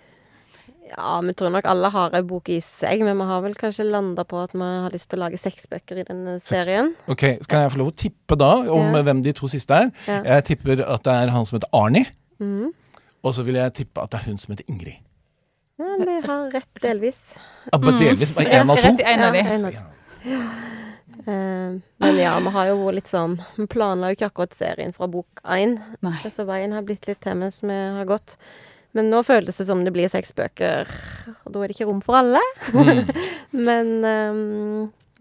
Ja, 0.93 1.15
vi 1.25 1.33
tror 1.33 1.49
nok 1.49 1.65
alle 1.65 1.89
har 1.89 2.13
ei 2.13 2.21
bok 2.27 2.49
i 2.53 2.59
seg, 2.61 3.01
men 3.01 3.17
vi 3.17 3.25
har 3.25 3.39
vel 3.41 3.55
kanskje 3.57 3.85
landa 3.87 4.21
på 4.29 4.37
at 4.43 4.51
vi 4.53 4.61
har 4.67 4.93
lyst 4.93 5.09
til 5.09 5.17
å 5.17 5.23
lage 5.23 5.39
seks 5.41 5.65
bøker 5.71 6.01
i 6.03 6.05
denne 6.05 6.35
serien. 6.43 6.91
Ok, 7.09 7.23
Skal 7.47 7.63
jeg 7.65 7.71
få 7.73 7.79
lov 7.81 7.89
å 7.89 7.95
tippe 7.97 8.37
da 8.37 8.51
om 8.69 8.93
Ja. 8.93 9.01
hvem 9.01 9.23
de 9.25 9.33
to 9.33 9.49
siste 9.49 9.73
er? 9.73 9.89
Ja. 10.05 10.19
Jeg 10.35 10.45
tipper 10.51 10.83
at 10.85 11.03
det 11.03 11.13
er 11.13 11.33
han 11.33 11.45
som 11.49 11.57
heter 11.57 11.71
Arnie. 11.73 12.05
Mm. 12.39 12.69
Og 13.23 13.33
så 13.33 13.43
vil 13.47 13.55
jeg 13.55 13.73
tippe 13.73 14.03
at 14.03 14.11
det 14.11 14.19
er 14.21 14.29
hun 14.29 14.37
som 14.37 14.53
heter 14.53 14.69
Ingrid. 14.69 14.99
Ja, 15.81 15.95
vi 15.97 16.19
har 16.27 16.51
rett 16.53 16.81
delvis. 16.83 17.35
Ja, 17.71 17.79
bare 17.79 17.97
delvis, 17.97 18.31
bare 18.35 18.51
En 18.53 18.69
av 18.69 18.77
to. 18.77 18.85
Rett 18.91 18.99
i 18.99 19.03
en 19.09 19.23
av 19.25 19.33
de. 19.33 19.39
Ja, 19.39 19.49
en 19.57 19.65
av 19.65 19.71
de. 19.71 20.82
Eh, 21.25 21.79
men 22.03 22.19
ja, 22.19 22.33
vi 22.43 22.51
har 22.55 22.67
jo 22.67 22.79
vært 22.81 22.97
litt 22.97 23.07
sånn 23.07 23.37
Vi 23.55 23.63
planla 23.71 24.09
jo 24.09 24.17
ikke 24.17 24.27
akkurat 24.27 24.55
serien 24.57 24.91
fra 24.95 25.07
bok 25.07 25.43
én. 25.47 25.77
Så 26.33 26.45
veien 26.49 26.75
har 26.75 26.85
blitt 26.87 27.07
litt 27.07 27.21
til 27.23 27.37
mens 27.39 27.61
vi 27.63 27.73
har 27.73 28.07
gått. 28.09 28.35
Men 28.93 29.09
nå 29.09 29.23
føles 29.25 29.57
det 29.57 29.65
som 29.65 29.81
det 29.85 29.93
blir 29.95 30.11
seks 30.11 30.35
bøker, 30.37 30.89
og 31.47 31.53
da 31.53 31.61
er 31.63 31.71
det 31.71 31.77
ikke 31.79 31.87
rom 31.89 32.03
for 32.05 32.19
alle. 32.19 32.41
Men 33.67 33.93
eh, 34.05 34.43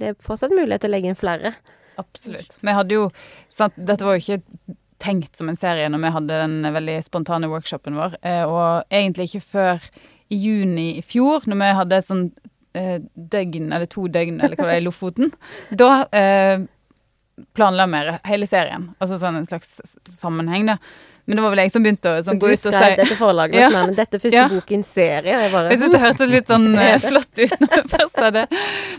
det 0.00 0.10
er 0.10 0.18
fortsatt 0.20 0.52
mulighet 0.52 0.84
til 0.84 0.92
å 0.92 0.96
legge 0.96 1.08
inn 1.08 1.18
flere. 1.18 1.54
Absolutt. 2.00 2.58
Vi 2.60 2.74
hadde 2.76 2.98
jo 2.98 3.08
sant, 3.52 3.76
Dette 3.76 4.04
var 4.04 4.18
jo 4.18 4.24
ikke 4.24 4.76
tenkt 5.02 5.36
som 5.36 5.48
en 5.50 5.58
serie 5.58 5.88
når 5.90 6.04
vi 6.04 6.12
hadde 6.14 6.40
den 6.44 6.74
veldig 6.74 6.98
spontane 7.06 7.50
workshopen 7.50 7.96
vår. 7.98 8.18
Eh, 8.22 8.44
og 8.46 8.92
egentlig 8.92 9.30
ikke 9.30 9.46
før 9.48 9.88
i 10.32 10.38
juni 10.38 10.88
i 10.98 11.04
fjor, 11.04 11.48
når 11.48 11.60
vi 11.60 11.70
hadde 11.80 11.98
et 11.98 12.08
sånn 12.08 12.26
døgn, 12.72 13.72
eller 13.72 13.86
to 13.86 14.06
døgn, 14.08 14.40
eller 14.42 14.56
hva 14.56 14.68
det 14.70 14.76
er, 14.78 14.80
i 14.82 14.86
Lofoten. 14.86 15.32
Da 15.70 15.90
eh, 16.12 16.64
planla 17.56 17.86
vi 17.86 18.02
hele 18.28 18.46
serien. 18.46 18.90
Altså 19.00 19.18
sånn 19.20 19.36
en 19.40 19.46
slags 19.48 19.80
sammenheng, 20.08 20.66
da. 20.72 20.78
Men 21.24 21.38
det 21.38 21.42
var 21.44 21.52
vel 21.54 21.60
jeg 21.62 21.70
som 21.70 21.84
begynte 21.84 22.10
å 22.10 22.22
sånn, 22.26 22.38
gå 22.42 22.48
ut 22.50 22.52
og 22.56 22.58
si 22.58 22.64
si 22.66 22.70
skrev 22.74 22.96
dette 22.98 23.16
forlaget, 23.16 23.60
Ja. 23.60 23.68
men 23.70 23.94
dette 23.94 24.16
er 24.18 24.22
første 24.24 24.34
Ja. 24.40 24.48
bok 24.50 24.72
i 24.72 24.74
en 24.74 24.82
serie. 24.82 25.36
Jeg 25.38 25.52
bare, 25.52 25.68
Jeg 25.70 25.78
syns 25.78 25.92
det 25.92 26.00
hørtes 26.02 26.30
litt 26.32 26.48
sånn 26.50 26.66
eh, 26.82 26.98
flott 26.98 27.38
ut 27.38 27.60
når 27.62 27.76
jeg 27.76 27.84
først 27.92 28.16
sa 28.18 28.30
det. 28.34 28.46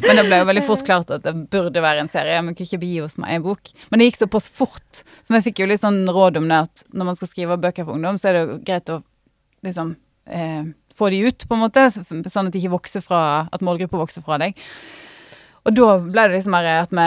Men 0.07 0.15
det 0.15 0.25
ble 0.29 0.39
jo 0.39 0.45
veldig 0.45 0.63
fort 0.63 0.85
klart 0.87 1.11
at 1.11 1.23
det 1.25 1.33
burde 1.51 1.81
være 1.83 1.99
en 1.99 2.07
serie. 2.07 2.39
Vi 2.39 2.53
kunne 2.55 2.69
ikke 2.69 2.79
begi 2.79 3.01
oss 3.03 3.17
med 3.17 3.29
en 3.35 3.43
bok. 3.43 3.73
Men 3.91 3.99
det 3.99 4.07
gikk 4.07 4.21
såpass 4.23 4.47
fort. 4.47 5.03
For 5.27 5.35
vi 5.35 5.41
fikk 5.51 5.59
jo 5.59 5.67
litt 5.67 5.81
sånn 5.83 6.07
råd 6.07 6.37
om 6.39 6.47
det 6.47 6.61
at 6.63 6.85
når 6.93 7.05
man 7.11 7.15
skal 7.19 7.27
skrive 7.27 7.59
bøker 7.59 7.83
for 7.83 7.93
ungdom, 7.99 8.15
så 8.17 8.29
er 8.31 8.33
det 8.39 8.45
jo 8.47 8.57
greit 8.63 8.93
å 8.95 9.03
liksom 9.67 9.95
eh, 10.31 10.63
få 10.97 11.09
de 11.13 11.23
ut, 11.27 11.45
på 11.49 11.55
en 11.57 11.63
måte. 11.65 11.87
Sånn 11.93 12.47
at 12.47 12.53
de 12.53 12.59
ikke 12.61 12.75
vokser 12.75 13.01
fra 13.05 13.23
At 13.51 13.61
målgruppa 13.65 13.97
vokser 14.01 14.25
fra 14.25 14.37
deg. 14.41 14.57
Og 15.63 15.71
da 15.77 15.93
ble 16.03 16.25
det 16.27 16.35
liksom 16.35 16.57
at 16.59 16.91
vi 16.91 17.05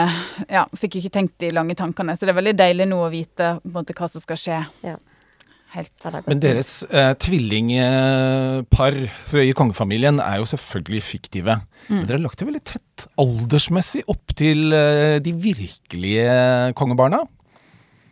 ja, 0.55 0.63
fikk 0.73 0.95
ikke 0.97 1.13
tenkt 1.13 1.35
de 1.43 1.51
lange 1.53 1.75
tankene. 1.77 2.15
Så 2.17 2.25
det 2.25 2.33
er 2.33 2.39
veldig 2.39 2.55
deilig 2.57 2.87
nå 2.89 3.03
å 3.05 3.11
vite 3.13 3.51
på 3.61 3.69
en 3.69 3.75
måte 3.75 3.93
hva 3.97 4.07
som 4.09 4.23
skal 4.23 4.39
skje. 4.41 4.63
Ja. 4.87 4.95
Men 6.25 6.39
deres 6.41 6.71
eh, 6.89 7.11
tvillingpar 7.21 8.95
fra- 9.27 9.43
i 9.45 9.51
kongefamilien 9.53 10.17
er 10.23 10.39
jo 10.39 10.47
selvfølgelig 10.49 11.03
fiktive. 11.03 11.57
Men 11.89 12.05
dere 12.07 12.17
har 12.17 12.23
lagt 12.23 12.39
det 12.39 12.47
veldig 12.47 12.63
tett 12.65 13.05
aldersmessig 13.19 14.01
opp 14.09 14.33
til 14.39 14.71
eh, 14.73 15.19
de 15.21 15.33
virkelige 15.37 16.73
kongebarna. 16.79 17.19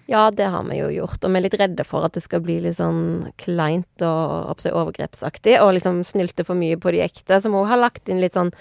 Ja, 0.05 0.29
det 0.31 0.45
har 0.53 0.63
vi 0.67 0.77
jo 0.77 0.91
gjort, 0.93 1.23
og 1.25 1.31
vi 1.33 1.39
er 1.39 1.45
litt 1.47 1.57
redde 1.57 1.83
for 1.87 2.05
at 2.05 2.13
det 2.13 2.21
skal 2.21 2.43
bli 2.45 2.59
litt 2.61 2.77
sånn 2.77 3.31
kleint 3.41 4.05
og 4.05 4.51
oppsett, 4.53 4.75
overgrepsaktig, 4.77 5.57
og 5.63 5.73
liksom 5.79 6.03
snylte 6.05 6.45
for 6.45 6.57
mye 6.57 6.77
på 6.77 6.93
de 6.93 7.01
ekte. 7.07 7.39
Så 7.41 7.49
må 7.49 7.63
har 7.65 7.73
ha 7.73 7.85
lagt 7.87 8.11
inn 8.11 8.21
litt 8.21 8.37
sånn 8.37 8.51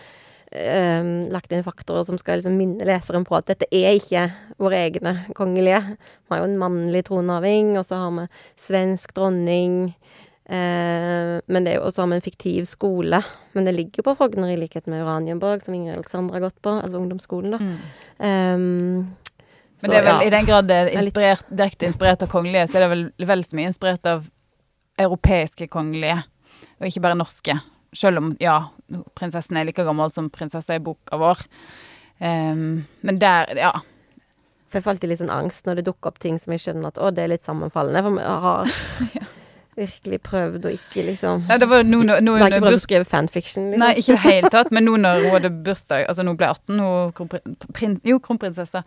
eh, 0.55 1.05
Lagt 1.35 1.53
inn 1.53 1.65
faktorer 1.67 2.07
som 2.09 2.17
skal 2.21 2.41
liksom 2.41 2.57
minne 2.57 2.87
leseren 2.89 3.27
på 3.29 3.37
at 3.37 3.51
dette 3.51 3.69
er 3.69 3.99
ikke 3.99 4.31
våre 4.63 4.87
egne 4.87 5.19
kongelige. 5.37 5.83
Vi 5.99 6.33
har 6.33 6.41
jo 6.41 6.49
en 6.49 6.61
mannlig 6.63 7.05
tronarving, 7.11 7.75
og 7.77 7.85
så 7.85 8.01
har 8.07 8.15
vi 8.17 8.29
svensk 8.65 9.13
dronning. 9.17 9.83
Eh, 10.49 11.35
men 11.45 11.67
det 11.67 11.75
er 11.75 11.77
jo 11.77 11.91
også 11.91 12.07
har 12.07 12.13
vi 12.15 12.21
en 12.23 12.25
fiktiv 12.25 12.71
skole. 12.71 13.21
Men 13.53 13.69
det 13.69 13.77
ligger 13.77 14.01
jo 14.01 14.07
på 14.09 14.17
Frogner 14.17 14.55
i 14.55 14.57
likhet 14.63 14.89
med 14.89 15.05
Uranienborg, 15.05 15.61
som 15.67 15.77
Ingrid 15.77 15.99
Alexandra 15.99 16.39
har 16.39 16.47
gått 16.49 16.63
på, 16.65 16.73
altså 16.73 17.03
ungdomsskolen, 17.03 17.53
da. 17.59 17.77
Um, 18.25 19.13
Men 19.85 19.93
det 19.93 20.01
er 20.01 20.07
vel 20.09 20.23
ja. 20.23 20.27
i 20.27 20.33
den 20.35 20.49
grad 20.49 20.69
det 20.69 20.77
er 20.81 20.91
er 20.91 21.03
inspirert, 21.03 21.47
direkte 21.53 21.89
inspirert 21.89 22.25
av 22.25 22.33
kongelige, 22.33 22.67
så 22.71 22.81
er 22.81 22.87
det 22.87 22.91
vel 22.95 23.29
vel 23.31 23.45
så 23.45 23.59
mye 23.59 23.71
inspirert 23.71 24.11
av 24.11 24.27
europeiske 25.05 25.69
kongelige, 25.73 26.21
og 26.81 26.89
ikke 26.89 27.03
bare 27.05 27.19
norske. 27.19 27.57
Selv 27.95 28.19
om, 28.19 28.33
ja, 28.43 28.59
prinsessen 29.19 29.59
er 29.59 29.69
like 29.69 29.85
gammel 29.87 30.11
som 30.15 30.31
prinsessa 30.35 30.79
i 30.79 30.83
boka 30.83 31.19
vår. 31.21 31.45
Um, 32.19 32.85
men 33.07 33.21
der, 33.23 33.53
ja. 33.59 33.73
For 34.69 34.81
jeg 34.81 34.87
får 34.87 34.95
alltid 34.97 35.11
litt 35.13 35.23
sånn 35.23 35.35
angst 35.35 35.69
når 35.69 35.79
det 35.79 35.87
dukker 35.87 36.11
opp 36.11 36.19
ting 36.23 36.39
som 36.43 36.55
jeg 36.55 36.65
skjønner 36.65 36.91
at 36.91 36.99
å, 36.99 37.13
det 37.15 37.25
er 37.25 37.35
litt 37.35 37.47
sammenfallende. 37.47 38.03
For 38.03 38.17
vi 38.19 38.25
har 38.47 39.31
virkelig 39.79 40.21
prøvd 40.27 40.67
å 40.69 40.73
ikke 40.75 41.05
liksom 41.09 41.45
Nei, 41.49 41.59
det 41.63 41.69
var 41.71 41.87
nå, 41.87 42.01
nå, 42.07 42.19
nå 42.23 42.35
har 42.39 42.53
ikke 42.53 42.63
prøvd 42.65 42.79
å 42.79 42.83
skrive 42.83 43.09
fanfiction, 43.09 43.69
liksom. 43.73 43.83
Nei, 43.83 43.93
ikke 44.01 44.15
i 44.15 44.17
det 44.17 44.23
hele 44.25 44.51
tatt, 44.55 44.71
men 44.75 44.87
nå 44.87 44.97
når 45.03 45.23
hun 45.25 45.35
hadde 45.35 45.51
bursdag, 45.67 46.07
altså 46.11 46.27
nå 46.27 46.37
ble 46.39 46.51
18, 46.51 46.83
hun 46.83 47.15
kronprin, 47.17 47.57
prin, 47.75 47.97
jo, 48.07 48.21
kronprinsesse, 48.23 48.85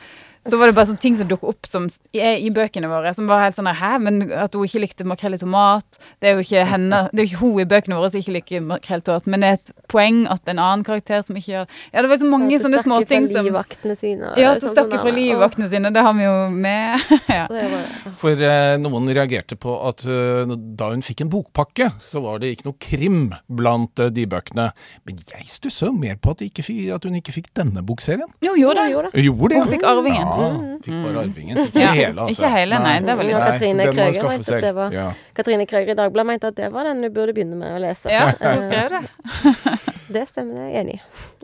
så 0.49 0.59
var 0.59 0.69
det 0.69 0.75
bare 0.77 0.89
sånne 0.89 1.03
ting 1.03 1.17
som 1.19 1.29
dukket 1.29 1.49
opp 1.51 1.69
som 1.69 1.87
i, 2.15 2.21
i 2.21 2.51
bøkene 2.53 2.89
våre, 2.91 3.13
som 3.15 3.29
var 3.29 3.43
helt 3.45 3.57
sånn 3.57 3.69
hæ, 3.71 3.93
men 4.03 4.19
at 4.35 4.55
hun 4.55 4.67
ikke 4.67 4.81
likte 4.83 5.07
makrell 5.07 5.37
i 5.37 5.41
tomat, 5.41 5.99
det 6.21 6.31
er 6.31 6.37
jo 6.37 6.45
ikke 6.45 6.65
henne, 6.69 7.03
det 7.11 7.21
er 7.21 7.25
jo 7.25 7.31
ikke 7.31 7.41
hun 7.43 7.61
i 7.63 7.67
bøkene 7.69 7.99
våre 7.99 8.11
som 8.11 8.21
ikke 8.21 8.35
liker 8.37 8.65
makrell 8.67 9.03
i 9.03 9.07
tomat, 9.07 9.29
men 9.31 9.43
det 9.43 9.51
er 9.51 9.59
et 9.59 9.73
poeng 9.91 10.23
at 10.31 10.51
en 10.51 10.61
annen 10.63 10.85
karakter 10.87 11.23
som 11.25 11.39
ikke 11.39 11.53
gjør, 11.53 11.71
ja, 11.93 12.03
det 12.03 12.11
var 12.11 12.21
så 12.21 12.29
mange 12.29 12.47
At 12.47 12.53
du 12.53 12.65
sånne 12.67 12.83
snakker 12.83 13.07
småting 13.07 13.29
fra 13.31 13.45
livvaktene 13.47 13.97
sine. 13.99 14.33
ja, 14.35 14.51
du 14.51 14.57
at 14.57 14.61
hun 14.61 14.67
sånn 14.67 14.75
snakker 14.75 15.03
fra 15.05 15.15
livvaktene 15.15 15.71
sine, 15.71 15.93
det 15.95 16.05
har 16.07 16.17
vi 16.17 16.27
jo 16.27 16.35
med, 16.53 17.07
ja. 17.39 17.47
For 18.21 18.47
eh, 18.49 18.75
noen 18.81 19.11
reagerte 19.13 19.57
på 19.59 19.77
at 19.87 20.03
uh, 20.07 20.55
da 20.77 20.91
hun 20.91 21.03
fikk 21.05 21.25
en 21.25 21.31
bokpakke, 21.31 21.91
så 22.03 22.21
var 22.23 22.41
det 22.43 22.53
ikke 22.55 22.69
noe 22.69 22.79
krim 22.81 23.21
blant 23.47 24.03
uh, 24.03 24.09
de 24.13 24.27
bøkene. 24.29 24.69
Men 25.07 25.19
jeg 25.21 25.47
stusser 25.51 25.91
jo 25.91 25.95
mer 25.97 26.17
på 26.21 26.35
at, 26.35 26.43
ikke 26.45 26.65
fikk, 26.65 26.81
at 26.95 27.07
hun 27.07 27.17
ikke 27.19 27.35
fikk 27.35 27.51
denne 27.57 27.83
bokserien. 27.85 28.27
Jo. 28.43 28.57
Hun 28.57 28.63
gjorde 28.63 29.53
det, 29.53 29.61
Hun 29.61 29.69
fikk 29.69 29.85
arvingen. 29.87 30.25
Ja, 30.25 30.36
fikk 30.85 30.97
bare 31.03 31.21
arvingen. 31.25 31.57
Ikke 31.65 31.81
Ja, 31.81 31.91
hele, 31.95 32.21
altså. 32.25 32.33
ikke 32.43 32.51
hele, 32.53 32.79
nei, 32.83 32.93
det 33.03 33.09
er 33.13 33.19
veldig 33.21 33.33
Ja, 33.33 33.39
Katrine 33.51 33.87
Krøger 33.91 34.27
mente 34.29 34.55
at 34.57 34.61
det 34.67 34.73
var- 34.75 34.91
Ja. 34.93 35.05
Katrine 35.35 35.65
Krøger 35.67 35.89
i 35.91 35.97
Dagbladet 35.99 36.27
mente 36.27 36.47
at 36.47 36.55
det 36.55 36.71
var 36.73 36.83
den 36.89 37.01
du 37.01 37.09
burde 37.09 37.33
begynne 37.33 37.55
med 37.57 37.75
å 37.75 37.81
lese. 37.81 38.09
Ja, 38.11 38.31
hun 38.31 38.47
Eh, 38.47 38.69
skrev 38.69 38.89
det. 38.89 39.79
Det 40.09 40.21
stemmer, 40.29 40.55
jeg 40.55 40.71
er 40.71 40.83
enig 40.85 40.93
i. 40.95 41.01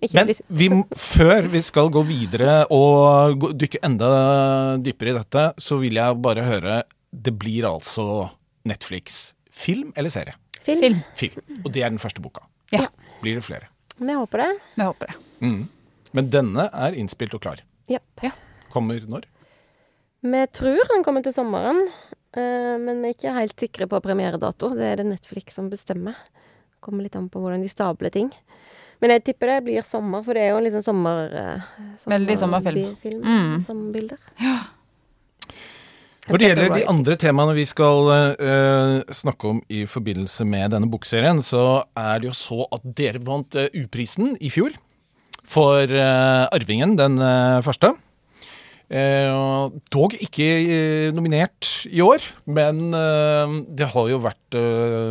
Ikke 0.08 0.14
Men 0.14 0.28
vi, 0.48 0.68
før 0.96 1.48
vi 1.52 1.62
skal 1.62 1.90
gå 1.92 2.04
videre 2.08 2.66
og 2.72 3.42
dykke 3.60 3.82
enda 3.84 4.78
dypere 4.80 5.10
i 5.12 5.18
dette, 5.18 5.44
så 5.60 5.78
vil 5.82 5.94
jeg 6.00 6.22
bare 6.22 6.46
høre 6.48 6.84
Det 7.14 7.38
blir 7.38 7.64
altså 7.68 8.30
Netflix. 8.66 9.34
Film 9.52 9.92
eller 9.98 10.10
serie? 10.10 10.34
film. 10.64 10.80
Film. 10.80 11.04
Film. 11.14 11.42
Og 11.66 11.72
det 11.74 11.84
er 11.84 11.90
den 11.90 12.00
første 12.00 12.22
boka. 12.24 12.42
Ja. 12.72 12.88
Blir 13.22 13.36
det 13.36 13.44
flere? 13.44 13.68
Vi 14.00 14.14
håper 14.16 14.38
det. 14.38 14.52
Vi 14.78 14.84
håper 14.88 15.08
det. 15.08 15.16
Mm. 15.42 15.68
Men 16.14 16.30
denne 16.30 16.70
er 16.74 16.96
innspilt 16.96 17.34
og 17.36 17.42
klar. 17.42 17.60
Japp. 17.92 18.24
Kommer 18.74 19.06
når? 19.10 19.28
Vi 20.24 20.44
tror 20.56 20.82
den 20.90 21.04
kommer 21.06 21.24
til 21.26 21.36
sommeren, 21.36 21.84
eh, 22.34 22.76
men 22.82 23.02
vi 23.04 23.12
er 23.12 23.18
ikke 23.18 23.36
helt 23.38 23.66
sikre 23.66 23.90
på 23.92 24.02
premieredato. 24.02 24.72
Det 24.74 24.88
er 24.88 25.02
det 25.02 25.10
Netflix 25.12 25.60
som 25.60 25.70
bestemmer. 25.70 26.18
Kommer 26.84 27.06
litt 27.06 27.18
an 27.20 27.30
på 27.30 27.44
hvordan 27.44 27.62
de 27.64 27.72
stabler 27.72 28.14
ting. 28.14 28.32
Men 29.04 29.12
jeg 29.16 29.26
tipper 29.28 29.52
det 29.52 29.64
blir 29.66 29.84
sommer, 29.86 30.24
for 30.24 30.38
det 30.38 30.46
er 30.46 30.54
jo 30.54 30.62
en 30.62 30.68
liksom 30.70 30.86
sommer... 30.86 31.34
sommer 32.00 32.16
Veldig 32.16 32.38
sommerfilm. 32.40 32.96
film, 33.02 33.22
Mm. 33.24 33.60
Sommerbilder. 33.66 34.18
Når 36.24 36.40
det 36.40 36.48
gjelder 36.48 36.70
de 36.72 36.84
andre 36.88 37.16
temaene 37.20 37.54
vi 37.58 37.66
skal 37.68 38.08
uh, 38.08 39.02
snakke 39.12 39.50
om 39.50 39.58
i 39.68 39.82
forbindelse 39.90 40.46
med 40.48 40.72
denne 40.72 40.88
bokserien, 40.88 41.42
så 41.44 41.84
er 42.00 42.22
det 42.24 42.30
jo 42.30 42.36
så 42.38 42.64
at 42.72 42.86
dere 42.96 43.20
vant 43.28 43.58
uh, 43.60 43.68
U-prisen 43.76 44.38
i 44.40 44.52
fjor. 44.54 44.72
for 45.44 45.84
uh, 45.84 46.48
Arvingen, 46.56 46.96
den 46.96 47.20
eh, 47.20 47.60
første. 47.66 47.90
Eh, 48.94 49.74
dog 49.94 50.14
ikke 50.22 50.46
eh, 50.46 51.10
nominert 51.16 51.70
i 51.90 52.04
år, 52.06 52.22
men 52.46 52.94
eh, 52.94 53.58
det 53.74 53.90
har 53.96 54.10
jo 54.12 54.22
vært 54.22 54.58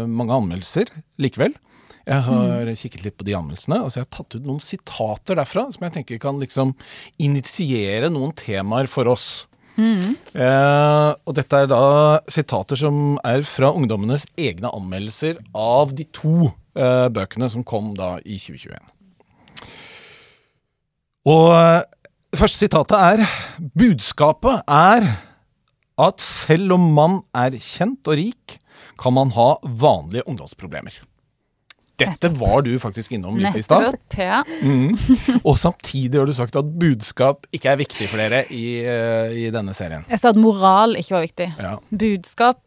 mange 0.06 0.38
anmeldelser 0.38 0.90
likevel. 1.22 1.56
Jeg 2.02 2.26
har 2.26 2.68
kikket 2.78 3.04
litt 3.04 3.14
på 3.18 3.26
de 3.26 3.34
anmeldelsene, 3.38 3.78
og 3.82 3.90
så 3.90 4.00
har 4.00 4.06
jeg 4.08 4.14
tatt 4.16 4.36
ut 4.38 4.46
noen 4.46 4.62
sitater 4.62 5.38
derfra 5.38 5.68
som 5.70 5.84
jeg 5.86 5.94
tenker 5.94 6.18
kan 6.22 6.40
liksom 6.42 6.74
initiere 7.22 8.10
noen 8.10 8.34
temaer 8.38 8.90
for 8.90 9.10
oss. 9.10 9.44
Eh, 10.36 11.10
og 11.24 11.36
dette 11.36 11.62
er 11.62 11.70
da 11.70 11.84
sitater 12.30 12.78
som 12.78 13.16
er 13.24 13.44
fra 13.48 13.72
ungdommenes 13.72 14.26
egne 14.36 14.70
anmeldelser 14.72 15.40
av 15.56 15.94
de 15.96 16.06
to 16.12 16.50
eh, 16.76 17.08
bøkene 17.12 17.48
som 17.52 17.64
kom 17.64 17.92
da 17.96 18.16
i 18.24 18.38
2021. 18.40 18.92
Og 21.32 21.48
første 22.38 22.64
sitatet 22.64 22.96
er 22.96 23.22
Budskapet 23.76 24.62
er 24.64 25.04
at 26.00 26.22
selv 26.24 26.72
om 26.78 26.86
man 26.96 27.18
er 27.36 27.58
kjent 27.60 28.08
og 28.08 28.16
rik, 28.16 28.58
kan 28.98 29.12
man 29.12 29.32
ha 29.36 29.54
vanlige 29.62 30.24
ungdomsproblemer. 30.26 30.94
Dette 32.10 32.32
var 32.38 32.64
du 32.66 32.72
faktisk 32.82 33.14
innom 33.16 33.38
litt 33.40 33.58
i 33.58 33.64
stad. 33.64 33.96
Ja. 34.18 34.42
Mm. 34.62 34.96
Og 35.42 35.56
samtidig 35.58 36.20
har 36.20 36.28
du 36.28 36.34
sagt 36.36 36.56
at 36.58 36.68
budskap 36.78 37.46
ikke 37.54 37.72
er 37.72 37.80
viktig 37.80 38.08
for 38.10 38.20
dere 38.20 38.44
i, 38.52 38.82
eh, 38.84 39.36
i 39.46 39.48
denne 39.54 39.74
serien. 39.76 40.04
Jeg 40.10 40.22
sa 40.22 40.32
at 40.32 40.40
moral 40.40 40.96
ikke 41.00 41.16
var 41.16 41.26
viktig. 41.26 41.48
Ja. 41.58 41.76
Budskap 41.90 42.60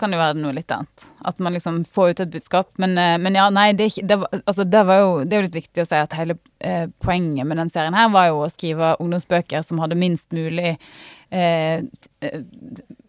kan 0.00 0.12
jo 0.12 0.20
være 0.20 0.38
noe 0.40 0.54
litt 0.56 0.70
annet. 0.72 1.06
At 1.26 1.40
man 1.42 1.54
liksom 1.56 1.82
får 1.88 2.12
ut 2.12 2.22
et 2.24 2.32
budskap. 2.32 2.70
Men, 2.80 2.96
eh, 2.98 3.16
men 3.20 3.36
ja, 3.36 3.48
nei, 3.52 3.70
det, 3.78 3.90
det, 4.02 4.20
var, 4.20 4.32
altså, 4.44 4.64
det, 4.64 4.82
var 4.88 5.02
jo, 5.02 5.12
det 5.24 5.36
er 5.36 5.42
jo 5.42 5.48
litt 5.48 5.60
viktig 5.60 5.84
å 5.84 5.88
si 5.88 6.00
at 6.00 6.16
hele 6.18 6.36
eh, 6.58 6.86
poenget 7.02 7.48
med 7.48 7.60
den 7.60 7.72
serien 7.72 7.96
her 7.96 8.10
var 8.12 8.30
jo 8.30 8.44
å 8.44 8.50
skrive 8.52 8.94
ungdomsbøker 9.00 9.64
som 9.66 9.82
hadde 9.82 9.98
minst 10.00 10.30
mulig 10.36 10.76
eh, 11.30 11.82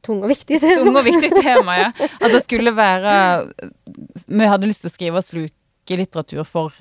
Tung 0.02 0.24
og 0.24 0.32
viktig. 0.32 0.58
tema. 0.62 0.82
Tung 0.82 0.96
og 0.98 1.06
viktig 1.06 1.32
tema, 1.38 1.78
ja. 1.78 1.90
At 2.22 2.32
det 2.34 2.44
skulle 2.46 2.74
være 2.74 3.14
Vi 4.26 4.48
hadde 4.50 4.70
lyst 4.70 4.86
til 4.86 4.92
å 4.92 4.96
skrive 4.96 5.22
slukelitteratur 5.82 6.44
for 6.44 6.74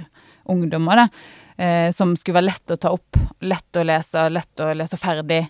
ungdommer, 0.45 0.97
da. 0.97 1.09
Eh, 1.65 1.93
som 1.93 2.17
skulle 2.17 2.41
være 2.41 2.49
lett 2.49 2.71
å 2.71 2.77
ta 2.77 2.91
opp, 2.91 3.17
lett 3.41 3.77
å 3.77 3.85
lese, 3.85 4.29
lett 4.31 4.61
å 4.61 4.73
lese 4.75 4.97
ferdig. 4.97 5.49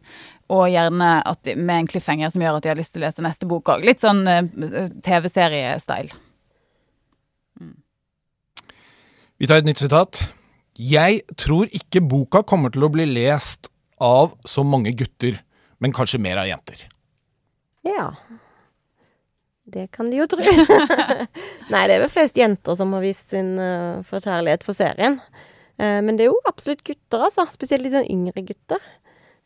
Og 0.50 0.68
gjerne 0.70 1.22
at 1.22 1.44
de, 1.44 1.54
med 1.54 1.76
en 1.84 1.86
cliffhanger 1.86 2.30
som 2.30 2.42
gjør 2.42 2.58
at 2.58 2.62
de 2.62 2.68
har 2.72 2.78
lyst 2.78 2.92
til 2.94 3.02
å 3.02 3.06
lese 3.06 3.22
neste 3.22 3.46
bok 3.46 3.68
òg. 3.68 3.84
Litt 3.84 4.00
sånn 4.00 4.26
eh, 4.26 4.44
TV-seriestyle. 5.02 6.12
Vi 9.38 9.48
tar 9.48 9.62
et 9.62 9.68
nytt 9.68 9.80
sitat. 9.80 10.24
Jeg 10.76 11.22
tror 11.38 11.70
ikke 11.72 12.02
boka 12.02 12.42
kommer 12.42 12.72
til 12.72 12.84
å 12.84 12.90
bli 12.92 13.06
lest 13.08 13.70
av 14.00 14.34
så 14.48 14.64
mange 14.64 14.92
gutter, 14.96 15.38
men 15.80 15.94
kanskje 15.96 16.20
mer 16.20 16.40
av 16.42 16.48
jenter. 16.48 16.88
Ja. 17.86 18.10
Det 19.70 19.86
kan 19.94 20.10
de 20.10 20.20
jo 20.20 20.26
tro. 20.30 20.42
Nei, 21.72 21.82
det 21.86 21.96
er 21.96 22.02
vel 22.04 22.10
flest 22.12 22.38
jenter 22.38 22.78
som 22.78 22.94
har 22.96 23.04
vist 23.04 23.34
sin 23.34 23.52
uh, 23.60 24.00
forkjærlighet 24.08 24.66
for 24.66 24.76
serien. 24.76 25.20
Uh, 25.80 26.00
men 26.04 26.16
det 26.18 26.26
er 26.26 26.32
jo 26.32 26.40
absolutt 26.50 26.82
gutter, 26.86 27.26
altså. 27.28 27.46
Spesielt 27.54 27.86
litt 27.86 27.94
sånn 27.94 28.08
yngre 28.10 28.44
gutter. 28.48 28.82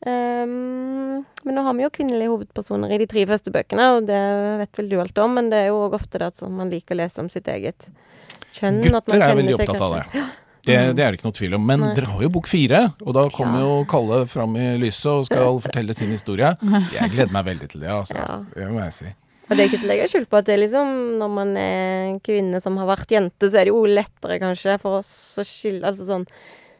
Um, 0.05 1.25
men 1.45 1.57
nå 1.57 1.63
har 1.65 1.77
vi 1.77 1.85
jo 1.87 1.93
kvinnelige 1.95 2.29
hovedpersoner 2.29 2.93
i 2.93 2.99
de 3.01 3.09
tre 3.09 3.25
første 3.29 3.53
bøkene, 3.55 3.87
og 3.97 4.09
det 4.11 4.21
vet 4.61 4.81
vel 4.81 4.91
du 4.91 4.99
alt 5.01 5.21
om, 5.25 5.37
men 5.39 5.49
det 5.53 5.63
er 5.63 5.71
jo 5.71 5.79
òg 5.87 5.97
ofte 5.97 6.21
det 6.21 6.29
at 6.33 6.43
man 6.53 6.73
liker 6.73 6.97
å 6.97 7.01
lese 7.01 7.23
om 7.25 7.31
sitt 7.33 7.49
eget 7.49 7.89
kjønn. 8.53 8.83
Gutter 8.85 9.17
er 9.17 9.39
veldig 9.39 9.57
opptatt 9.57 9.87
av 9.87 9.95
det. 9.97 10.25
Det, 10.65 10.77
det 10.97 11.05
er 11.05 11.13
det 11.13 11.19
ikke 11.19 11.29
noe 11.29 11.37
tvil 11.37 11.57
om. 11.59 11.65
Men 11.69 11.83
Nei. 11.83 11.91
dere 11.97 12.09
har 12.09 12.23
jo 12.25 12.31
bok 12.33 12.47
fire, 12.49 12.81
og 13.05 13.17
da 13.17 13.27
kommer 13.33 13.61
Ja. 13.61 13.67
jo 13.67 13.81
Kalle 13.89 14.23
fram 14.31 14.57
i 14.57 14.69
lyset 14.81 15.11
og 15.13 15.27
skal 15.29 15.61
fortelle 15.65 15.97
sin 15.97 16.13
historie. 16.15 16.55
Jeg 16.95 17.13
gleder 17.13 17.33
meg 17.37 17.45
veldig 17.51 17.69
til 17.75 17.85
det, 17.85 17.91
altså. 17.93 18.17
Ja. 18.17 18.39
Det 18.55 18.71
må 18.73 18.81
jeg 18.81 18.97
si. 18.97 19.13
Og 19.45 19.53
det 19.57 19.61
er 19.61 19.69
ikke 19.69 19.81
til 19.83 19.89
å 19.89 19.93
legge 19.93 20.09
skjul 20.09 20.25
på 20.31 20.39
at 20.41 20.47
det 20.49 20.55
liksom 20.63 20.91
Når 21.21 21.29
man 21.31 21.51
er 21.61 22.19
kvinne 22.25 22.61
som 22.65 22.79
har 22.81 22.87
vært 22.89 23.11
jente, 23.13 23.51
så 23.51 23.59
er 23.61 23.69
det 23.69 23.75
jo 23.75 23.83
lettere 23.85 24.39
kanskje 24.41 24.79
for 24.81 25.03
oss 25.03 25.11
å 25.37 25.45
skille 25.45 25.85
Altså 25.85 26.07
sånn 26.09 26.25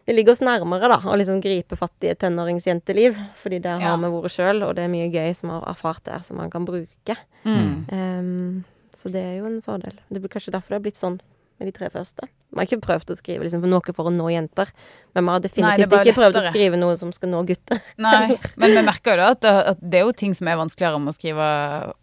Det 0.07 0.15
ligger 0.17 0.33
oss 0.33 0.41
nærmere, 0.45 0.89
da, 0.89 0.99
å 1.09 1.17
liksom 1.17 1.43
gripe 1.45 1.77
fatt 1.81 2.05
i 2.05 2.11
et 2.13 2.19
tenåringsjenteliv. 2.21 3.17
Fordi 3.41 3.59
der 3.65 3.81
Ja. 3.81 3.93
har 3.95 3.99
vi 4.03 4.11
vært 4.13 4.35
sjøl, 4.37 4.63
og 4.67 4.75
det 4.77 4.85
er 4.85 4.93
mye 4.93 5.09
gøy 5.13 5.31
som 5.37 5.49
vi 5.49 5.55
har 5.57 5.69
erfart 5.71 6.03
der, 6.05 6.21
som 6.21 6.37
man 6.37 6.51
kan 6.53 6.67
bruke. 6.69 7.17
Mm. 7.47 7.87
Um, 7.89 8.65
så 8.95 9.09
det 9.11 9.23
er 9.25 9.39
jo 9.39 9.47
en 9.47 9.63
fordel. 9.65 9.97
Det 10.13 10.21
blir 10.21 10.29
kanskje 10.29 10.53
derfor 10.53 10.69
det 10.69 10.77
har 10.77 10.85
blitt 10.85 11.01
sånn 11.01 11.17
med 11.59 11.69
de 11.69 11.73
tre 11.73 11.89
første. 11.89 12.29
Vi 12.55 12.63
har 12.63 12.69
ikke 12.69 12.85
prøvd 12.85 13.11
å 13.11 13.17
skrive 13.19 13.47
liksom, 13.47 13.65
noe 13.69 13.95
for 13.97 14.09
å 14.09 14.13
nå 14.15 14.29
jenter, 14.31 14.71
men 15.15 15.27
vi 15.27 15.33
har 15.35 15.43
definitivt 15.43 15.91
Nei, 15.91 16.03
ikke 16.05 16.17
prøvd 16.21 16.39
å 16.39 16.43
skrive 16.47 16.79
noe 16.79 16.99
som 17.01 17.11
skal 17.15 17.33
nå 17.33 17.43
gutter. 17.49 17.81
Nei, 18.03 18.37
men 18.61 18.77
vi 18.79 18.85
merker 18.87 19.15
jo 19.15 19.21
da 19.21 19.31
at, 19.35 19.49
at 19.75 19.83
det 19.83 20.01
er 20.01 20.07
jo 20.07 20.15
ting 20.17 20.37
som 20.39 20.51
er 20.51 20.61
vanskeligere 20.61 21.01
om 21.01 21.11
å 21.11 21.15
skrive 21.17 21.49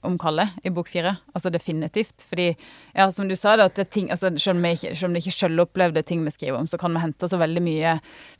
om 0.07 0.17
Kalle 0.21 0.49
i 0.67 0.73
bok 0.75 0.91
fire. 0.91 1.15
Altså 1.31 1.53
definitivt. 1.53 2.25
Fordi, 2.27 2.49
ja, 2.97 3.07
som 3.15 3.31
du 3.31 3.37
sa, 3.39 3.55
da, 3.59 3.69
at 3.71 3.79
det 3.79 3.87
er 3.87 3.91
ting, 3.95 4.11
altså, 4.13 4.33
selv, 4.35 4.59
om 4.59 4.69
ikke, 4.69 4.93
selv 4.93 5.09
om 5.09 5.15
det 5.15 5.23
ikke 5.23 5.37
selvopplevde 5.39 6.05
ting 6.11 6.27
vi 6.27 6.35
skriver 6.35 6.59
om, 6.59 6.69
så 6.71 6.79
kan 6.81 6.93
vi 6.95 7.05
hente 7.05 7.31
så 7.31 7.39
veldig 7.41 7.63
mye 7.65 7.95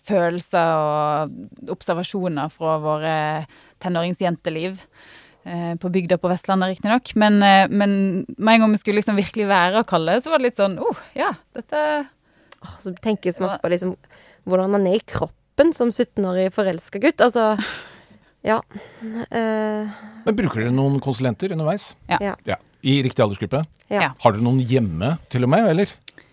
følelser 0.08 0.76
og 0.84 1.72
observasjoner 1.76 2.52
fra 2.54 2.78
våre 2.84 3.16
tenåringsjenteliv. 3.82 4.84
Eh, 5.44 5.76
på 5.82 5.90
bygda 5.90 6.20
på 6.22 6.30
Vestlandet, 6.30 6.76
riktignok. 6.76 7.16
Men, 7.16 7.42
eh, 7.44 7.68
men 7.70 8.26
med 8.38 8.54
en 8.54 8.62
gang 8.62 8.72
vi 8.72 8.82
skulle 8.82 9.02
liksom 9.02 9.18
virkelig 9.18 9.48
være 9.50 9.82
og 9.82 9.88
Kalle, 9.90 10.20
så 10.22 10.30
var 10.30 10.42
det 10.42 10.52
litt 10.52 10.60
sånn 10.60 10.78
oh, 10.78 11.00
ja, 11.18 11.32
dette 11.58 11.80
oh, 12.62 12.76
så 12.78 12.94
tenkes 13.02 13.42
masse 13.42 13.58
på 13.62 13.72
liksom 13.74 13.96
hvordan 14.46 14.76
man 14.76 14.86
er 14.90 15.00
i 15.00 15.06
kroppen 15.06 15.74
som 15.74 15.90
17-årig 15.90 16.52
forelska 16.54 17.02
gutt. 17.02 17.24
Altså 17.26 17.56
Ja. 18.42 18.58
Uh, 19.02 19.86
Men 20.26 20.38
bruker 20.38 20.64
dere 20.64 20.74
noen 20.74 20.98
konsulenter 21.02 21.52
underveis? 21.54 21.92
Ja. 22.10 22.18
Ja. 22.22 22.38
Ja. 22.50 22.58
I 22.82 22.96
riktig 23.06 23.22
aldersgruppe? 23.22 23.62
ja. 23.92 24.08
Ja. 24.08 24.14
Har 24.24 24.34
dere 24.34 24.46
noen 24.46 24.62
hjemme, 24.66 25.16
til 25.30 25.46
og 25.46 25.52
med, 25.54 25.68
eller? 25.70 25.92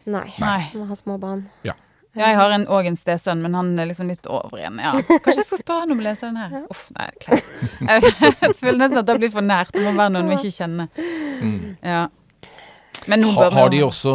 Nei. 0.08 0.24
Nei. 0.40 0.62
Vi 0.72 0.84
har 0.88 0.96
små 0.96 1.18
barn. 1.20 1.44
Ja, 1.68 1.74
jeg 2.16 2.36
har 2.38 2.50
en, 2.54 2.64
og 2.72 2.86
en 2.88 2.96
stesønn, 2.98 3.42
men 3.44 3.54
han 3.54 3.74
er 3.78 3.90
liksom 3.90 4.08
litt 4.10 4.26
over 4.32 4.58
igjen. 4.58 4.80
Ja. 4.82 4.94
Kanskje 4.96 5.42
jeg 5.42 5.48
skal 5.50 5.60
spørre 5.60 5.84
han 5.84 5.94
om 5.94 6.00
å 6.00 6.06
lese 6.06 6.26
den 6.26 6.38
her. 6.40 6.54
Uff, 6.72 6.86
nei, 6.96 7.08
det 7.12 7.24
kleint. 7.24 7.50
Jeg, 7.78 8.12
jeg 8.42 8.54
føler 8.58 8.80
nesten 8.80 9.02
at 9.02 9.10
det 9.10 9.18
blir 9.20 9.32
for 9.34 9.44
nært. 9.44 9.74
Det 9.76 9.84
må 9.84 9.92
være 9.98 10.14
noen 10.16 10.32
vi 10.32 10.38
ikke 10.40 10.54
kjenner. 10.56 10.88
Mm. 11.38 11.58
Ja. 11.84 12.04
Ha, 13.08 13.16
bør 13.16 13.54
har 13.54 13.70
de 13.72 13.80
også, 13.86 14.12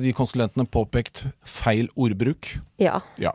de 0.00 0.14
konsulentene, 0.16 0.66
påpekt 0.66 1.26
feil 1.46 1.90
ordbruk? 1.94 2.54
Ja. 2.82 3.00
Ja. 3.22 3.34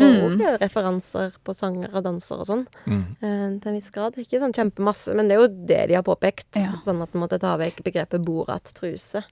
Mm. 0.00 0.16
Og 0.24 0.40
referanser 0.58 1.36
på 1.46 1.54
sanger 1.54 1.92
og 1.94 2.02
danser 2.06 2.40
og 2.42 2.48
sånn. 2.48 2.64
mm. 2.88 3.02
eh, 3.20 3.44
til 3.62 3.70
en 3.70 3.76
viss 3.76 3.92
grad. 3.94 4.16
Ikke 4.18 4.40
sånn 4.42 4.54
kjempemasse, 4.56 5.14
men 5.14 5.30
det 5.30 5.36
er 5.36 5.44
jo 5.44 5.52
det 5.70 5.82
de 5.90 5.98
har 5.98 6.06
påpekt. 6.06 6.48
Ja. 6.58 6.72
Sånn 6.86 7.02
at 7.04 7.14
man 7.14 7.26
måtte 7.26 7.38
ta 7.42 7.54
vekk 7.60 7.84
begrepet 7.86 8.24
borat-truse, 8.26 9.22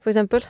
for 0.00 0.12
eksempel. 0.12 0.46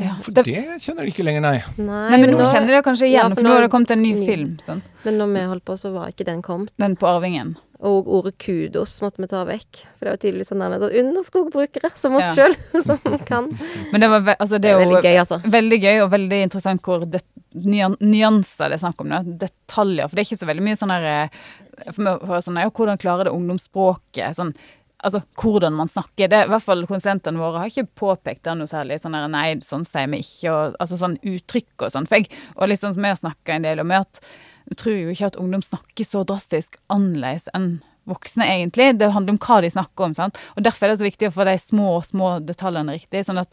Ja. 0.00 0.14
For 0.22 0.32
det, 0.32 0.44
det 0.48 0.78
kjenner 0.82 1.04
du 1.04 1.10
ikke 1.12 1.24
lenger, 1.26 1.42
nei. 1.44 1.58
Nei, 1.76 2.06
Nei, 2.10 2.20
men 2.22 2.30
nå 2.32 2.38
nå 2.38 2.46
kjenner 2.52 2.68
de 2.72 2.78
det 2.78 2.84
kanskje 2.86 3.10
Ja, 3.10 3.26
igjen, 3.26 3.34
for 3.34 3.42
for 3.42 3.48
nå 3.48 3.52
har 3.54 3.60
det 3.66 3.70
kommet 3.74 3.90
en 3.92 4.02
ny 4.02 4.14
ny- 4.14 4.26
film. 4.26 4.54
Sånn. 4.66 4.80
Men 5.04 5.18
når 5.20 5.34
vi 5.34 5.42
holdt 5.52 5.64
på, 5.68 5.76
så 5.78 5.92
var 5.92 6.08
ikke 6.08 6.24
den 6.26 6.40
kommet. 6.42 6.72
Den 6.80 6.96
på 6.96 7.06
Arvingen. 7.10 7.56
Og 7.82 8.06
ordet 8.06 8.36
kudos 8.38 9.00
måtte 9.02 9.18
vi 9.18 9.26
ta 9.26 9.44
vekk. 9.44 9.80
For 9.98 10.06
det 10.06 10.12
var 10.14 10.20
tydeligvis 10.22 10.50
sånn 10.52 10.62
der 10.62 10.84
underskogbrukere 11.02 11.90
som 11.98 12.14
oss 12.14 12.28
Ja. 12.36 12.46
sjøl, 12.46 12.54
som 12.86 13.18
kan. 13.26 13.48
Men 13.92 14.00
det, 14.00 14.08
var 14.08 14.20
ve 14.20 14.36
altså, 14.38 14.58
Det 14.58 14.62
det 14.62 14.70
er 14.70 14.78
veldig 14.84 15.02
gøy, 15.02 15.16
altså. 15.24 15.40
veldig 15.44 15.80
gøy 15.82 16.02
og 16.04 16.10
veldig 16.12 16.42
interessant 16.46 16.82
hvor 16.86 17.04
det, 17.10 17.22
nyan, 17.54 17.96
nyanser 18.00 18.70
det 18.70 18.78
er 18.78 18.84
snakk 18.86 19.00
om. 19.02 19.10
Det. 19.10 19.38
Detaljer. 19.48 20.08
For 20.08 20.14
det 20.16 20.22
er 20.24 20.30
ikke 20.30 20.40
så 20.44 20.48
veldig 20.52 20.62
mye 20.68 20.78
sånn 20.78 20.94
her 20.94 21.08
eh, 21.10 21.42
for 21.90 22.02
meg- 22.06 22.22
for 22.30 22.46
sånn, 22.46 22.60
ja, 22.62 22.70
Hvordan 22.70 23.02
klarer 23.02 23.24
det 23.28 23.34
ungdomsspråket? 23.34 24.38
Sånn, 24.38 24.54
altså 25.02 25.22
hvordan 25.38 25.76
man 25.76 25.90
snakker. 25.90 26.30
Det, 26.30 26.44
I 26.46 26.50
hvert 26.52 26.64
fall 26.64 26.86
konsulentene 26.88 27.40
våre 27.40 27.62
har 27.62 27.70
ikke 27.72 27.90
påpekt 27.98 28.44
det 28.46 28.56
noe 28.58 28.70
særlig. 28.70 29.00
Sånn 29.02 29.16
der, 29.16 29.28
nei, 29.32 29.46
sånn 29.66 29.86
sier 29.88 30.10
vi 30.12 30.22
ikke. 30.22 30.52
Og, 30.52 30.76
altså 30.82 30.98
sånn 31.00 31.18
uttrykk 31.18 31.86
og 31.86 31.94
sånn. 31.94 32.08
For 32.10 32.22
jeg, 32.22 32.30
og 32.56 32.70
liksom 32.70 32.96
som 32.96 33.06
jeg 33.06 33.16
har 33.16 33.22
snakka 33.22 33.56
en 33.56 33.68
del 33.68 33.82
om, 33.82 33.94
at 33.98 34.22
jeg 34.70 34.78
tror 34.78 34.98
jo 34.98 35.14
ikke 35.14 35.32
at 35.32 35.40
ungdom 35.42 35.64
snakker 35.66 36.06
så 36.06 36.22
drastisk 36.28 36.78
annerledes 36.92 37.50
enn 37.56 37.72
voksne, 38.08 38.46
egentlig. 38.50 38.88
Det 38.98 39.12
handler 39.14 39.36
om 39.36 39.40
hva 39.42 39.60
de 39.62 39.70
snakker 39.70 40.08
om. 40.08 40.14
sant? 40.18 40.38
Og 40.56 40.64
Derfor 40.66 40.86
er 40.86 40.92
det 40.92 41.00
så 41.02 41.06
viktig 41.06 41.30
å 41.30 41.34
få 41.34 41.46
de 41.46 41.56
små, 41.60 41.90
små 42.06 42.34
detaljene 42.42 42.96
riktig. 42.96 43.24
sånn 43.26 43.42
at 43.42 43.50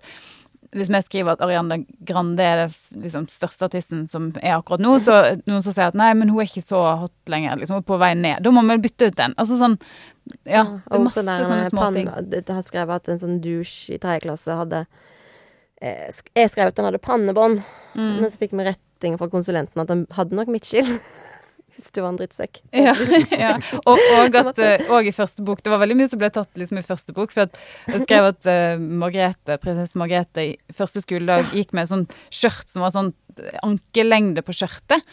hvis 0.75 0.89
vi 0.93 0.99
skriver 1.01 1.32
at 1.34 1.41
Ariana 1.41 1.77
Grande 2.05 2.43
er 2.45 2.60
den 2.67 3.01
liksom, 3.03 3.25
største 3.34 3.65
artisten 3.65 4.03
som 4.10 4.27
er 4.41 4.58
akkurat 4.60 4.84
nå, 4.84 4.91
så 5.01 5.15
noen 5.47 5.63
som 5.65 5.73
sier 5.73 5.88
at 5.89 5.97
nei, 5.97 6.12
men 6.13 6.29
hun 6.29 6.41
er 6.43 6.49
ikke 6.49 6.62
så 6.62 6.82
hot 7.01 7.32
lenger, 7.32 7.58
liksom, 7.58 7.79
hun 7.79 7.84
er 7.84 7.88
på 7.89 7.97
vei 8.01 8.12
ned. 8.19 8.43
Da 8.45 8.51
må 8.53 8.62
vi 8.67 8.77
bytte 8.86 9.10
ut 9.10 9.17
den. 9.17 9.34
Altså 9.38 9.58
sånn 9.58 9.77
Ja, 10.45 10.63
det 10.63 10.93
er 10.93 11.01
masse 11.01 11.23
der, 11.25 11.45
sånne 11.49 11.65
eh, 11.65 11.71
småting. 11.73 12.10
det 12.29 12.43
har 12.53 12.62
skrevet 12.67 13.01
at 13.01 13.10
en 13.10 13.21
sånn 13.23 13.39
douche 13.41 13.95
i 13.95 13.97
tredje 13.97 14.27
klasse 14.27 14.53
hadde 14.60 14.84
eh, 15.82 16.12
Jeg 16.38 16.51
skrev 16.53 16.67
at 16.69 16.77
han 16.77 16.89
hadde 16.91 17.01
pannebånd, 17.01 17.63
Mm. 17.97 18.19
men 18.21 18.29
så 18.29 18.38
fikk 18.38 18.51
vi 18.53 18.63
retting 18.67 19.15
fra 19.17 19.25
konsulenten 19.34 19.82
at 19.82 19.89
han 19.89 20.03
hadde 20.13 20.36
nok 20.38 20.47
midtskill. 20.53 20.86
hvis 21.80 21.94
du 21.96 22.02
var 22.04 22.12
en 22.12 22.20
drittsekk. 22.20 22.62
Ja, 22.89 22.94
ja. 23.34 23.56
Og, 23.82 24.00
og 24.18 24.36
at 24.39 24.60
eh, 24.63 24.86
og 24.92 25.08
i 25.08 25.13
første 25.15 25.44
bok 25.46 25.62
Det 25.63 25.72
var 25.72 25.82
veldig 25.82 25.98
mye 26.00 26.10
som 26.12 26.20
ble 26.22 26.30
tatt 26.34 26.60
liksom 26.60 26.80
i 26.82 26.86
første 26.86 27.15
bok. 27.15 27.34
For 27.36 27.48
at 27.48 27.60
jeg 27.89 28.04
skrev 28.06 28.30
at 28.32 28.50
uh, 28.50 28.82
Margrethe, 29.02 29.60
prinsesse 29.63 30.00
Margrethe 30.00 30.46
i 30.52 30.56
første 30.76 31.04
skoledag 31.04 31.54
gikk 31.56 31.76
med 31.78 31.89
sånn 31.89 32.08
skjørt 32.30 32.72
som 32.72 32.86
var 32.86 32.96
sånn 32.96 33.13
ankelengde 33.63 34.44
på 34.46 34.56
skjørtet. 34.56 35.06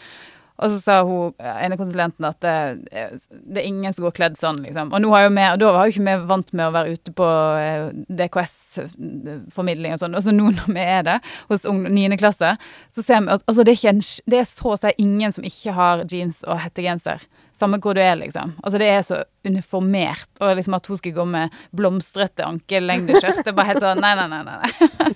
Og 0.57 0.71
så 0.73 0.77
sa 0.81 0.95
hun 1.05 1.35
ene 1.37 1.77
konsulenten 1.77 2.25
at 2.25 2.39
det, 2.41 2.55
det 2.89 3.61
er 3.61 3.67
ingen 3.67 3.93
som 3.93 4.07
går 4.07 4.15
kledd 4.17 4.37
sånn, 4.39 4.63
liksom. 4.65 4.89
Og 4.95 5.05
vi, 5.05 5.43
og 5.45 5.59
da 5.61 5.71
var 5.75 5.85
jo 5.85 5.93
ikke 5.93 6.05
vi 6.07 6.15
vant 6.31 6.53
med 6.57 6.65
å 6.65 6.73
være 6.73 6.97
ute 6.97 7.13
på 7.17 7.27
eh, 7.61 7.89
DKS-formidling 8.21 9.93
og 9.93 10.01
sånn. 10.01 10.17
Og 10.17 10.25
så 10.25 10.33
nå 10.33 10.49
når 10.55 10.71
vi 10.73 10.85
er 10.97 11.05
det 11.05 11.17
hos 11.51 11.67
ung- 11.69 11.85
9. 11.93 12.17
klasse, 12.17 12.55
så 12.93 13.05
ser 13.05 13.21
vi 13.25 13.35
at 13.37 13.45
altså, 13.45 13.65
det, 13.67 13.77
er 13.77 13.93
en, 13.93 14.03
det 14.25 14.41
er 14.41 14.49
så 14.49 14.73
å 14.73 14.79
si 14.81 14.93
ingen 15.03 15.35
som 15.35 15.45
ikke 15.47 15.77
har 15.77 16.05
jeans 16.09 16.41
og 16.47 16.61
hettegenser. 16.65 17.25
Samme 17.57 17.79
hvor 17.81 17.97
du 17.97 18.01
er, 18.03 18.17
liksom. 18.19 18.53
Altså 18.61 18.77
Det 18.81 18.89
er 18.89 19.01
så 19.05 19.23
uniformert. 19.47 20.29
Og 20.41 20.57
liksom 20.57 20.75
at 20.77 20.89
hun 20.89 20.99
skulle 20.99 21.17
gå 21.17 21.25
med 21.25 21.53
blomstrete 21.77 22.45
ankellengdeskjørt, 22.45 23.41
det 23.45 23.53
er 23.53 23.57
bare 23.57 23.71
helt 23.73 23.85
sånn 23.85 24.01
nei, 24.01 24.13
nei. 24.17 24.27
nei. 24.29 24.43
nei. 24.45 25.13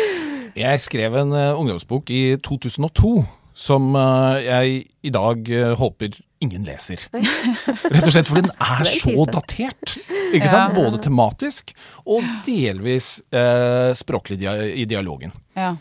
Jeg 0.66 0.82
skrev 0.82 1.14
en 1.18 1.34
eh, 1.34 1.52
ungdomsbok 1.58 2.10
i 2.14 2.22
2002 2.42 3.20
som 3.60 3.92
eh, 3.96 4.40
jeg 4.46 4.80
i 5.04 5.12
dag 5.12 5.50
eh, 5.52 5.74
håper 5.76 6.16
ingen 6.40 6.64
leser. 6.64 7.02
Rett 7.92 8.06
og 8.06 8.14
slett 8.14 8.30
fordi 8.30 8.46
den 8.46 8.54
er 8.56 8.88
så 8.88 9.26
datert. 9.28 9.94
Ikke 10.32 10.48
sant? 10.48 10.74
Både 10.78 11.00
tematisk 11.04 11.74
og 12.06 12.24
delvis 12.46 13.18
eh, 13.28 13.92
språklig 13.98 14.40
dia 14.40 14.56
i 14.64 14.86
dialogen. 14.88 15.34
Ja. 15.58 15.74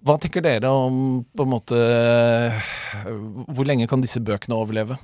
Hva 0.00 0.16
tenker 0.18 0.42
dere 0.42 0.70
om 0.72 1.20
på 1.36 1.44
en 1.44 1.50
måte 1.52 1.78
Hvor 3.52 3.66
lenge 3.68 3.84
kan 3.84 4.00
disse 4.00 4.22
bøkene 4.24 4.56
overleve? 4.56 4.96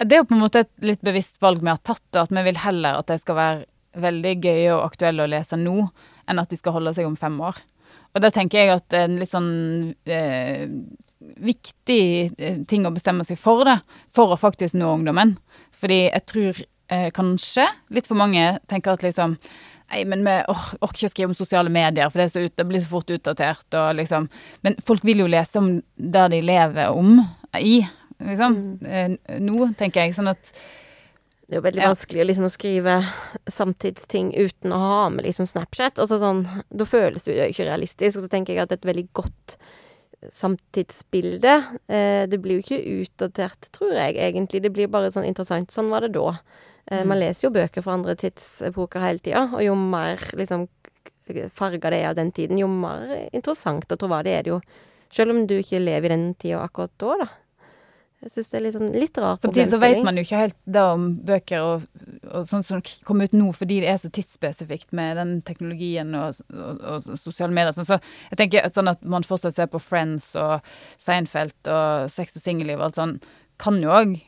Det 0.00 0.16
er 0.16 0.22
jo 0.22 0.28
på 0.30 0.36
en 0.38 0.46
måte 0.46 0.62
et 0.64 0.72
litt 0.80 1.02
bevisst 1.04 1.36
valg 1.42 1.60
vi 1.60 1.68
har 1.68 1.82
tatt, 1.82 2.06
og 2.14 2.22
at 2.22 2.32
vi 2.32 2.44
vil 2.46 2.60
heller 2.62 3.00
at 3.00 3.10
de 3.10 3.18
skal 3.20 3.36
være 3.36 3.66
veldig 3.98 4.34
gøye 4.38 4.70
og 4.76 4.84
aktuelle 4.86 5.26
å 5.26 5.30
lese 5.30 5.58
nå, 5.60 5.82
enn 6.30 6.40
at 6.40 6.50
de 6.50 6.58
skal 6.58 6.76
holde 6.78 6.94
seg 6.96 7.08
om 7.08 7.18
fem 7.18 7.36
år. 7.42 7.58
Og 8.18 8.24
da 8.24 8.32
tenker 8.34 8.58
jeg 8.58 8.74
at 8.74 8.88
det 8.90 9.04
en 9.06 9.18
litt 9.20 9.30
sånn 9.30 9.52
eh, 10.10 10.64
viktig 11.38 12.02
eh, 12.34 12.56
ting 12.66 12.82
å 12.82 12.90
bestemme 12.90 13.22
seg 13.26 13.38
for 13.38 13.62
det, 13.68 13.76
for 14.14 14.34
å 14.34 14.40
faktisk 14.40 14.74
nå 14.74 14.90
ungdommen. 14.90 15.36
Fordi 15.78 16.00
jeg 16.08 16.24
tror 16.26 16.58
eh, 16.58 17.12
kanskje 17.14 17.68
litt 17.94 18.10
for 18.10 18.18
mange 18.18 18.56
tenker 18.70 18.96
at 18.96 19.06
liksom 19.06 19.38
Nei, 19.88 20.02
men 20.04 20.20
vi 20.20 20.32
orker 20.52 20.98
ikke 20.98 21.08
å 21.08 21.10
skrive 21.14 21.30
om 21.30 21.36
sosiale 21.38 21.70
medier, 21.72 22.10
for 22.12 22.20
det, 22.20 22.26
så 22.28 22.42
ut, 22.44 22.52
det 22.60 22.64
blir 22.68 22.82
så 22.84 22.90
fort 22.90 23.08
utdatert. 23.08 23.64
Og 23.72 23.94
liksom. 23.96 24.26
Men 24.60 24.74
folk 24.84 25.00
vil 25.08 25.22
jo 25.22 25.28
lese 25.32 25.62
om 25.62 25.70
det 25.96 26.24
de 26.34 26.42
lever 26.44 26.92
om 26.92 27.22
i, 27.56 27.78
liksom. 28.20 28.58
Mm. 28.84 29.14
nå, 29.46 29.70
tenker 29.80 30.04
jeg. 30.04 30.12
Sånn 30.18 30.28
at 30.34 30.52
Det 31.48 31.56
er 31.56 31.60
jo 31.62 31.64
veldig 31.64 31.80
Ja. 31.80 31.88
vanskelig 31.94 32.26
liksom, 32.28 32.44
å 32.44 32.52
skrive 32.52 32.94
samtidsting 33.48 34.34
uten 34.36 34.72
å 34.72 34.78
ha 34.78 35.08
med 35.08 35.24
liksom 35.24 35.46
Snapchat. 35.48 35.96
Altså 35.98 36.18
sånn, 36.20 36.44
Da 36.68 36.84
føles 36.84 37.24
det 37.24 37.36
jo 37.36 37.48
ikke 37.48 37.68
realistisk. 37.70 38.18
Og 38.18 38.24
så 38.24 38.28
tenker 38.28 38.52
jeg 38.54 38.62
at 38.62 38.72
et 38.72 38.84
veldig 38.84 39.08
godt 39.14 39.56
samtidsbilde 40.34 41.52
eh, 41.88 42.26
Det 42.26 42.40
blir 42.42 42.58
jo 42.58 42.64
ikke 42.64 43.02
utdatert, 43.02 43.70
tror 43.72 43.92
jeg 43.94 44.16
egentlig. 44.16 44.62
Det 44.62 44.72
blir 44.72 44.90
bare 44.90 45.10
sånn 45.14 45.24
interessant. 45.28 45.70
Sånn 45.70 45.88
var 45.90 46.04
det 46.04 46.12
da. 46.12 46.38
Eh, 46.90 47.04
man 47.04 47.20
leser 47.20 47.48
jo 47.48 47.54
bøker 47.54 47.82
fra 47.84 47.94
andre 47.94 48.14
tidsepoker 48.18 49.00
hele 49.00 49.18
tida, 49.22 49.46
og 49.54 49.62
jo 49.62 49.74
mer 49.74 50.18
liksom 50.34 50.68
farga 51.52 51.90
det 51.92 51.98
er 52.02 52.08
av 52.08 52.14
den 52.16 52.30
tiden, 52.32 52.56
jo 52.58 52.66
mer 52.72 53.28
interessant 53.36 53.90
og 53.92 53.98
troverdig 54.00 54.32
er 54.32 54.46
det 54.46 54.52
jo. 54.54 54.60
Selv 55.12 55.34
om 55.34 55.42
du 55.46 55.58
ikke 55.58 55.80
lever 55.80 56.08
i 56.08 56.14
den 56.14 56.30
tida 56.40 56.62
akkurat 56.64 56.94
da, 57.00 57.16
da. 57.20 57.26
Jeg 58.18 58.32
syns 58.32 58.48
det 58.50 58.58
er 58.58 58.62
litt, 58.64 58.74
sånn, 58.74 58.88
litt 58.98 59.18
rar 59.22 59.36
Samtidig 59.38 59.68
så 59.70 59.78
vet 59.78 60.00
man 60.02 60.16
jo 60.18 60.24
ikke 60.26 60.40
helt 60.40 60.56
det 60.66 60.82
om 60.82 61.04
bøker 61.28 61.62
og, 61.62 61.84
og 62.34 62.48
sånn 62.50 62.64
som 62.66 62.80
kommer 63.06 63.28
ut 63.28 63.36
nå, 63.36 63.52
fordi 63.54 63.76
det 63.84 63.92
er 63.92 64.00
så 64.02 64.10
tidsspesifikt 64.10 64.90
med 64.98 65.20
den 65.20 65.36
teknologien 65.46 66.10
og, 66.18 66.40
og, 66.50 66.82
og 66.82 67.06
sosiale 67.20 67.54
medier. 67.54 67.70
Sånn, 67.76 67.86
så 67.86 68.00
jeg 68.32 68.40
tenker 68.40 68.66
sånn 68.74 68.90
at 68.90 69.06
man 69.06 69.26
fortsatt 69.26 69.54
ser 69.54 69.70
på 69.70 69.78
Friends 69.82 70.32
og 70.34 70.66
Seinfeld 70.98 71.70
og 71.70 72.10
Sex 72.10 72.34
og 72.34 72.42
singelliv 72.42 72.80
og 72.80 72.88
alt 72.88 72.98
sånn, 72.98 73.14
kan 73.62 73.78
jo 73.82 73.94
òg 73.94 74.18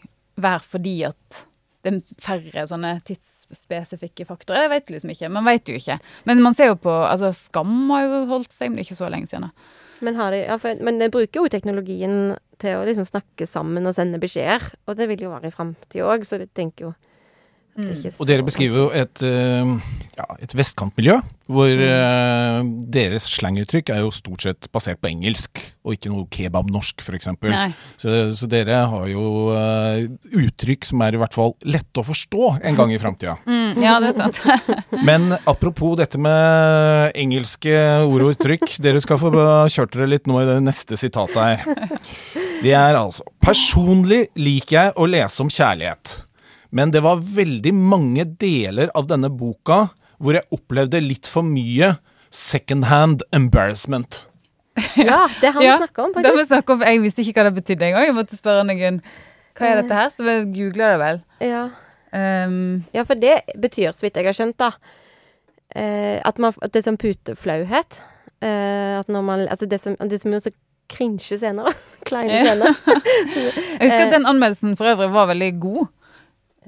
være 0.41 0.71
fordi 0.71 0.95
at 1.11 1.43
det 1.83 1.95
er 1.97 2.23
færre 2.23 2.67
sånne 2.69 2.95
tidsspesifikke 3.09 4.27
faktorer. 4.29 4.67
Jeg 4.67 4.75
vet 4.75 4.95
liksom 4.95 5.13
ikke. 5.15 5.33
Man 5.33 5.47
vet 5.49 5.71
jo 5.71 5.79
ikke. 5.81 5.97
Men 6.29 6.43
man 6.45 6.55
ser 6.55 6.71
jo 6.71 6.81
på 6.81 6.93
Altså, 6.93 7.33
Skam 7.35 7.89
har 7.91 8.07
jo 8.07 8.25
holdt 8.31 8.53
seg, 8.55 8.71
men 8.71 8.85
ikke 8.85 8.99
så 8.99 9.09
lenge 9.11 9.31
siden. 9.31 9.49
da. 9.49 9.80
Men, 10.01 10.17
de, 10.17 10.41
ja, 10.47 10.57
for, 10.61 10.81
men 10.85 11.01
de 11.01 11.11
bruker 11.13 11.43
jo 11.43 11.51
teknologien 11.53 12.35
til 12.61 12.79
å 12.79 12.85
liksom 12.89 13.09
snakke 13.09 13.49
sammen 13.49 13.89
og 13.89 13.97
sende 13.97 14.21
beskjeder. 14.23 14.65
Og 14.89 14.97
det 14.99 15.09
vil 15.11 15.27
jo 15.27 15.33
være 15.33 15.51
i 15.51 15.55
framtida 15.55 16.09
òg, 16.09 16.27
så 16.29 16.41
jeg 16.41 16.53
tenker 16.57 16.89
jo 16.89 16.93
Og 18.17 18.29
dere 18.29 18.45
beskriver 18.47 18.85
jo 18.85 18.87
et, 18.97 19.23
eh, 19.27 19.75
ja, 20.19 20.27
et 20.43 20.55
vestkantmiljø, 20.57 21.19
hvor 21.51 21.83
mm. 21.83 22.69
deres 22.95 23.27
slanguttrykk 23.33 23.91
er 23.91 24.05
jo 24.05 24.13
stort 24.15 24.45
sett 24.47 24.69
basert 24.75 25.01
på 25.03 25.11
engelsk, 25.11 25.63
og 25.83 25.97
ikke 25.97 26.13
noe 26.13 26.29
kebabnorsk, 26.31 27.03
f.eks. 27.03 27.31
Så, 27.99 28.17
så 28.37 28.49
dere 28.51 28.83
har 28.93 29.07
jo 29.11 29.25
uh, 29.51 30.05
uttrykk 30.37 30.87
som 30.87 31.03
er 31.03 31.17
i 31.17 31.21
hvert 31.21 31.35
fall 31.35 31.57
lette 31.67 32.03
å 32.03 32.07
forstå 32.07 32.53
en 32.69 32.79
gang 32.79 32.95
i 32.95 33.01
framtida. 33.03 33.39
Mm, 33.71 33.83
ja, 33.83 33.97
det 34.01 34.13
er 34.13 34.31
sant. 34.31 34.39
Men 35.09 35.35
apropos 35.49 35.97
dette 35.99 36.19
med 36.21 37.13
engelske 37.19 37.75
ord 38.07 38.25
og 38.25 38.33
uttrykk. 38.35 38.77
Dere 38.83 39.03
skal 39.03 39.19
få 39.21 39.31
kjørt 39.71 39.95
dere 39.97 40.09
litt 40.11 40.31
nå 40.31 40.41
i 40.43 40.47
det 40.49 40.59
neste 40.65 40.99
sitatet 41.01 41.39
her. 41.39 42.01
Det 42.61 42.75
er 42.77 42.99
altså 42.99 43.25
Personlig 43.41 44.27
liker 44.37 44.75
jeg 44.77 44.93
å 45.01 45.07
lese 45.09 45.41
om 45.41 45.51
kjærlighet. 45.51 46.13
Men 46.71 46.93
det 46.95 47.03
var 47.03 47.19
veldig 47.23 47.73
mange 47.75 48.25
deler 48.39 48.91
av 48.95 49.09
denne 49.11 49.31
boka 49.31 49.89
hvor 50.21 50.37
jeg 50.37 50.47
opplevde 50.55 51.01
litt 51.03 51.27
for 51.31 51.43
mye 51.47 51.95
second 52.31 52.87
hand 52.91 53.25
embarrassment. 53.37 54.27
Ja, 54.97 55.27
det 55.41 55.51
har 55.53 55.61
vi 55.61 55.67
Ja, 55.67 55.77
snakka 55.81 56.05
om, 56.07 56.13
det 56.15 56.23
må 56.23 56.37
vi 56.37 56.45
faktisk. 56.45 56.53
snakke 56.53 56.73
om, 56.77 56.83
Jeg 56.87 57.01
visste 57.03 57.25
ikke 57.25 57.41
hva 57.41 57.49
det 57.51 57.57
betydde 57.59 57.87
engang. 57.89 58.07
Jeg 58.07 58.15
måtte 58.17 58.39
spørre 58.39 58.77
Gunn 58.79 59.01
hva 59.59 59.67
er 59.67 59.81
dette 59.83 59.97
her, 59.99 60.13
så 60.15 60.25
vi 60.25 60.35
googla 60.55 60.93
det 60.95 61.01
vel. 61.03 61.19
Ja. 61.45 61.65
Um, 62.15 62.55
ja, 62.97 63.03
for 63.05 63.19
det 63.21 63.35
betyr, 63.61 63.91
så 63.93 64.07
vidt 64.07 64.17
jeg 64.17 64.25
har 64.31 64.37
skjønt, 64.39 64.57
da, 64.63 64.71
eh, 65.77 66.17
at, 66.25 66.39
man, 66.41 66.55
at 66.65 66.73
det 66.73 66.81
er 66.81 66.87
sånn 66.87 67.01
puteflauhet. 67.03 67.99
Eh, 68.41 68.95
at 69.03 69.11
når 69.13 69.27
man 69.27 69.45
Altså, 69.51 69.69
det 69.69 69.83
som, 69.83 69.99
det 70.01 70.21
som 70.23 70.33
er 70.33 70.41
så 70.47 70.55
cringe 70.91 71.21
senere. 71.43 71.75
Kleine 72.09 72.41
scener. 72.47 72.79
jeg 72.87 73.85
husker 73.85 74.07
at 74.07 74.15
den 74.17 74.27
anmeldelsen 74.31 74.79
for 74.81 74.89
øvrig 74.95 75.11
var 75.13 75.29
veldig 75.35 75.51
god. 75.61 75.91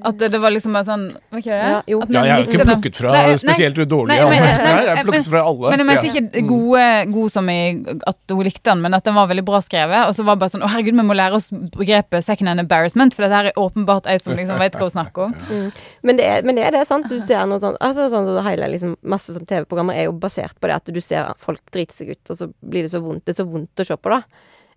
At 0.01 0.17
det, 0.17 0.31
det 0.33 0.39
var 0.41 0.49
liksom 0.55 0.73
bare 0.73 0.87
sånn 0.89 1.03
Var 1.29 1.41
ikke 1.43 1.53
det? 1.53 1.57
Ja, 1.69 1.81
jo. 1.93 1.99
At 2.01 2.13
Ja, 2.15 2.21
jeg 2.25 2.33
har 2.33 2.39
jo 2.41 2.47
ikke 2.49 2.65
plukket 2.65 2.97
fra 2.97 3.11
Nei, 3.13 3.25
nei, 3.29 3.35
spesielt 3.43 3.77
dårlige 3.77 4.09
nei, 4.09 4.17
men- 4.17 4.39
anmeldelser. 4.41 4.65
Jeg 4.65 4.87
nei, 4.87 4.95
har 4.97 5.05
plukket 5.05 5.29
fra 5.29 5.43
alle. 5.51 5.69
Men 5.75 5.83
jeg 5.83 5.87
mente 5.91 6.07
Ja. 6.07 6.13
ikke 6.23 6.45
gode, 6.49 6.85
god 7.13 7.33
som 7.35 7.51
i 7.53 7.59
at 8.09 8.17
hun 8.33 8.41
likte 8.47 8.63
den, 8.71 8.81
men 8.81 8.95
at 8.97 9.05
den 9.05 9.15
var 9.15 9.27
veldig 9.29 9.45
bra 9.45 9.61
skrevet. 9.61 10.09
Og 10.09 10.15
så 10.17 10.25
var 10.25 10.37
det 10.37 10.41
bare 10.41 10.53
sånn 10.55 10.65
Å, 10.65 10.71
herregud, 10.73 10.97
vi 10.97 11.05
må 11.11 11.17
lære 11.19 11.37
oss 11.37 11.51
begrepet 11.53 12.25
second 12.25 12.49
hand 12.49 12.61
embarrassment, 12.65 13.13
for 13.15 13.23
dette 13.27 13.37
her 13.37 13.51
er 13.53 13.61
åpenbart 13.61 14.07
ei 14.09 14.17
som 14.17 14.33
liksom 14.35 14.59
vet 14.59 14.73
hva 14.81 14.89
hun 14.89 14.95
snakker 14.97 15.27
om. 15.29 15.73
Men 16.03 16.17
det, 16.17 16.25
er, 16.25 16.43
men 16.43 16.57
det 16.57 16.65
er 16.65 16.71
det, 16.79 16.87
sant? 16.89 17.07
Du 17.13 17.21
ser 17.21 17.45
noe 17.47 17.61
sånn 17.61 17.77
altså 17.79 18.09
sånn 18.09 18.25
så 18.25 18.43
hele 18.49 18.71
liksom, 18.73 18.97
Masse 19.05 19.37
sånn 19.37 19.45
TV-programmer 19.47 19.93
er 19.95 20.05
jo 20.09 20.13
basert 20.17 20.57
på 20.59 20.69
det 20.73 20.79
at 20.81 20.89
du 20.89 21.01
ser 21.05 21.35
folk 21.37 21.61
drite 21.71 21.93
seg 21.93 22.15
ut, 22.17 22.31
og 22.31 22.37
så 22.41 22.49
blir 22.65 22.89
det 22.89 22.93
så 22.97 23.03
vondt. 23.05 23.27
Det 23.27 23.37
er 23.37 23.45
så 23.45 23.49
vondt 23.51 23.77
å 23.77 23.85
se 23.87 23.95
på, 24.01 24.09
da. 24.09 24.23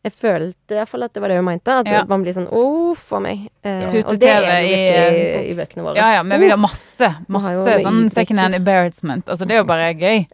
Jeg 0.05 0.13
følte 0.13 0.75
i 0.75 0.77
hvert 0.77 0.89
fall 0.91 1.03
at 1.07 1.13
det 1.17 1.21
var 1.23 1.31
det 1.33 1.37
hun 1.39 1.47
mente. 1.47 1.73
At 1.81 1.87
Ja. 1.89 2.03
man 2.05 2.21
blir 2.23 2.35
sånn 2.35 2.45
uff 2.53 3.07
a 3.17 3.19
meg. 3.19 3.47
Eh, 3.65 3.81
ja. 3.81 4.03
og 4.05 4.19
det 4.21 4.29
er 4.29 4.41
det 4.45 4.59
i- 4.69 5.51
i, 5.51 5.55
bøkene 5.57 5.81
våre. 5.83 5.95
Ja 5.97 6.11
ja, 6.19 6.23
vi 6.23 6.37
vil 6.43 6.51
ha 6.53 6.57
masse. 6.57 7.09
Masse 7.27 7.81
sånn 7.83 8.09
second 8.13 8.39
hand 8.39 8.53
embarrassment. 8.55 9.25
Altså, 9.25 9.47
det 9.47 9.55
er 9.57 9.63
jo 9.63 9.65
bare 9.65 9.93
gøy. 9.97 10.27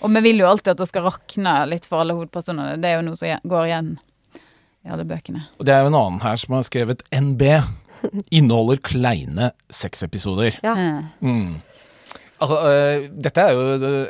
Og 0.00 0.10
vi 0.14 0.20
vil 0.20 0.38
jo 0.38 0.46
alltid 0.46 0.68
at 0.72 0.76
det 0.78 0.88
skal 0.88 1.02
rakne 1.02 1.68
litt 1.68 1.84
for 1.84 2.00
alle 2.00 2.14
hovedpersonene. 2.14 2.80
Det 2.80 2.84
er 2.88 2.96
jo 3.02 3.02
noe 3.02 3.16
som 3.16 3.28
går 3.46 3.66
igjen 3.66 3.98
i 4.86 4.90
alle 4.90 5.04
bøkene. 5.04 5.42
Og 5.58 5.66
det 5.66 5.74
er 5.74 5.80
jo 5.82 5.86
en 5.88 5.94
annen 5.94 6.20
her 6.22 6.36
som 6.36 6.54
har 6.54 6.62
skrevet 6.62 7.02
NB. 7.12 7.42
Inneholder 8.30 8.76
kleine 8.78 9.50
sexepisoder. 9.70 10.54
Ja. 10.62 10.72
Eh. 10.72 11.02
Mm. 11.20 11.56
Altså, 12.40 12.56
øh, 12.70 13.06
dette 13.24 13.40
er 13.42 13.52
jo 13.56 13.62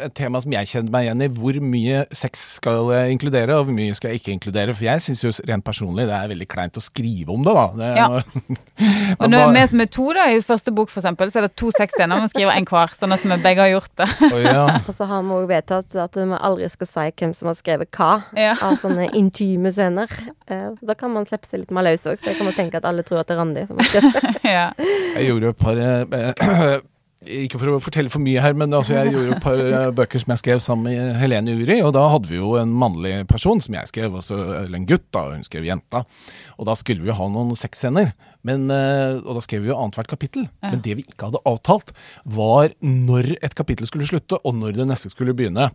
et 0.05 0.15
tema 0.15 0.41
som 0.45 0.53
jeg 0.53 0.69
kjenner 0.69 0.93
meg 0.93 1.07
igjen 1.07 1.23
i. 1.25 1.29
Hvor 1.39 1.59
mye 1.65 2.03
sex 2.13 2.43
skal 2.59 2.91
jeg 2.93 3.15
inkludere, 3.17 3.57
og 3.57 3.65
hvor 3.69 3.77
mye 3.77 3.95
skal 3.97 4.11
jeg 4.13 4.21
ikke 4.21 4.35
inkludere? 4.37 4.75
For 4.77 4.85
jeg 4.85 5.01
syns 5.07 5.23
jo 5.25 5.33
rent 5.49 5.65
personlig 5.65 6.05
det 6.09 6.15
er 6.19 6.29
veldig 6.35 6.49
kleint 6.53 6.77
å 6.77 6.83
skrive 6.85 7.33
om 7.33 7.47
det, 7.47 7.55
da. 7.57 7.67
Det, 7.79 7.91
Ja. 7.99 8.09
Og 9.19 9.25
når 9.33 9.39
bare- 9.49 9.55
vi 9.57 9.63
som 9.73 9.81
er 9.83 9.89
to, 9.91 10.05
da, 10.15 10.27
i 10.31 10.43
første 10.45 10.71
bok 10.77 10.91
for 10.93 11.01
eksempel, 11.01 11.31
så 11.33 11.41
er 11.41 11.49
det 11.49 11.57
to 11.59 11.71
sexscener. 11.75 12.21
Vi 12.23 12.29
skriver 12.35 12.53
en 12.61 12.69
hver, 12.69 12.93
sånn 12.95 13.15
at 13.17 13.25
vi 13.27 13.39
begge 13.43 13.65
har 13.65 13.73
gjort 13.73 13.95
det. 13.99 14.09
oh, 14.29 14.37
ja. 14.45 14.67
Og 14.89 14.93
så 14.95 15.09
har 15.11 15.25
vi 15.27 15.35
òg 15.39 15.49
vedtatt 15.51 15.97
at 16.05 16.19
vi 16.21 16.29
aldri 16.39 16.69
skal 16.71 16.91
si 16.93 17.07
hvem 17.23 17.33
som 17.35 17.49
har 17.51 17.57
skrevet 17.59 17.91
hva 17.97 18.11
Ja. 18.39 18.53
av 18.63 18.77
sånne 18.79 19.09
intime 19.19 19.73
scener. 19.75 20.13
Eh, 20.47 20.69
da 20.85 20.95
kan 20.95 21.11
man 21.17 21.27
slippe 21.27 21.49
seg 21.49 21.65
litt 21.65 21.73
mer 21.75 21.89
løs 21.89 22.05
òg, 22.07 22.21
for 22.21 22.31
jeg 22.31 22.39
kan 22.39 22.53
å 22.53 22.55
tenke 22.57 22.79
at 22.79 22.87
alle 22.89 23.03
tror 23.03 23.21
at 23.25 23.27
det 23.33 23.35
er 23.37 23.43
Randi 23.43 23.67
som 23.67 23.81
har 23.81 23.89
skrevet 23.91 24.21
det. 24.23 24.37
ja. 24.59 24.69
Jeg 25.17 25.27
gjorde 25.33 25.55
et 25.57 25.61
par 25.65 25.83
eh, 25.83 26.79
ikke 27.27 27.59
for 27.59 27.73
å 27.73 27.81
fortelle 27.83 28.13
for 28.13 28.23
mye 28.23 28.43
her, 28.43 28.55
men 28.55 28.75
altså 28.75 28.95
jeg 28.95 29.11
gjorde 29.11 29.35
et 29.35 29.43
par 29.43 29.59
eh, 29.59 29.89
bøker 29.95 30.23
som 30.23 30.33
jeg 30.35 30.43
skrev 30.43 30.61
sammen 30.63 30.87
med 30.87 31.17
Helene 31.19 31.57
Uri, 31.59 31.81
og 31.83 31.91
da 31.97 32.05
hadde 32.13 32.31
vi 32.31 32.39
jo 32.39 32.53
en 32.61 32.71
mannlig 32.71 33.25
person 33.31 33.59
som 33.63 33.75
jeg 33.75 33.91
skrev, 33.91 34.15
eller 34.31 34.79
en 34.79 34.87
gutt, 34.87 35.09
da, 35.11 35.25
og 35.27 35.35
hun 35.35 35.47
skrev 35.47 35.67
jenta. 35.67 36.05
Og 36.59 36.69
da 36.71 36.77
skulle 36.79 37.03
vi 37.03 37.17
ha 37.19 37.31
noen 37.33 37.59
sexscener. 37.59 38.13
Men, 38.47 38.69
eh, 38.71 39.19
og 39.25 39.35
da 39.35 39.41
skrev 39.43 39.65
vi 39.65 39.71
jo 39.73 39.77
annethvert 39.77 40.07
kapittel. 40.09 40.45
Ja. 40.63 40.71
Men 40.71 40.81
det 40.85 40.95
vi 41.01 41.03
ikke 41.03 41.27
hadde 41.29 41.41
avtalt, 41.49 41.91
var 42.25 42.71
når 42.81 43.33
et 43.43 43.55
kapittel 43.59 43.89
skulle 43.91 44.07
slutte, 44.07 44.39
og 44.47 44.55
når 44.55 44.77
det 44.79 44.87
neste 44.89 45.11
skulle 45.11 45.35
begynne. 45.35 45.71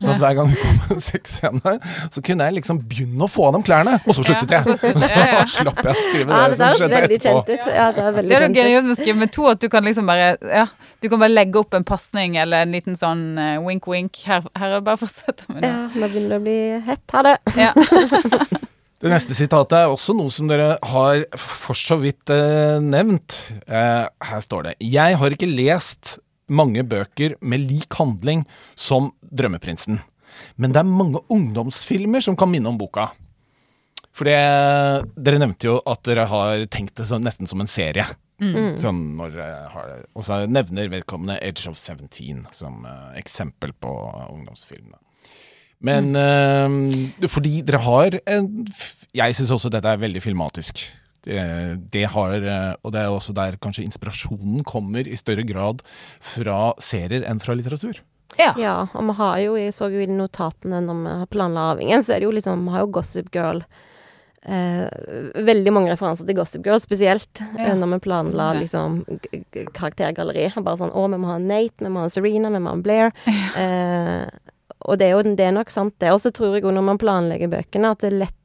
Så 0.00 0.14
at 0.14 0.18
hver 0.22 0.34
gang 0.38 0.48
det 0.54 0.58
kom 0.62 0.96
en 0.96 1.02
sexscene, 1.04 1.74
så 2.10 2.22
kunne 2.24 2.48
jeg 2.48 2.56
liksom 2.56 2.80
begynne 2.88 3.26
å 3.26 3.30
få 3.30 3.48
av 3.50 3.52
dem 3.58 3.66
klærne, 3.66 3.98
og 4.06 4.16
så 4.16 4.24
sluttet 4.24 4.54
jeg. 4.56 4.64
og 4.64 4.72
så 4.72 4.78
sluttet- 4.80 5.10
ja, 5.12 5.26
ja. 5.26 5.44
Så 5.56 5.62
slapp 5.62 5.82
jeg 5.84 5.92
å 5.92 6.02
skrive 6.06 6.30
Ja, 6.32 6.40
det, 6.48 6.56
det 6.56 6.58
som 6.58 6.80
skjedde 6.80 7.02
etterpå. 7.06 7.70
Ja, 7.76 7.86
det 7.92 8.02
er 8.06 8.12
veldig 8.16 8.30
Det 8.30 8.36
er 8.36 8.70
kjent 8.72 8.86
med 8.88 8.96
skrive 8.98 9.18
med 9.20 9.32
to, 9.36 9.46
at 9.52 9.60
du 9.60 9.68
kan 9.72 9.84
liksom 9.84 10.06
bare 10.10 10.30
Ja, 10.42 10.66
du 11.02 11.08
kan 11.12 11.20
bare 11.22 11.32
legge 11.32 11.60
opp 11.60 11.74
en 11.78 11.84
pasning 11.86 12.36
eller 12.40 12.64
en 12.66 12.72
liten 12.74 12.96
sånn 12.98 13.22
eh, 13.38 13.58
wink-wink. 13.62 14.22
Her, 14.26 14.42
her 14.56 14.66
er 14.72 14.80
det 14.80 14.84
bare 14.88 14.98
å 14.98 15.04
fortsette 15.04 15.46
med 15.52 15.62
det. 15.62 15.70
Ja, 15.70 15.84
nå 15.94 16.08
begynner 16.08 16.36
det 16.36 16.40
å 16.40 16.46
bli 16.48 16.58
hett. 16.88 17.04
Ha 17.12 17.22
det. 17.28 17.36
Ja. 17.60 17.72
Det 18.96 19.12
neste 19.12 19.36
sitatet 19.36 19.76
er 19.76 19.92
også 19.92 20.14
noe 20.16 20.32
som 20.32 20.48
dere 20.48 20.76
har 20.88 21.26
for 21.36 21.76
så 21.76 21.98
vidt 22.00 22.32
eh, 22.32 22.78
nevnt. 22.80 23.42
Eh, 23.68 24.06
her 24.08 24.40
står 24.44 24.70
det 24.70 24.76
Jeg 24.80 25.18
har 25.20 25.36
ikke 25.36 25.50
lest 25.50 26.16
mange 26.48 26.84
bøker 26.86 27.34
med 27.42 27.66
lik 27.66 27.92
handling 27.98 28.46
som 28.78 29.10
Drømmeprinsen. 29.20 30.00
Men 30.56 30.72
det 30.72 30.80
er 30.80 30.88
mange 30.88 31.20
ungdomsfilmer 31.32 32.24
som 32.24 32.36
kan 32.38 32.50
minne 32.52 32.70
om 32.72 32.78
boka. 32.80 33.10
For 34.16 34.28
det, 34.28 34.38
dere 35.20 35.40
nevnte 35.42 35.68
jo 35.68 35.76
at 35.84 36.00
dere 36.08 36.24
har 36.30 36.64
tenkt 36.72 36.96
det 36.96 37.08
så, 37.10 37.18
nesten 37.20 37.48
som 37.50 37.60
en 37.60 37.68
serie. 37.68 38.06
Sånn 38.80 39.02
når 39.16 39.36
har. 39.72 39.92
Og 40.16 40.24
så 40.24 40.42
nevner 40.48 40.90
vedkommende 40.92 41.38
Age 41.44 41.68
of 41.70 41.76
17 41.76 42.46
som 42.52 42.84
eh, 42.88 43.18
eksempel 43.20 43.76
på 43.76 43.92
ungdomsfilmene. 44.32 45.00
Men 45.84 46.14
eh, 46.16 47.28
fordi 47.28 47.60
dere 47.66 47.82
har 47.84 48.14
en 48.26 48.64
Jeg 49.14 49.34
syns 49.36 49.50
også 49.52 49.70
dette 49.70 49.88
er 49.92 50.00
veldig 50.00 50.22
filmatisk. 50.24 50.80
Det, 51.26 51.36
det 51.92 52.04
har, 52.12 52.34
eh, 52.38 52.74
og 52.86 52.92
det 52.94 53.00
er 53.02 53.10
også 53.10 53.34
der 53.34 53.56
kanskje 53.58 53.82
inspirasjonen 53.84 54.62
kommer 54.64 55.06
i 55.08 55.16
større 55.18 55.42
grad 55.48 55.80
fra 56.22 56.72
serier 56.78 57.24
enn 57.26 57.40
fra 57.42 57.56
litteratur. 57.58 57.98
ja. 58.38 58.52
Ja, 58.60 58.76
og 58.94 59.04
vi 59.08 59.12
har 59.18 59.38
jo, 59.42 59.56
jeg 59.56 59.72
så 59.74 59.88
jo 59.90 60.00
i 60.00 60.06
notatene 60.06 60.80
når 60.84 61.02
vi 61.02 61.14
har 61.22 61.26
planla 61.32 61.64
arvingen, 61.72 62.04
så 62.04 62.14
er 62.14 62.20
det 62.20 62.28
jo 62.28 62.34
liksom, 62.36 62.62
vi 62.68 62.70
har 62.76 62.84
jo 62.86 62.92
Gossip 62.94 63.30
Girl. 63.34 63.62
Eh, 64.46 64.86
veldig 65.42 65.72
mange 65.74 65.90
referanser 65.90 66.28
til 66.28 66.36
Gossip 66.38 66.62
Girl, 66.64 66.78
spesielt 66.78 67.40
Ja. 67.56 67.72
eh, 67.72 67.74
når 67.74 67.96
vi 67.96 67.98
planla 68.06 68.52
Ja. 68.54 68.60
liksom 68.60 69.02
karaktergalleri. 69.74 70.52
Bare 70.62 70.76
sånn 70.78 70.92
Å, 70.94 71.10
vi 71.10 71.18
må 71.18 71.26
ha 71.32 71.38
Nate, 71.38 71.82
vi 71.82 71.90
må 71.90 72.04
ha 72.04 72.08
Serena, 72.08 72.50
vi 72.50 72.58
må 72.62 72.70
ha 72.70 72.76
Blair'. 72.76 73.10
Blair. 73.24 73.56
Eh, 73.56 74.28
og 74.86 74.98
det 75.00 75.08
er 75.08 75.16
jo 75.16 75.36
det 75.36 75.46
er 75.46 75.54
nok 75.56 75.70
sant, 75.72 75.96
det. 76.02 76.12
Og 76.14 76.22
så 76.22 76.32
tror 76.34 76.56
jeg 76.56 76.66
jo 76.66 76.74
når 76.74 76.86
man 76.86 77.00
planlegger 77.00 77.52
bøkene, 77.52 77.92
at 77.92 78.04
det 78.04 78.12
er 78.12 78.20
lett 78.24 78.42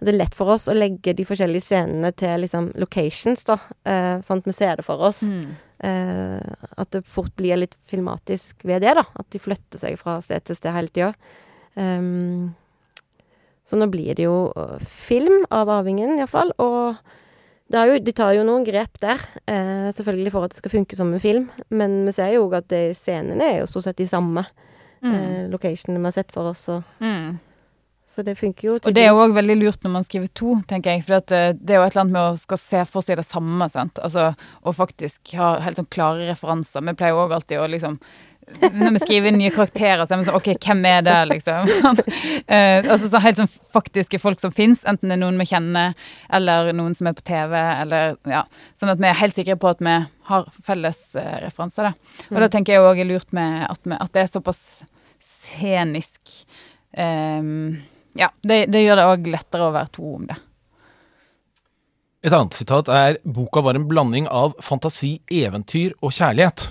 det 0.00 0.14
er 0.14 0.16
lett 0.16 0.36
for 0.36 0.54
oss 0.54 0.70
å 0.72 0.74
legge 0.76 1.12
de 1.12 1.24
forskjellige 1.28 1.66
scenene 1.66 2.14
til 2.16 2.40
liksom 2.40 2.70
locations, 2.80 3.42
da. 3.44 3.58
Eh, 3.84 4.22
sånn 4.24 4.40
at 4.40 4.48
vi 4.48 4.54
ser 4.56 4.80
det 4.80 4.86
for 4.86 5.02
oss. 5.10 5.20
Mm. 5.28 5.50
Eh, 5.84 6.64
at 6.80 6.90
det 6.94 7.02
fort 7.08 7.34
blir 7.36 7.60
litt 7.60 7.76
filmatisk 7.90 8.64
ved 8.64 8.80
det, 8.86 8.94
da. 8.96 9.04
At 9.20 9.28
de 9.32 9.42
flytter 9.42 9.82
seg 9.82 9.98
fra 10.00 10.16
sted 10.24 10.46
til 10.48 10.56
sted 10.56 10.72
hele 10.76 10.92
tida. 10.94 11.12
Um, 11.76 12.54
så 13.68 13.78
nå 13.78 13.86
blir 13.92 14.16
det 14.18 14.24
jo 14.24 14.50
uh, 14.56 14.80
film 14.80 15.44
av 15.54 15.70
Arvingen, 15.70 16.16
iallfall. 16.18 16.54
Og 16.60 16.96
det 17.70 17.84
jo, 17.86 17.98
de 18.02 18.14
tar 18.16 18.32
jo 18.34 18.46
noen 18.46 18.64
grep 18.66 18.98
der, 18.98 19.20
eh, 19.46 19.92
selvfølgelig 19.94 20.32
for 20.34 20.46
at 20.46 20.50
det 20.50 20.58
skal 20.58 20.72
funke 20.72 20.96
som 20.98 21.12
en 21.14 21.22
film. 21.22 21.46
Men 21.70 22.00
vi 22.08 22.16
ser 22.16 22.32
jo 22.34 22.48
òg 22.48 22.58
at 22.58 22.72
de 22.72 22.80
scenene 22.98 23.46
er 23.46 23.60
jo 23.60 23.68
stort 23.70 23.86
sett 23.86 24.00
de 24.00 24.08
samme. 24.10 24.42
Mm. 25.02 25.14
Eh, 25.14 25.48
locationene 25.52 25.98
vi 26.00 26.04
har 26.10 26.12
sett 26.12 26.32
for 26.32 26.50
oss. 26.50 26.68
Og, 26.68 26.82
Mm. 27.00 27.38
så 28.06 28.24
det 28.24 28.36
funker 28.38 28.62
jo 28.68 28.74
Og 28.84 28.92
det 28.94 29.04
er 29.06 29.12
òg 29.14 29.32
veldig 29.32 29.56
lurt 29.60 29.82
når 29.84 29.90
man 29.92 30.04
skriver 30.04 30.28
to, 30.34 30.56
tenker 30.66 30.90
jeg. 30.96 31.04
For 31.06 31.20
det, 31.20 31.64
det 31.64 31.70
er 31.74 31.78
jo 31.80 31.86
et 31.86 31.92
eller 31.96 32.02
annet 32.04 32.12
med 32.12 32.32
å 32.32 32.38
skal 32.38 32.58
se 32.58 32.84
for 32.84 33.02
seg 33.02 33.16
det 33.16 33.24
samme, 33.26 33.70
sant. 33.70 33.98
Altså, 34.02 34.34
og 34.64 34.74
faktisk 34.74 35.32
ha 35.38 35.60
helt 35.60 35.76
sånn 35.78 35.88
klare 35.90 36.26
referanser. 36.28 36.84
Vi 36.84 36.92
pleier 36.98 37.14
òg 37.14 37.32
alltid 37.32 37.58
å 37.62 37.68
liksom 37.70 38.00
Når 38.60 38.94
vi 38.96 39.00
skriver 39.02 39.34
nye 39.34 39.52
karakterer, 39.54 40.02
så 40.04 40.14
er 40.14 40.20
vi 40.20 40.26
sånn 40.28 40.38
OK, 40.38 40.48
hvem 40.60 40.82
er 40.90 41.04
det, 41.06 41.18
liksom? 41.34 41.70
Eh, 42.50 42.82
altså 42.82 43.06
så 43.06 43.20
helt 43.22 43.38
sånn 43.38 43.50
faktiske 43.70 44.18
folk 44.18 44.40
som 44.42 44.50
fins, 44.54 44.80
enten 44.88 45.10
det 45.10 45.14
er 45.14 45.20
noen 45.20 45.38
vi 45.38 45.46
kjenner, 45.46 45.92
eller 46.34 46.72
noen 46.74 46.96
som 46.98 47.06
er 47.06 47.14
på 47.14 47.22
TV, 47.28 47.54
eller 47.54 48.16
ja. 48.26 48.40
Sånn 48.80 48.90
at 48.90 48.98
vi 48.98 49.06
er 49.06 49.18
helt 49.20 49.36
sikre 49.36 49.54
på 49.60 49.70
at 49.70 49.82
vi 49.84 49.92
har 50.30 50.48
felles 50.66 50.98
uh, 51.14 51.36
referanser, 51.44 51.90
da. 51.90 52.24
Og 52.32 52.42
da 52.42 52.48
tenker 52.50 52.74
jeg 52.74 52.82
òg 52.82 53.02
er 53.04 53.08
lurt 53.12 53.30
med 53.36 53.62
at, 53.68 53.80
vi, 53.84 53.94
at 53.94 54.12
det 54.16 54.24
er 54.24 54.32
såpass 54.32 54.60
scenisk. 55.22 56.34
Um, 56.96 57.78
ja, 58.18 58.32
det, 58.42 58.64
det 58.74 58.82
gjør 58.82 58.98
det 58.98 59.08
òg 59.12 59.30
lettere 59.36 59.68
å 59.68 59.76
være 59.76 59.94
to 59.94 60.10
om 60.16 60.26
det. 60.32 60.40
Et 62.26 62.34
annet 62.34 62.56
sitat 62.58 62.90
er 62.92 63.16
boka 63.24 63.62
var 63.64 63.78
en 63.78 63.86
blanding 63.88 64.26
av 64.28 64.58
fantasi, 64.64 65.20
eventyr 65.32 65.94
og 66.02 66.12
kjærlighet. 66.12 66.66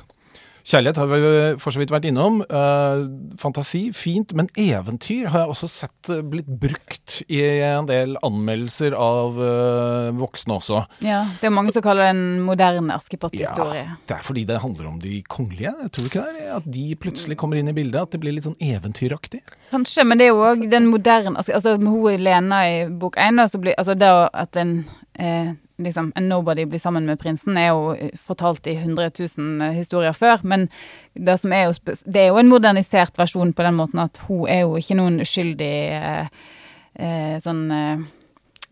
Kjærlighet 0.70 1.00
har 1.02 1.08
vi 1.10 1.20
for 1.58 1.74
så 1.74 1.82
vidt 1.82 1.90
vært 1.90 2.06
innom. 2.06 2.44
Eh, 2.46 3.00
fantasi, 3.42 3.88
fint. 3.96 4.36
Men 4.38 4.52
eventyr 4.54 5.32
har 5.34 5.44
jeg 5.44 5.54
også 5.56 5.70
sett 5.72 6.10
eh, 6.14 6.20
blitt 6.22 6.50
brukt 6.62 7.16
i 7.26 7.40
en 7.66 7.88
del 7.90 8.14
anmeldelser 8.26 8.94
av 8.94 9.40
eh, 9.42 10.10
voksne 10.20 10.60
også. 10.60 10.84
Ja, 11.06 11.24
Det 11.42 11.50
er 11.50 11.56
mange 11.56 11.74
som 11.74 11.82
kaller 11.86 12.06
det 12.06 12.12
en 12.14 12.44
moderne 12.46 12.94
Askepott-historie. 13.00 13.82
Ja, 13.88 13.96
det 14.12 14.18
er 14.20 14.28
fordi 14.28 14.44
det 14.46 14.60
handler 14.62 14.92
om 14.92 15.00
de 15.02 15.24
kongelige. 15.26 15.74
Jeg 15.88 15.94
tror 15.96 16.12
ikke 16.12 16.26
det 16.28 16.44
er 16.46 16.52
At 16.60 16.68
de 16.70 16.86
plutselig 17.02 17.40
kommer 17.42 17.58
inn 17.58 17.72
i 17.72 17.74
bildet. 17.74 18.04
At 18.04 18.14
det 18.14 18.22
blir 18.22 18.38
litt 18.38 18.46
sånn 18.46 18.60
eventyraktig. 18.62 19.42
Kanskje, 19.74 20.06
men 20.06 20.22
det 20.22 20.28
er 20.28 20.36
jo 20.36 20.46
òg 20.52 20.68
den 20.70 20.92
moderne 20.94 21.40
Altså, 21.40 21.78
med 21.82 21.90
hun 21.90 22.22
Lena 22.22 22.62
i 22.70 22.78
bok 23.02 23.18
én, 23.18 23.42
Altså 23.42 23.98
det 23.98 24.14
at 24.38 24.62
en 24.62 24.84
eh, 25.18 25.56
liksom, 25.80 26.12
en 26.16 26.30
nobody 26.30 26.66
blir 26.70 26.82
sammen 26.82 27.08
med 27.10 27.20
prinsen, 27.22 27.58
er 27.58 27.72
jo 27.72 27.96
eh, 27.96 28.14
fortalt 28.20 28.68
i 28.68 28.76
100 28.78 29.12
000 29.20 29.74
historier 29.78 30.16
før. 30.16 30.44
Men 30.44 30.68
det 31.16 31.40
er 31.46 31.66
jo 31.66 31.96
Det 32.06 32.22
er 32.22 32.28
jo 32.28 32.40
en 32.40 32.52
modernisert 32.52 33.18
versjon 33.18 33.54
på 33.54 33.64
den 33.64 33.76
måten 33.76 34.00
at 34.00 34.22
hun 34.28 34.48
er 34.48 34.62
jo 34.68 34.78
ikke 34.78 35.00
noen 35.00 35.20
uskyldig 35.24 35.76
eh, 35.98 36.28
eh, 36.96 37.36
sånn 37.40 37.72
eh, 37.72 38.08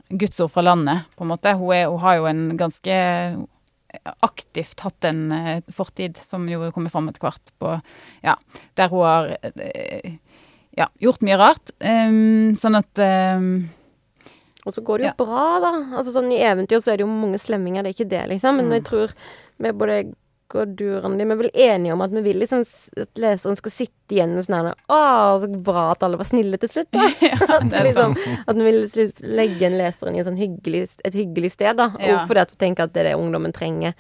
gudsord 0.10 0.52
fra 0.52 0.63
landet, 0.63 1.08
på 1.17 1.24
en 1.24 1.34
måte. 1.34 1.54
Hun, 1.58 1.74
er, 1.76 1.88
hun 1.88 2.00
har 2.00 2.17
jo 2.17 2.28
en 2.30 2.58
ganske 2.58 2.98
aktivt 4.20 4.80
hatt 4.86 5.08
en 5.08 5.32
eh, 5.32 5.63
fortid, 5.74 6.17
som 6.17 6.48
jo 6.50 6.72
kommer 6.76 6.93
fram 6.93 7.10
etter 7.10 7.24
hvert, 7.24 7.54
på 7.60 7.78
Ja, 8.26 8.38
der 8.78 8.91
hun 8.91 9.06
har 9.06 9.34
eh, 9.56 10.17
ja, 10.78 10.89
gjort 11.02 11.24
mye 11.26 11.39
rart. 11.39 11.74
Um, 11.82 12.56
sånn 12.60 12.78
at 12.78 13.02
um, 13.02 13.67
Og 14.67 14.75
så 14.75 14.84
går 14.84 14.99
det 14.99 15.08
jo 15.08 15.13
Ja. 15.13 15.17
bra, 15.23 15.47
da. 15.63 15.73
Altså 15.97 16.12
sånn 16.17 16.27
I 16.36 16.41
eventyr 16.43 16.82
så 16.84 16.91
er 16.93 16.97
det 16.99 17.06
jo 17.08 17.12
mange 17.12 17.39
slemminger, 17.39 17.84
det 17.88 17.93
er 17.93 17.97
ikke 18.03 18.10
det, 18.12 18.23
liksom. 18.36 18.58
Men 18.60 18.67
Mm. 18.67 18.73
jeg 18.77 18.84
tror 18.89 19.13
vi 19.63 19.71
både 19.71 19.99
går 20.49 20.62
og 20.63 20.75
du, 20.80 20.86
Randi, 21.03 21.25
vi 21.27 21.32
er 21.34 21.39
vel 21.41 21.49
enige 21.60 21.91
om 21.91 22.01
at 22.01 22.12
vi 22.15 22.21
vil 22.23 22.38
liksom 22.39 22.62
at 23.01 23.19
leseren 23.19 23.58
skal 23.60 23.71
sitte 23.73 24.15
igjen 24.15 24.32
med 24.36 24.45
sånn 24.45 24.56
her 24.63 24.75
Å, 24.88 25.39
så 25.43 25.49
bra 25.63 25.91
at 25.91 26.03
alle 26.08 26.15
var 26.15 26.23
snille 26.23 26.58
til 26.62 26.69
slutt, 26.71 26.88
da. 26.95 27.03
at, 27.58 27.73
er 27.73 27.84
liksom, 27.89 28.15
at 28.47 28.56
vi 28.56 28.63
vil 28.63 28.88
legge 29.27 29.58
igjen 29.60 29.75
leseren 29.77 30.15
i 30.15 30.19
en 30.19 30.30
sånn 30.30 30.39
hyggelig, 30.39 30.86
et 31.03 31.13
hyggelig 31.19 31.51
sted, 31.51 31.75
da. 31.75 31.89
Ja. 31.99 32.21
Fordi 32.25 32.39
at 32.45 32.51
vi 32.56 32.62
tenker 32.63 32.84
at 32.88 32.93
det 32.93 33.03
er 33.06 33.10
det 33.12 33.17
ungdommen 33.19 33.51
trenger. 33.51 33.93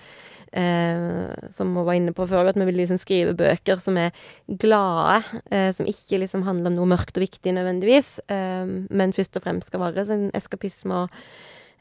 Eh, 0.51 1.49
som 1.51 1.73
hun 1.75 1.85
var 1.85 1.97
inne 1.97 2.13
på 2.15 2.27
før, 2.29 2.47
at 2.49 2.59
vi 2.59 2.67
vil 2.69 2.79
liksom 2.81 2.99
skrive 3.01 3.35
bøker 3.37 3.81
som 3.83 3.97
er 3.99 4.15
glade, 4.47 5.19
eh, 5.51 5.69
som 5.75 5.89
ikke 5.89 6.21
liksom 6.23 6.45
handler 6.47 6.71
om 6.71 6.79
noe 6.79 6.93
mørkt 6.95 7.19
og 7.19 7.25
viktig 7.25 7.53
nødvendigvis, 7.57 8.17
eh, 8.31 8.65
men 8.65 9.15
først 9.15 9.37
og 9.37 9.43
fremst 9.43 9.71
skal 9.71 9.83
være 9.83 10.07
sånn 10.07 10.29
eskapisme 10.37 11.03
og 11.03 11.21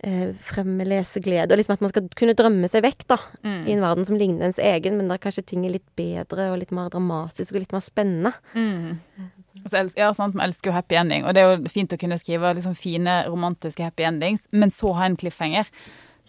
eh, 0.05 0.33
fremme 0.43 0.87
leseglede, 0.89 1.53
og 1.53 1.61
liksom 1.61 1.77
at 1.77 1.85
man 1.85 1.93
skal 1.95 2.09
kunne 2.19 2.37
drømme 2.39 2.69
seg 2.71 2.85
vekk, 2.87 3.07
da, 3.15 3.21
mm, 3.47 3.63
i 3.69 3.77
en 3.77 3.85
verden 3.85 4.09
som 4.09 4.19
ligner 4.19 4.51
ens 4.51 4.61
egen, 4.63 4.99
men 4.99 5.13
der 5.13 5.23
kanskje 5.23 5.47
ting 5.47 5.67
er 5.67 5.77
litt 5.79 5.89
bedre 5.99 6.51
og 6.53 6.59
litt 6.61 6.75
mer 6.75 6.91
dramatisk 6.93 7.55
og 7.55 7.63
litt 7.63 7.77
mer 7.77 7.85
spennende. 7.85 8.35
mm. 8.55 9.33
Så 9.67 9.81
ja, 9.97 10.13
sant, 10.15 10.37
Vi 10.37 10.43
elsker 10.45 10.71
jo 10.71 10.75
happy 10.77 10.95
ending, 11.01 11.25
og 11.25 11.35
det 11.35 11.43
er 11.43 11.55
jo 11.57 11.71
fint 11.73 11.91
å 11.91 11.99
kunne 11.99 12.19
skrive 12.21 12.53
liksom 12.55 12.75
fine, 12.77 13.23
romantiske 13.27 13.83
happy 13.83 14.05
endings, 14.07 14.45
men 14.53 14.71
så 14.71 14.93
ha 14.95 15.09
en 15.09 15.17
cliffhanger 15.17 15.71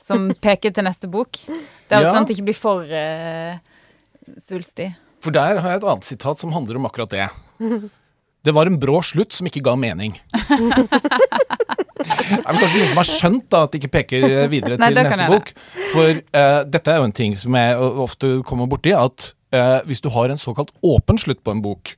som 0.08 0.30
peker 0.48 0.74
til 0.76 0.88
neste 0.88 1.10
bok. 1.12 1.40
Det 1.48 1.92
er 1.98 2.02
jo 2.04 2.08
Ja. 2.08 2.14
sånn 2.16 2.24
at 2.26 2.32
det 2.32 2.38
ikke 2.38 2.48
blir 2.50 2.58
for 2.58 2.88
uh, 2.88 3.60
svulstig. 4.48 4.90
For 5.24 5.36
der 5.36 5.60
har 5.60 5.74
jeg 5.76 5.82
et 5.82 5.88
annet 5.92 6.08
sitat 6.08 6.40
som 6.42 6.54
handler 6.56 6.80
om 6.80 6.88
akkurat 6.88 7.12
det. 7.12 7.28
Det 8.48 8.54
var 8.56 8.70
en 8.70 8.78
brå 8.80 9.02
slutt 9.04 9.34
som 9.36 9.48
ikke 9.50 9.64
ga 9.66 9.74
mening. 9.80 10.16
Det 11.98 12.38
er 12.38 12.60
kanskje 12.60 12.78
noen 12.80 12.92
som 12.92 13.00
har 13.02 13.08
skjønt 13.10 13.46
da, 13.52 13.60
at 13.66 13.74
det 13.74 13.80
ikke 13.82 13.94
peker 13.98 14.24
videre 14.52 14.78
Nei, 14.80 14.90
til 14.94 15.04
neste 15.08 15.26
bok. 15.32 15.50
For 15.92 16.20
uh, 16.22 16.62
dette 16.70 16.94
er 16.94 17.02
jo 17.02 17.08
en 17.08 17.16
ting 17.16 17.34
som 17.40 17.56
jeg 17.58 17.90
ofte 18.06 18.30
kommer 18.48 18.70
borti, 18.70 18.94
at 18.96 19.32
uh, 19.56 19.80
hvis 19.90 20.04
du 20.06 20.10
har 20.14 20.32
en 20.32 20.40
såkalt 20.40 20.72
åpen 20.86 21.20
slutt 21.20 21.42
på 21.44 21.56
en 21.56 21.64
bok, 21.66 21.96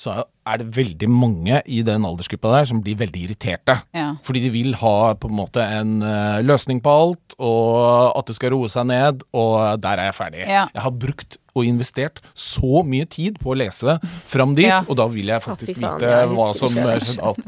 så 0.00 0.14
er 0.48 0.60
det 0.62 0.70
veldig 0.72 1.08
mange 1.12 1.60
i 1.68 1.82
den 1.84 2.06
aldersgruppa 2.08 2.54
der 2.54 2.68
som 2.70 2.80
blir 2.84 2.96
veldig 3.00 3.24
irriterte. 3.26 3.76
Ja. 3.96 4.14
Fordi 4.24 4.42
de 4.46 4.52
vil 4.54 4.74
ha 4.80 5.12
på 5.20 5.28
en 5.28 5.36
måte 5.36 5.60
en 5.60 5.98
eh, 6.06 6.40
løsning 6.46 6.80
på 6.84 6.94
alt, 7.02 7.36
og 7.36 8.16
at 8.16 8.30
det 8.30 8.38
skal 8.38 8.54
roe 8.54 8.70
seg 8.72 8.88
ned, 8.88 9.26
og 9.36 9.82
der 9.84 10.00
er 10.00 10.10
jeg 10.10 10.16
ferdig. 10.16 10.42
Ja. 10.46 10.64
Jeg 10.72 10.84
har 10.86 10.96
brukt 11.04 11.39
og 11.54 11.66
investert 11.66 12.20
så 12.34 12.82
mye 12.86 13.06
tid 13.10 13.38
på 13.42 13.52
å 13.54 13.56
lese 13.58 13.96
fram 14.30 14.54
dit, 14.54 14.66
Ja. 14.68 14.80
og 14.88 14.96
da 15.00 15.06
vil 15.10 15.26
jeg 15.32 15.42
faktisk 15.42 15.78
faen, 15.80 15.98
vite 15.98 16.10
jeg 16.10 16.28
hva 16.34 16.46
som 16.54 16.76
eh, 16.78 17.00
skjedde 17.00 17.24
alt. 17.30 17.40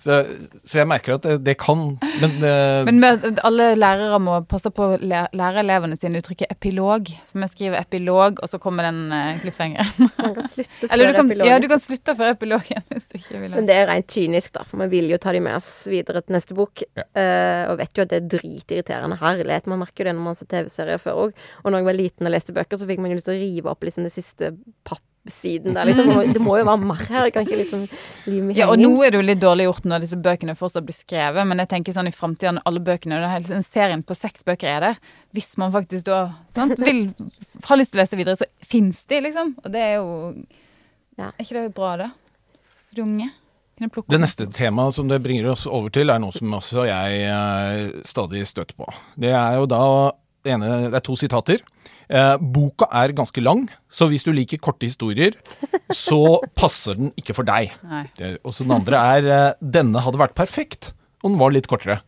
Så, 0.00 0.18
så 0.64 0.80
jeg 0.80 0.88
merker 0.90 1.16
at 1.16 1.26
det, 1.26 1.36
det 1.44 1.54
kan 1.60 1.96
Men, 2.20 2.36
eh, 2.44 2.84
Men 2.88 3.00
med, 3.00 3.40
alle 3.46 3.70
lærere 3.78 4.18
må 4.22 4.38
passe 4.48 4.70
på 4.74 4.90
å 4.94 4.98
lære 5.00 5.62
elevene 5.64 5.96
sine 6.00 6.20
uttrykket 6.20 6.50
epilog. 6.52 7.08
Så 7.26 7.38
vi 7.40 7.48
skriver 7.50 7.80
epilog, 7.80 8.40
og 8.42 8.50
så 8.50 8.60
kommer 8.62 8.88
den 8.88 9.00
uh, 9.12 9.38
cliffhangeren. 9.42 10.10
Man 10.18 10.34
kan 10.36 10.48
slutte 10.48 10.88
Eller 10.90 11.10
du 11.10 11.18
kan, 11.18 11.30
epilogen. 11.30 11.50
ja, 11.52 11.58
du 11.62 11.68
kan 11.70 11.82
slutte 11.82 12.14
før 12.18 12.34
epilogen 12.34 12.84
hvis 12.90 13.08
du 13.10 13.18
ikke 13.18 13.40
vil. 13.42 13.54
Men 13.56 13.68
det 13.68 13.76
er 13.80 13.88
rent 13.90 14.10
kynisk, 14.12 14.52
da, 14.56 14.64
for 14.68 14.82
vi 14.84 14.90
vil 14.98 15.10
jo 15.14 15.18
ta 15.22 15.32
de 15.36 15.42
med 15.44 15.56
oss 15.58 15.70
videre 15.90 16.22
til 16.24 16.36
neste 16.36 16.56
bok. 16.58 16.84
Ja. 16.98 17.06
uh, 17.16 17.72
og 17.72 17.78
vet 17.80 17.96
jo 17.96 18.04
at 18.04 18.12
det 18.12 18.20
er 18.20 18.28
dritirriterende. 18.36 19.18
Herlighet. 19.20 19.68
Man 19.70 19.82
merker 19.84 20.04
jo 20.04 20.10
det 20.10 20.16
når 20.18 20.26
man 20.30 20.38
ser 20.38 20.50
TV-serier 20.50 21.00
før 21.02 21.24
òg. 21.26 21.44
Og 21.64 21.70
når 21.72 21.82
jeg 21.82 21.88
var 21.90 21.98
liten 21.98 22.28
og 22.30 22.34
leste 22.34 22.54
bøker, 22.56 22.80
så 22.80 22.88
fikk 22.88 23.00
man 23.02 23.12
jo 23.12 23.18
lyst 23.20 23.28
til 23.29 23.29
å 23.30 23.38
rive 23.38 23.70
opp 23.72 23.86
liksom 23.86 24.06
det 24.06 24.12
siste 24.14 24.50
pappsiden 24.86 25.76
der. 25.76 25.88
Liksom. 25.88 26.32
Det 26.34 26.42
må 26.42 26.56
jo 26.58 26.66
være 26.68 26.82
mer 26.90 27.02
her. 27.06 27.28
Jeg 27.28 27.34
kan 27.36 27.46
ikke 27.46 27.58
liksom 27.60 27.82
live 28.26 28.44
meg 28.48 28.60
Ja, 28.60 28.68
og 28.72 28.80
nå 28.80 28.90
er 29.04 29.12
det 29.12 29.20
jo 29.20 29.26
litt 29.28 29.42
dårlig 29.42 29.66
gjort 29.68 29.88
når 29.90 30.04
disse 30.06 30.20
bøkene 30.20 30.56
fortsatt 30.58 30.86
blir 30.88 30.96
skrevet, 30.96 31.48
men 31.48 31.62
jeg 31.62 31.72
tenker 31.74 31.96
sånn 31.96 32.10
i 32.10 32.14
framtida 32.14 32.54
når 32.56 32.68
alle 32.70 32.84
bøkene, 32.86 33.20
det 33.22 33.32
er 33.34 33.58
en 33.58 33.66
serien 33.66 34.04
på 34.06 34.16
seks 34.18 34.46
bøker 34.46 34.70
er 34.70 34.86
der, 34.88 35.02
hvis 35.36 35.52
man 35.60 35.74
faktisk 35.74 36.08
da 36.08 36.22
sant, 36.56 36.78
vil, 36.80 37.10
har 37.68 37.80
lyst 37.80 37.94
til 37.94 38.00
å 38.00 38.04
lese 38.04 38.20
videre, 38.20 38.38
så 38.40 38.48
fins 38.64 39.04
de, 39.10 39.20
liksom. 39.28 39.54
Og 39.64 39.70
det 39.76 39.84
er 39.90 39.94
jo 40.00 40.08
Ja. 41.20 41.34
Er 41.36 41.44
ikke 41.44 41.58
det 41.58 41.74
bra, 41.76 41.96
da? 42.00 42.10
For 42.88 42.96
de 42.96 43.02
unge? 43.04 43.30
Kunne 43.80 43.92
plukke 43.92 44.12
Det 44.12 44.20
neste 44.20 44.46
temaet 44.52 44.96
som 44.96 45.08
det 45.08 45.22
bringer 45.24 45.50
oss 45.52 45.66
over 45.68 45.92
til, 45.92 46.10
er 46.12 46.20
noe 46.20 46.32
som 46.36 46.52
også 46.52 46.84
jeg 46.88 47.20
eh, 47.28 48.00
stadig 48.08 48.42
støtter 48.48 48.76
på. 48.76 48.88
Det 49.20 49.30
er 49.32 49.56
jo 49.56 49.68
da 49.70 49.84
det 50.44 50.52
ene 50.54 50.68
Det 50.90 50.98
er 50.98 51.04
to 51.04 51.16
sitater. 51.16 51.62
Eh, 52.10 52.36
boka 52.42 52.88
er 53.00 53.14
ganske 53.14 53.42
lang, 53.42 53.68
så 53.86 54.08
hvis 54.10 54.24
du 54.26 54.32
liker 54.34 54.58
korte 54.58 54.88
historier, 54.88 55.36
så 55.94 56.40
passer 56.58 56.98
den 56.98 57.12
ikke 57.20 57.36
for 57.36 57.46
deg. 57.46 57.70
Og 58.42 58.50
så 58.50 58.66
den 58.66 58.74
andre 58.74 59.04
er 59.16 59.28
eh, 59.30 59.58
Denne 59.62 60.02
hadde 60.02 60.18
vært 60.18 60.34
perfekt 60.38 60.92
og 61.20 61.34
den 61.34 61.40
var 61.40 61.52
litt 61.52 61.68
kortere. 61.70 62.00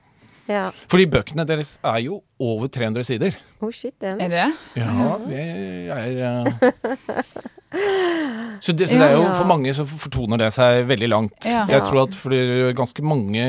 Ja. 0.51 0.68
Fordi 0.90 1.07
bøkene 1.11 1.47
deres 1.47 1.76
er 1.86 1.99
jo 2.03 2.20
over 2.43 2.70
300 2.72 3.07
sider. 3.07 3.36
Oh 3.62 3.70
shit, 3.70 3.95
det 4.03 4.11
er 4.11 4.22
Er 4.24 4.32
det? 4.32 4.47
Ja, 4.80 5.18
det 5.28 5.43
er 5.95 6.22
eh, 6.28 6.47
Så, 8.61 8.74
det, 8.76 8.88
så 8.90 8.99
det 9.01 9.07
er 9.07 9.14
jo 9.16 9.22
for 9.32 9.49
mange 9.49 9.72
så 9.74 9.86
fortoner 9.88 10.43
det 10.43 10.51
seg 10.55 10.82
veldig 10.90 11.09
langt. 11.09 11.47
Ja. 11.49 11.64
Jeg 11.70 11.80
tror 11.86 12.03
at 12.05 12.18
for 12.18 12.34
ganske 12.76 13.05
mange 13.07 13.47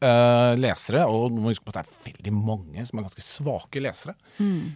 uh, 0.00 0.52
lesere, 0.58 1.04
og 1.04 1.34
du 1.34 1.42
må 1.42 1.52
huske 1.52 1.66
på 1.66 1.74
at 1.74 1.82
det 1.82 1.84
er 1.84 2.08
veldig 2.08 2.32
mange 2.34 2.86
som 2.88 2.98
er 2.98 3.06
ganske 3.06 3.24
svake 3.24 3.82
lesere, 3.84 4.16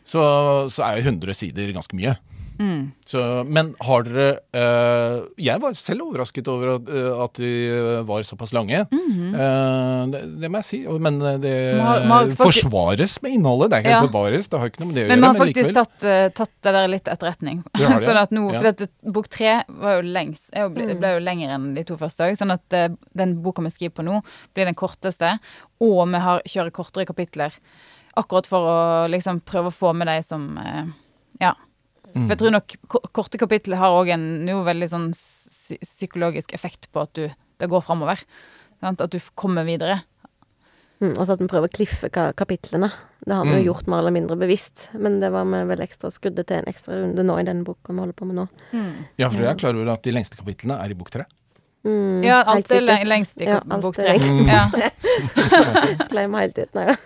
så, 0.04 0.22
så 0.70 0.84
er 0.84 1.00
jo 1.00 1.08
100 1.14 1.38
sider 1.38 1.72
ganske 1.74 1.96
mye. 1.96 2.14
Mm. 2.60 2.80
Så, 3.08 3.20
men 3.48 3.70
har 3.80 4.02
dere 4.04 4.24
uh, 4.52 5.22
Jeg 5.40 5.62
var 5.62 5.72
selv 5.80 6.02
overrasket 6.10 6.48
over 6.52 6.74
at, 6.74 6.90
uh, 6.92 7.22
at 7.24 7.38
de 7.40 7.52
var 8.04 8.20
såpass 8.28 8.52
lange. 8.52 8.82
Eh, 8.84 10.02
det, 10.12 10.20
det 10.42 10.50
må 10.52 10.60
jeg 10.60 10.66
si. 10.68 10.80
Men 11.00 11.16
det 11.40 11.54
Man 11.78 12.04
man 12.10 12.34
forsvares 12.36 13.14
med 13.24 13.32
innholdet. 13.38 13.70
Det 13.72 13.78
er 13.78 13.84
ikke 13.86 13.94
Ja. 13.96 14.02
bevares, 14.06 14.48
det 14.52 14.60
har 14.60 14.68
ikke 14.68 14.82
noe 14.84 14.90
med 14.90 14.98
det 15.00 15.04
å 15.04 15.08
Men 15.08 15.16
gjøre. 15.16 15.20
vi 15.20 15.26
har 15.30 15.40
faktisk 15.40 15.70
likevel. 15.70 15.78
tatt, 15.80 16.04
eh, 16.04 16.28
tatt 16.36 16.52
det 16.68 16.72
der 16.76 16.88
litt 16.92 17.08
etterretning. 17.14 17.62
Det 17.72 17.88
det, 17.88 18.00
sånn 18.10 18.20
at 18.20 18.30
nå, 18.36 18.44
ja. 18.52 18.60
For 18.60 18.68
dette, 18.70 18.90
bok 19.16 19.28
tre 19.32 19.54
var 19.80 19.96
jo 19.96 20.02
lengst, 20.12 20.44
jo 20.54 20.68
ble, 20.74 20.86
Mm. 20.90 20.98
ble 21.00 21.12
jo 21.16 21.20
lenger 21.24 21.54
enn 21.56 21.74
de 21.74 21.84
to 21.88 21.96
første 21.96 22.28
òg. 22.28 22.36
Sånn 22.38 22.52
at 22.52 22.76
eh, 22.76 22.88
den 23.16 23.38
boka 23.42 23.62
vi 23.64 23.70
skriver 23.72 23.94
på 24.00 24.04
nå, 24.04 24.20
blir 24.54 24.68
den 24.68 24.74
korteste. 24.76 25.38
Og 25.80 26.04
vi 26.12 26.20
har 26.20 26.42
kjører 26.44 26.70
kortere 26.76 27.06
kapitler. 27.08 27.56
Akkurat 28.20 28.46
for 28.46 28.66
å 28.68 29.08
liksom 29.08 29.40
prøve 29.40 29.70
å 29.70 29.74
få 29.74 29.94
med 29.96 30.08
de 30.12 30.20
som 30.26 30.58
eh, 30.58 30.84
Ja. 31.40 31.54
Mm. 32.14 32.24
For 32.26 32.34
jeg 32.34 32.38
tror 32.42 32.54
nok 32.56 32.76
korte 33.14 33.38
kapitler 33.38 33.76
har 33.78 33.94
òg 33.94 34.08
en 34.14 34.48
jo 34.48 34.62
veldig 34.66 34.88
sånn 34.90 35.10
psykologisk 35.78 36.54
effekt 36.56 36.88
på 36.92 37.02
at 37.04 37.12
du 37.14 37.28
det 37.60 37.68
går 37.68 37.82
framover. 37.84 38.18
Sant? 38.80 39.00
At 39.04 39.12
du 39.12 39.18
kommer 39.36 39.66
videre. 39.68 40.00
Mm, 41.00 41.14
og 41.16 41.24
så 41.26 41.32
at 41.34 41.40
vi 41.40 41.48
prøver 41.48 41.68
å 41.68 41.72
kliffe 41.72 42.08
ka 42.12 42.30
kapitlene. 42.36 42.88
Det 43.24 43.32
har 43.36 43.44
vi 43.44 43.50
Mm. 43.52 43.64
jo 43.64 43.72
gjort 43.72 43.86
mer 43.88 43.98
eller 44.00 44.10
mindre 44.12 44.36
bevisst. 44.36 44.88
Men 44.94 45.20
det 45.20 45.30
var 45.32 45.44
vi 45.44 45.60
vel 45.68 45.78
ekstra 45.80 46.10
skrudde 46.10 46.44
til 46.46 46.56
en 46.58 46.64
ekstra 46.72 46.94
runde 47.00 47.22
nå 47.24 47.38
i 47.38 47.44
den 47.44 47.64
boka 47.64 47.92
vi 47.92 47.98
holder 48.00 48.12
på 48.16 48.26
med 48.26 48.36
nå. 48.36 48.48
Ja, 49.18 49.28
for 49.28 49.38
jeg 49.38 49.48
er 49.52 49.54
klar 49.60 49.74
over 49.76 49.92
at 49.92 50.02
de 50.02 50.10
lengste 50.12 50.36
kapitlene 50.36 50.78
er 50.82 50.90
i 50.90 50.94
bok 50.94 51.10
tre. 51.10 51.24
Mm, 51.86 52.20
Ja, 52.26 52.42
alt 52.44 52.68
er 52.76 52.82
le 52.84 52.96
lengst 53.08 53.40
i 53.40 53.46
Ja, 53.48 53.60
bok 53.80 53.94
tre. 53.96 54.12
Ja. 54.46 54.66
Sklei 56.06 56.26
meg 56.28 56.42
helt 56.50 56.58
ut. 56.60 56.74
Nei, 56.76 56.86
ja. 56.90 56.96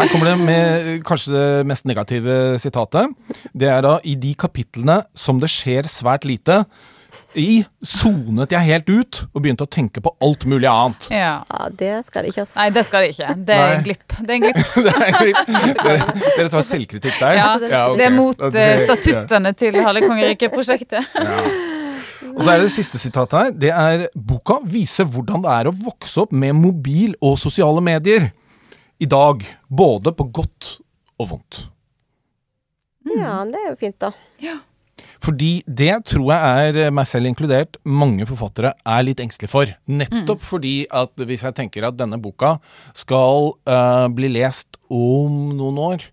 Her 0.00 0.08
kommer 0.10 0.32
det 0.32 0.38
med 0.42 0.88
eh, 0.94 0.96
kanskje 1.06 1.34
det 1.36 1.66
mest 1.70 1.86
negative 1.86 2.38
sitatet. 2.62 3.12
Det 3.54 3.68
er 3.70 3.84
da 3.86 3.98
i 4.02 4.16
de 4.18 4.32
kapitlene 4.38 5.00
som 5.14 5.38
det 5.42 5.50
skjer 5.52 5.86
svært 5.90 6.26
lite 6.28 6.64
i, 7.38 7.60
sonet 7.86 8.50
jeg 8.50 8.66
helt 8.66 8.88
ut 8.90 9.18
og 9.30 9.42
begynte 9.44 9.62
å 9.62 9.70
tenke 9.70 10.02
på 10.02 10.10
alt 10.26 10.42
mulig 10.50 10.66
annet. 10.66 11.06
ja. 11.14 11.36
ja, 11.46 11.68
det 11.70 11.92
skal 12.08 12.26
det 12.26 12.32
ikke, 12.32 12.42
ass. 12.42 12.56
Nei, 12.58 12.66
det 12.74 12.82
skal 12.88 13.04
det 13.06 13.12
ikke. 13.14 13.28
Det 13.46 13.54
er 13.62 13.74
en 13.76 13.84
glipp. 13.86 14.16
Det 14.18 14.34
er 14.34 14.34
en 14.34 14.42
glipp. 14.42 14.60
Det 14.88 14.94
er- 14.96 15.74
dere, 15.84 16.26
dere 16.40 16.48
tar 16.50 16.64
selvkritikk 16.66 17.20
der? 17.22 17.38
Ja, 17.38 17.52
ok. 17.60 17.98
Det 18.02 18.06
er 18.08 18.14
mot 18.16 18.42
Ja, 18.42 18.50
eh, 18.64 18.82
statuttene 18.88 19.54
til 19.58 19.78
Halve 19.86 20.02
kongeriket-prosjektet. 20.08 21.06
Ja. 21.14 21.42
Og 22.28 22.42
så 22.42 22.52
er 22.52 22.60
det 22.60 22.68
det 22.68 22.74
siste 22.74 23.00
sitatet 23.00 23.38
her. 23.38 23.52
Det 23.56 23.72
er 23.72 24.06
boka 24.14 24.58
viser 24.68 25.08
hvordan 25.08 25.44
det 25.44 25.52
er 25.54 25.70
å 25.70 25.76
vokse 25.76 26.24
opp 26.24 26.34
med 26.36 26.56
mobil 26.58 27.14
og 27.24 27.38
sosiale 27.40 27.82
medier 27.84 28.30
i 29.00 29.08
dag. 29.08 29.44
Både 29.68 30.12
på 30.16 30.28
godt 30.40 30.74
og 31.20 31.32
vondt. 31.34 31.62
Ja, 33.08 33.40
det 33.48 33.60
er 33.60 33.72
jo 33.72 33.78
fint, 33.80 33.96
da. 34.02 34.12
Fordi 35.20 35.60
det 35.64 35.92
tror 36.08 36.30
jeg 36.32 36.68
er, 36.68 36.78
eh, 36.86 36.92
meg 36.92 37.06
selv 37.08 37.28
inkludert, 37.28 37.76
mange 37.84 38.26
forfattere 38.28 38.72
er 38.86 39.02
litt 39.04 39.20
engstelige 39.20 39.52
for. 39.52 39.72
Nettopp 39.88 40.40
fordi 40.44 40.86
at 40.90 41.12
hvis 41.16 41.44
jeg 41.44 41.56
tenker 41.56 41.84
at 41.88 41.96
denne 41.96 42.20
boka 42.20 42.58
skal 42.96 43.52
uh, 43.68 44.08
bli 44.08 44.32
lest 44.32 44.80
om 44.88 45.52
noen 45.56 45.80
år, 45.80 46.06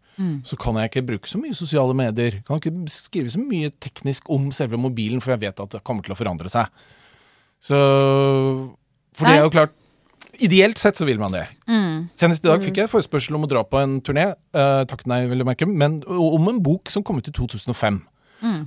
så 0.44 0.58
kan 0.58 0.76
jeg 0.82 0.90
ikke 0.90 1.06
bruke 1.06 1.30
så 1.30 1.38
mye 1.38 1.54
sosiale 1.54 1.94
medier. 1.94 2.40
Kan 2.48 2.58
ikke 2.58 2.72
skrive 2.90 3.30
så 3.30 3.38
mye 3.42 3.70
teknisk 3.80 4.30
om 4.34 4.48
selve 4.52 4.78
mobilen, 4.82 5.22
for 5.22 5.36
jeg 5.36 5.44
vet 5.46 5.60
at 5.62 5.70
det 5.76 5.84
kommer 5.86 6.02
til 6.04 6.16
å 6.16 6.18
forandre 6.18 6.50
seg. 6.50 6.66
Så 7.62 7.78
For 9.18 9.26
det 9.28 9.36
er 9.38 9.46
jo 9.46 9.54
klart 9.54 9.76
Ideelt 10.42 10.78
sett 10.78 10.98
så 11.00 11.06
vil 11.08 11.18
man 11.22 11.34
det. 11.34 11.46
Mm. 11.70 12.10
Senest 12.18 12.44
i 12.46 12.50
dag 12.50 12.62
fikk 12.62 12.78
jeg 12.78 12.90
forespørsel 12.92 13.34
om 13.38 13.46
å 13.46 13.50
dra 13.50 13.64
på 13.66 13.80
en 13.82 13.96
turné, 14.06 14.28
uh, 14.54 14.84
takk 14.90 15.02
nei, 15.10 15.24
vil 15.30 15.42
jeg 15.42 15.48
merke, 15.48 15.66
men 15.70 15.96
om 16.06 16.50
en 16.52 16.60
bok 16.62 16.92
som 16.94 17.02
kom 17.06 17.18
ut 17.18 17.30
i 17.30 17.34
2005. 17.34 17.98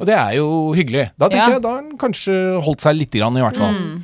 Og 0.01 0.03
det 0.09 0.17
er 0.17 0.33
jo 0.41 0.47
hyggelig. 0.75 1.05
Da 1.21 1.29
tenker 1.31 1.47
Mm. 1.47 1.53
Ja. 1.53 1.59
jeg 1.59 1.63
da 1.63 1.75
har 1.77 1.83
den 1.85 1.99
kanskje 2.01 2.35
holdt 2.65 2.83
seg 2.83 2.97
lite 2.99 3.21
grann, 3.21 3.37
i 3.39 3.45
hvert 3.45 3.59
fall. 3.61 3.77
Mm. 3.77 4.01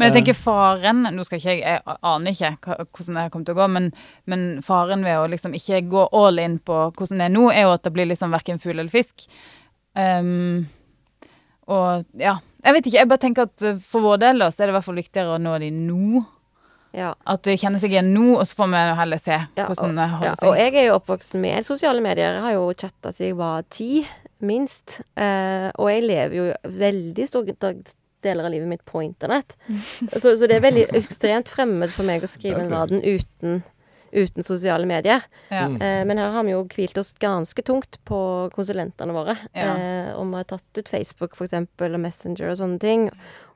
Men 0.00 0.08
jeg 0.08 0.16
tenker 0.16 0.38
faren 0.38 1.04
Nå 1.12 1.24
skal 1.28 1.40
ikke 1.40 1.52
jeg 1.52 1.62
Jeg 1.62 1.96
aner 2.08 2.32
ikke 2.32 2.50
hvordan 2.88 3.18
det 3.18 3.24
her 3.26 3.32
kommer 3.34 3.48
til 3.50 3.56
å 3.56 3.60
gå, 3.60 3.68
men, 3.76 3.88
men 4.32 4.44
faren 4.64 5.04
ved 5.06 5.20
å 5.20 5.28
liksom 5.30 5.54
ikke 5.58 5.82
gå 5.92 6.04
all 6.16 6.40
in 6.42 6.58
på 6.64 6.82
hvordan 6.96 7.20
det 7.20 7.28
er 7.28 7.34
nå, 7.36 7.46
er 7.52 7.66
jo 7.68 7.74
at 7.76 7.84
det 7.86 7.92
blir 7.94 8.08
liksom 8.08 8.32
verken 8.34 8.60
fugl 8.62 8.78
eller 8.78 8.92
fisk. 8.92 9.26
Um, 9.94 10.66
og 11.70 12.06
ja. 12.18 12.38
Jeg 12.60 12.76
vet 12.76 12.86
ikke. 12.90 12.98
Jeg 12.98 13.08
bare 13.08 13.22
tenker 13.22 13.46
at 13.48 13.64
for 13.88 14.04
vår 14.04 14.18
del 14.20 14.42
da, 14.42 14.50
så 14.52 14.62
er 14.62 14.68
det 14.68 14.74
i 14.74 14.76
hvert 14.76 14.88
fall 14.88 14.98
viktigere 15.00 15.36
å 15.36 15.40
nå 15.40 15.54
de 15.62 15.70
nå. 15.72 16.20
Ja. 16.96 17.12
At 17.30 17.44
de 17.46 17.54
kjenner 17.58 17.80
seg 17.82 17.94
igjen 17.94 18.10
nå, 18.12 18.34
og 18.34 18.42
så 18.48 18.58
får 18.58 18.70
vi 18.72 18.80
heller 18.98 19.20
se 19.22 19.36
Ja, 19.36 19.68
hvordan 19.68 19.94
det 19.96 20.08
det 20.10 20.26
ja, 20.26 20.34
seg. 20.34 20.48
og 20.48 20.58
jeg 20.58 20.74
er 20.74 20.88
jo 20.88 20.96
oppvokst 20.98 21.36
med 21.38 21.66
sosiale 21.66 22.02
medier. 22.04 22.36
Jeg 22.36 22.44
har 22.48 22.56
jo 22.56 22.66
chatta 22.74 23.12
siden 23.14 23.30
jeg 23.30 23.38
var 23.38 23.64
ti, 23.70 23.90
minst. 24.42 24.98
Eh, 25.14 25.68
og 25.76 25.90
jeg 25.92 26.06
lever 26.08 26.36
jo 26.40 26.46
veldig 26.82 27.28
stor 27.30 27.46
deler 28.24 28.46
av 28.46 28.54
livet 28.54 28.68
mitt 28.68 28.84
på 28.84 29.02
internett. 29.02 29.56
Så, 30.12 30.36
så 30.36 30.46
det 30.46 30.58
er 30.58 30.64
veldig 30.64 30.86
ekstremt 31.00 31.50
fremmed 31.50 31.92
for 31.94 32.08
meg 32.08 32.24
å 32.24 32.30
skrive 32.30 32.62
en 32.64 32.72
verden 32.72 33.02
uten, 33.04 33.60
uten 34.12 34.46
sosiale 34.46 34.88
medier. 34.88 35.24
Ja. 35.48 35.66
Mm. 35.70 35.76
Eh, 35.80 36.04
men 36.10 36.22
her 36.22 36.32
har 36.36 36.46
vi 36.46 36.54
jo 36.54 36.62
hvilt 36.74 37.00
oss 37.00 37.12
ganske 37.22 37.64
tungt 37.66 38.00
på 38.08 38.20
konsulentene 38.54 39.16
våre. 39.16 39.36
Ja. 39.52 39.74
Eh, 39.74 40.14
og 40.14 40.30
vi 40.30 40.40
har 40.40 40.48
tatt 40.54 40.82
ut 40.82 40.92
Facebook 40.92 41.36
for 41.38 41.48
eksempel, 41.48 41.96
og 41.96 42.04
Messenger 42.04 42.52
og 42.52 42.60
sånne 42.62 42.82
ting. 42.82 43.10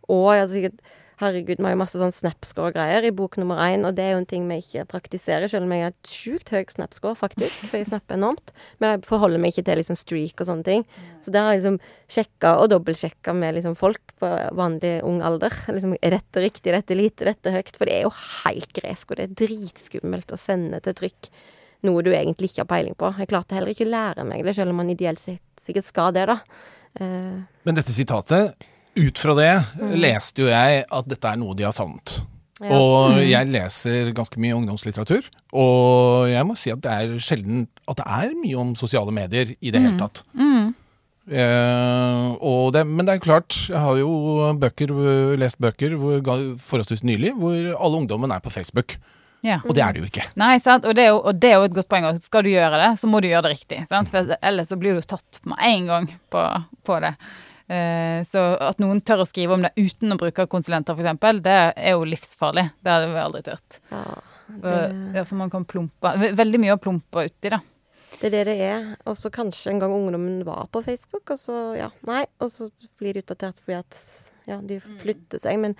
Og 0.08 0.28
jeg 0.34 0.44
har 0.44 0.52
sikkert 0.52 0.94
Herregud, 1.24 1.56
vi 1.58 1.64
har 1.64 1.72
jo 1.72 1.80
masse 1.80 1.98
sånn 2.00 2.12
Snapscore-greier 2.12 3.06
i 3.08 3.12
bok 3.16 3.38
nummer 3.40 3.58
én, 3.64 3.86
og 3.88 3.96
det 3.96 4.04
er 4.04 4.12
jo 4.12 4.20
en 4.20 4.28
ting 4.28 4.44
vi 4.50 4.58
ikke 4.60 4.84
praktiserer, 4.90 5.48
selv 5.48 5.64
om 5.64 5.72
jeg 5.72 5.86
har 5.86 5.94
et 5.94 6.10
sjukt 6.12 6.52
høyt 6.52 6.74
Snapscore, 6.74 7.16
faktisk, 7.18 7.64
for 7.70 7.80
jeg 7.80 7.88
snapper 7.88 8.18
enormt. 8.18 8.52
Men 8.82 8.94
jeg 8.94 9.06
forholder 9.08 9.40
meg 9.40 9.54
ikke 9.54 9.64
til 9.70 9.80
liksom 9.80 9.98
streak 9.98 10.44
og 10.44 10.50
sånne 10.50 10.68
ting. 10.68 10.84
Så 11.24 11.32
der 11.32 11.46
har 11.46 11.56
jeg 11.56 11.62
liksom 11.62 11.80
sjekka 12.12 12.54
og 12.60 12.68
dobbeltsjekka 12.74 13.34
med 13.40 13.56
liksom 13.58 13.78
folk 13.80 14.14
på 14.20 14.30
vanlig 14.60 14.98
ung 15.08 15.22
alder. 15.24 15.56
Liksom, 15.72 15.96
er 16.04 16.18
dette 16.18 16.44
riktig, 16.44 16.76
dette 16.76 16.98
lite, 16.98 17.28
dette 17.30 17.54
høyt? 17.56 17.74
For 17.74 17.88
det 17.88 17.98
er 17.98 18.06
jo 18.06 18.14
helt 18.44 18.76
gresk, 18.76 19.10
og 19.10 19.20
det 19.20 19.30
er 19.30 19.36
dritskummelt 19.46 20.36
å 20.36 20.40
sende 20.40 20.82
til 20.84 20.98
trykk 21.00 21.32
noe 21.84 22.04
du 22.04 22.12
egentlig 22.14 22.50
ikke 22.50 22.64
har 22.64 22.70
peiling 22.70 22.94
på. 23.00 23.10
Jeg 23.20 23.30
klarte 23.32 23.56
heller 23.56 23.74
ikke 23.74 23.86
å 23.88 23.92
lære 23.92 24.28
meg 24.28 24.44
det, 24.46 24.54
selv 24.56 24.72
om 24.72 24.80
man 24.80 24.92
ideelt 24.92 25.20
sett 25.20 25.42
sikkert 25.60 25.88
skal 25.88 26.14
det, 26.16 26.28
da. 26.30 26.38
Eh, 27.00 27.42
Men 27.68 27.76
dette 27.76 27.92
sitatet, 27.92 28.54
ut 28.96 29.18
fra 29.20 29.34
det, 29.38 29.52
leste 29.98 30.44
jo 30.44 30.52
jeg 30.52 30.84
at 30.84 31.10
dette 31.10 31.32
er 31.32 31.40
noe 31.40 31.56
de 31.58 31.66
har 31.66 31.74
savnet. 31.76 32.20
Mm. 32.60 32.68
ja. 32.68 32.78
Og 32.78 33.18
jeg 33.26 33.50
leser 33.50 34.12
ganske 34.16 34.40
mye 34.40 34.54
ungdomslitteratur, 34.60 35.26
og 35.52 36.30
jeg 36.30 36.46
må 36.46 36.56
si 36.58 36.72
at 36.74 36.82
det 36.84 36.94
er 36.94 37.18
sjelden 37.22 37.66
at 37.90 38.00
det 38.00 38.06
er 38.06 38.38
mye 38.38 38.60
om 38.62 38.72
sosiale 38.78 39.14
medier 39.14 39.54
i 39.58 39.74
det 39.74 39.82
hele 39.82 39.98
tatt. 40.00 40.22
Mm. 40.38 40.72
Eh, 41.24 42.30
og 42.44 42.74
det, 42.76 42.84
men 42.84 43.06
det 43.08 43.16
er 43.16 43.24
klart, 43.24 43.56
jeg 43.70 43.80
har 43.80 43.98
jo 43.98 44.52
bøker, 44.60 44.92
lest 45.40 45.60
bøker 45.62 45.96
hvor, 45.96 46.20
forholdsvis 46.60 47.04
nylig 47.06 47.32
hvor 47.38 47.56
alle 47.74 48.00
ungdommen 48.02 48.34
er 48.34 48.44
på 48.44 48.52
Facebook. 48.52 48.98
Ja. 49.44 49.58
Og 49.68 49.74
det 49.76 49.82
er 49.84 49.92
det 49.92 50.00
jo 50.00 50.08
ikke. 50.08 50.24
Nei, 50.40 50.56
sant? 50.62 50.86
Og, 50.88 50.96
det 50.96 51.04
er 51.04 51.10
jo, 51.12 51.18
og 51.20 51.36
det 51.36 51.50
er 51.50 51.58
jo 51.60 51.66
et 51.68 51.74
godt 51.76 51.88
poeng. 51.92 52.06
at 52.08 52.24
Skal 52.24 52.46
du 52.46 52.48
gjøre 52.48 52.78
det, 52.80 52.92
så 53.00 53.08
må 53.10 53.20
du 53.20 53.28
gjøre 53.28 53.44
det 53.48 53.58
riktig. 53.58 53.82
Sant? 53.90 54.08
For 54.12 54.36
ellers 54.40 54.70
så 54.72 54.78
blir 54.80 54.96
du 54.96 55.04
tatt 55.04 55.40
med 55.44 55.60
en 55.68 55.90
gang 55.90 56.08
på, 56.32 56.44
på 56.88 56.96
det. 57.04 57.12
Eh, 57.68 58.20
så 58.28 58.42
at 58.60 58.80
noen 58.82 59.00
tør 59.00 59.22
å 59.24 59.28
skrive 59.28 59.56
om 59.56 59.62
det 59.64 59.72
uten 59.78 60.12
å 60.12 60.18
bruke 60.20 60.44
konsulenter, 60.52 60.96
f.eks., 60.98 61.40
det 61.44 61.58
er 61.72 61.94
jo 61.94 62.04
livsfarlig. 62.08 62.66
Det 62.84 62.92
hadde 62.92 63.12
vi 63.12 63.22
aldri 63.22 63.44
turt. 63.46 63.78
Ja, 63.92 64.02
det, 64.60 65.22
for 65.24 65.40
man 65.40 65.48
kan 65.48 65.64
plumpe 65.64 66.10
Veldig 66.36 66.58
mye 66.60 66.74
å 66.76 66.80
plumpe 66.82 67.22
uti, 67.24 67.48
da. 67.54 67.62
det 68.20 68.28
er 68.28 68.34
det 68.34 68.42
det 68.50 68.56
er. 68.68 68.90
Og 69.08 69.16
så 69.16 69.32
kanskje 69.32 69.72
en 69.72 69.80
gang 69.80 69.94
ungdommen 69.96 70.42
var 70.44 70.68
på 70.72 70.82
Facebook, 70.84 71.24
og 71.32 71.40
så 71.40 71.60
ja, 71.78 71.88
nei. 72.08 72.26
Og 72.44 72.52
så 72.52 72.68
blir 73.00 73.16
de 73.16 73.24
utdatert 73.24 73.62
fordi 73.64 73.80
at 73.80 74.02
ja, 74.50 74.60
de 74.60 74.76
flytter 75.00 75.40
seg. 75.40 75.56
Men 75.62 75.78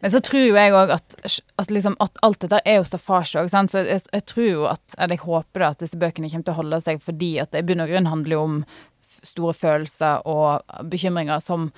Men 0.00 0.12
så 0.12 0.20
tror 0.24 0.42
jo 0.42 0.56
jeg 0.56 0.72
òg 0.76 0.90
at, 0.96 1.14
at, 1.60 1.70
liksom, 1.72 1.94
at 2.00 2.18
alt 2.24 2.40
dette 2.44 2.62
er 2.64 2.80
jo 2.80 2.88
staffasje 2.88 3.44
òg. 3.44 3.52
Så 3.52 3.84
jeg, 3.84 4.02
jeg 4.12 4.24
tror 4.28 4.48
jo 4.48 4.66
at 4.72 4.96
Eller 4.98 5.16
jeg 5.16 5.24
håper 5.24 5.62
da 5.62 5.70
at 5.72 5.84
disse 5.84 6.00
bøkene 6.00 6.28
kommer 6.32 6.48
til 6.48 6.56
å 6.56 6.60
holde 6.62 6.80
seg 6.84 7.00
fordi 7.04 7.30
at 7.44 7.52
det 7.52 7.64
i 7.64 7.68
bunn 7.68 7.84
og 7.84 7.92
grunn 7.92 8.08
handler 8.12 8.36
jo 8.36 8.42
om 8.48 8.58
store 9.26 9.54
følelser 9.56 10.26
og 10.28 10.64
bekymringer 10.90 11.42
som 11.44 11.68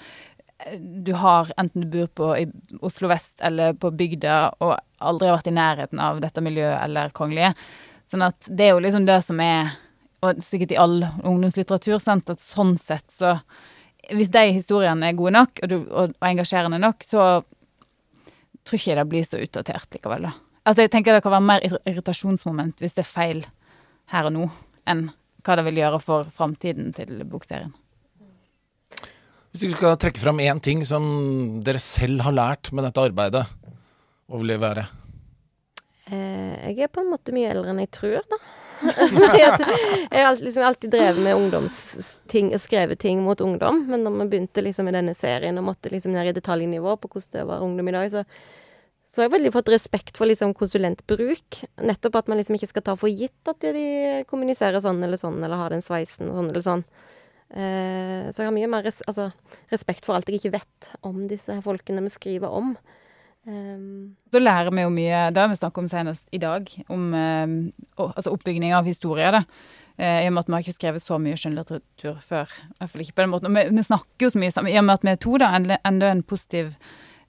eh, 0.59 0.79
du 0.79 1.13
har 1.19 1.53
enten 1.61 1.85
du 1.85 1.91
bor 1.93 2.09
på 2.21 2.31
i 2.39 2.47
Oslo 2.85 3.11
vest 3.11 3.41
eller 3.45 3.77
på 3.79 3.91
bygda 3.95 4.39
og 4.65 4.77
aldri 4.99 5.31
har 5.31 5.39
vært 5.39 5.51
i 5.53 5.59
nærheten 5.59 6.03
av 6.03 6.23
dette 6.25 6.45
miljøet 6.45 6.79
eller 6.83 7.15
kongelige. 7.17 7.55
Sånn 8.09 8.25
at 8.25 8.49
det 8.49 8.69
er 8.69 8.75
jo 8.75 8.83
liksom 8.85 9.07
det 9.09 9.21
som 9.27 9.41
er 9.45 9.77
Og 10.19 10.41
sikkert 10.43 10.73
i 10.75 10.79
all 10.83 10.97
ungdomslitteratur, 11.23 12.01
sant, 12.03 12.27
at 12.27 12.41
sånn 12.43 12.73
sett 12.75 13.05
så 13.15 13.37
Hvis 14.11 14.33
de 14.35 14.41
historiene 14.51 15.07
er 15.07 15.15
gode 15.15 15.31
nok 15.37 15.61
og, 15.63 15.69
du, 15.71 15.77
og, 15.93 16.17
og 16.17 16.27
engasjerende 16.27 16.81
nok, 16.83 17.05
så 17.07 17.45
tror 18.65 18.81
ikke 18.81 18.97
det 18.99 19.07
blir 19.09 19.27
så 19.27 19.41
utdatert 19.41 19.95
likevel, 19.95 20.29
da. 20.29 20.33
Altså, 20.69 20.85
jeg 20.85 20.93
tenker 20.93 21.17
det 21.17 21.23
kan 21.25 21.33
være 21.33 21.49
mer 21.49 21.65
irritasjonsmoment 21.89 22.83
hvis 22.83 22.97
det 22.97 23.05
er 23.05 23.09
feil 23.09 23.45
her 24.13 24.29
og 24.29 24.35
nå, 24.35 24.49
enn 24.89 25.09
hva 25.45 25.59
det 25.59 25.67
vil 25.69 25.81
gjøre 25.83 26.01
for 26.03 26.31
framtiden 26.35 26.93
til 26.97 27.23
bokserien. 27.29 27.75
Hvis 29.49 29.65
du 29.65 29.73
skal 29.73 29.97
trekke 30.01 30.21
fram 30.21 30.43
én 30.45 30.61
ting 30.63 30.85
som 30.87 31.05
dere 31.65 31.81
selv 31.83 32.23
har 32.27 32.37
lært 32.37 32.73
med 32.75 32.85
dette 32.85 33.05
arbeidet, 33.09 33.47
hva 34.29 34.41
vil 34.41 34.53
det 34.53 34.61
være? 34.63 34.89
eh, 36.13 36.71
jeg 36.73 36.87
er 36.87 36.93
på 36.93 37.03
en 37.03 37.11
måte 37.13 37.35
mye 37.37 37.51
eldre 37.53 37.73
enn 37.73 37.83
jeg 37.85 37.93
tror, 37.97 38.23
da. 38.29 38.39
Jeg 38.79 40.23
har 40.23 40.29
alltid, 40.29 40.45
liksom, 40.47 40.63
alltid 40.63 40.93
drevet 40.93 41.19
med 41.19 41.35
ungdomsting 41.35 42.53
og 42.55 42.61
skrevet 42.63 43.01
ting 43.03 43.25
mot 43.25 43.41
ungdom. 43.43 43.81
Men 43.91 44.05
når 44.07 44.21
vi 44.21 44.27
begynte 44.37 44.63
liksom 44.63 44.87
med 44.87 44.95
denne 44.95 45.17
serien 45.19 45.59
og 45.59 45.67
måtte 45.67 45.91
liksom 45.91 46.15
ned 46.15 46.31
i 46.31 46.35
detaljnivå 46.37 46.95
på 47.03 47.11
hvordan 47.11 47.33
det 47.35 47.47
var 47.49 47.65
ungdom 47.67 47.91
i 47.91 47.97
dag, 47.97 48.13
så, 48.13 48.23
så 49.19 49.25
har 49.25 49.33
jeg 49.33 49.35
veldig 49.35 49.51
fått 49.51 49.71
respekt 49.73 50.19
for 50.21 50.31
liksom 50.31 50.53
konsulentbruk. 50.55 51.57
Nettopp 51.83 52.21
at 52.21 52.29
man 52.31 52.39
liksom 52.39 52.55
ikke 52.55 52.69
skal 52.71 52.85
ta 52.87 52.93
for 52.95 53.11
gitt 53.11 53.51
at 53.51 53.65
de 53.67 54.21
kommuniserer 54.31 54.79
sånn 54.79 55.01
eller 55.03 55.19
sånn, 55.19 55.41
eller 55.43 55.59
har 55.59 55.75
den 55.75 55.83
sveisen 55.83 56.31
sånn 56.31 56.53
eller 56.53 56.63
sånn. 56.63 56.85
Eh, 57.51 58.29
så 58.31 58.45
jeg 58.45 58.47
har 58.47 58.55
mye 58.55 58.69
mer 58.71 58.87
res 58.87 59.01
altså, 59.11 59.33
respekt 59.73 60.07
for 60.07 60.15
alt 60.15 60.31
jeg 60.31 60.39
ikke 60.39 60.55
vet 60.61 60.91
om 61.03 61.25
disse 61.27 61.57
folkene 61.65 62.05
vi 62.07 62.13
skriver 62.15 62.55
om. 62.61 62.77
Um, 63.49 64.15
Så 64.31 64.39
lærer 64.39 64.71
vi 64.71 64.87
jo 64.87 64.95
mye, 64.95 65.25
det 65.35 65.43
har 65.43 65.51
vi 65.51 65.59
snakket 65.59 65.83
om 65.83 65.91
senest 65.91 66.31
i 66.31 66.39
dag, 66.39 66.71
om 66.87 67.11
eh, 67.19 67.59
altså 68.07 68.37
oppbygging 68.37 68.71
av 68.79 68.87
historier. 68.87 69.41
Eh, 69.99 70.23
I 70.23 70.31
og 70.31 70.37
med 70.37 70.45
at 70.45 70.53
vi 70.53 70.59
har 70.61 70.67
ikke 70.69 70.79
skrevet 70.79 71.03
så 71.03 71.19
mye 71.19 71.43
skjønnlitteratur 71.43 72.23
før. 72.23 72.55
I 72.71 72.79
hvert 72.79 72.95
fall 72.95 73.07
ikke 73.09 73.19
på 73.19 73.27
den 73.27 73.35
måten. 73.35 73.51
Og 73.51 73.59
vi, 73.59 73.67
vi 73.83 73.89
snakker 73.91 74.29
jo 74.29 74.33
så 74.37 74.47
mye 74.47 74.55
sammen. 74.55 74.71
I 74.71 74.79
og 74.79 74.87
med 74.87 75.01
at 75.01 75.11
vi 75.11 75.15
er 75.17 75.23
to, 75.27 75.35
da, 75.43 75.51
enda 75.59 75.83
enda 75.91 76.15
en 76.15 76.23
positiv 76.23 76.77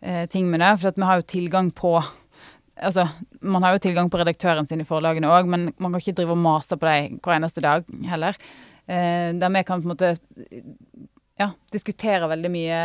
eh, 0.02 0.26
ting 0.32 0.50
med 0.52 0.64
det. 0.64 0.74
For 0.82 0.96
vi 0.96 1.10
har 1.12 1.22
jo 1.22 1.30
tilgang 1.36 1.72
på 1.76 2.00
Altså, 2.80 3.04
man 3.44 3.60
har 3.66 3.74
jo 3.76 3.82
tilgang 3.84 4.08
på 4.08 4.16
redaktøren 4.22 4.64
sin 4.64 4.80
i 4.80 4.86
forlagene 4.88 5.28
òg, 5.28 5.50
men 5.52 5.66
man 5.84 5.92
kan 5.92 6.00
ikke 6.00 6.14
drive 6.16 6.32
og 6.32 6.40
mase 6.40 6.78
på 6.80 6.88
dem 6.88 7.18
hver 7.20 7.36
eneste 7.36 7.60
dag 7.60 7.84
heller. 8.08 8.38
Eh, 8.88 9.36
der 9.36 9.52
vi 9.52 9.64
kan 9.68 9.82
på 9.84 9.90
en 9.90 9.92
måte 9.92 10.14
ja, 11.36 11.50
diskutere 11.76 12.30
veldig 12.32 12.52
mye 12.54 12.78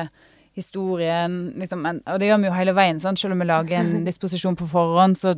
historien, 0.54 1.52
liksom, 1.58 1.86
og 1.86 2.18
det 2.18 2.28
gjør 2.28 2.40
vi 2.42 2.48
jo 2.48 2.54
hele 2.54 2.74
veien, 2.76 3.00
sant? 3.02 3.18
selv 3.18 3.34
om 3.34 3.42
vi 3.42 3.48
lager 3.48 3.80
en 3.80 4.04
disposisjon 4.08 4.58
på 4.58 4.68
forhånd, 4.70 5.18
så 5.18 5.34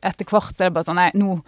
etter 0.00 0.28
hvert 0.28 0.52
så 0.52 0.66
er 0.66 0.70
det 0.70 0.76
bare 0.76 0.88
sånn, 0.88 1.00
nei, 1.00 1.10
nå 1.16 1.38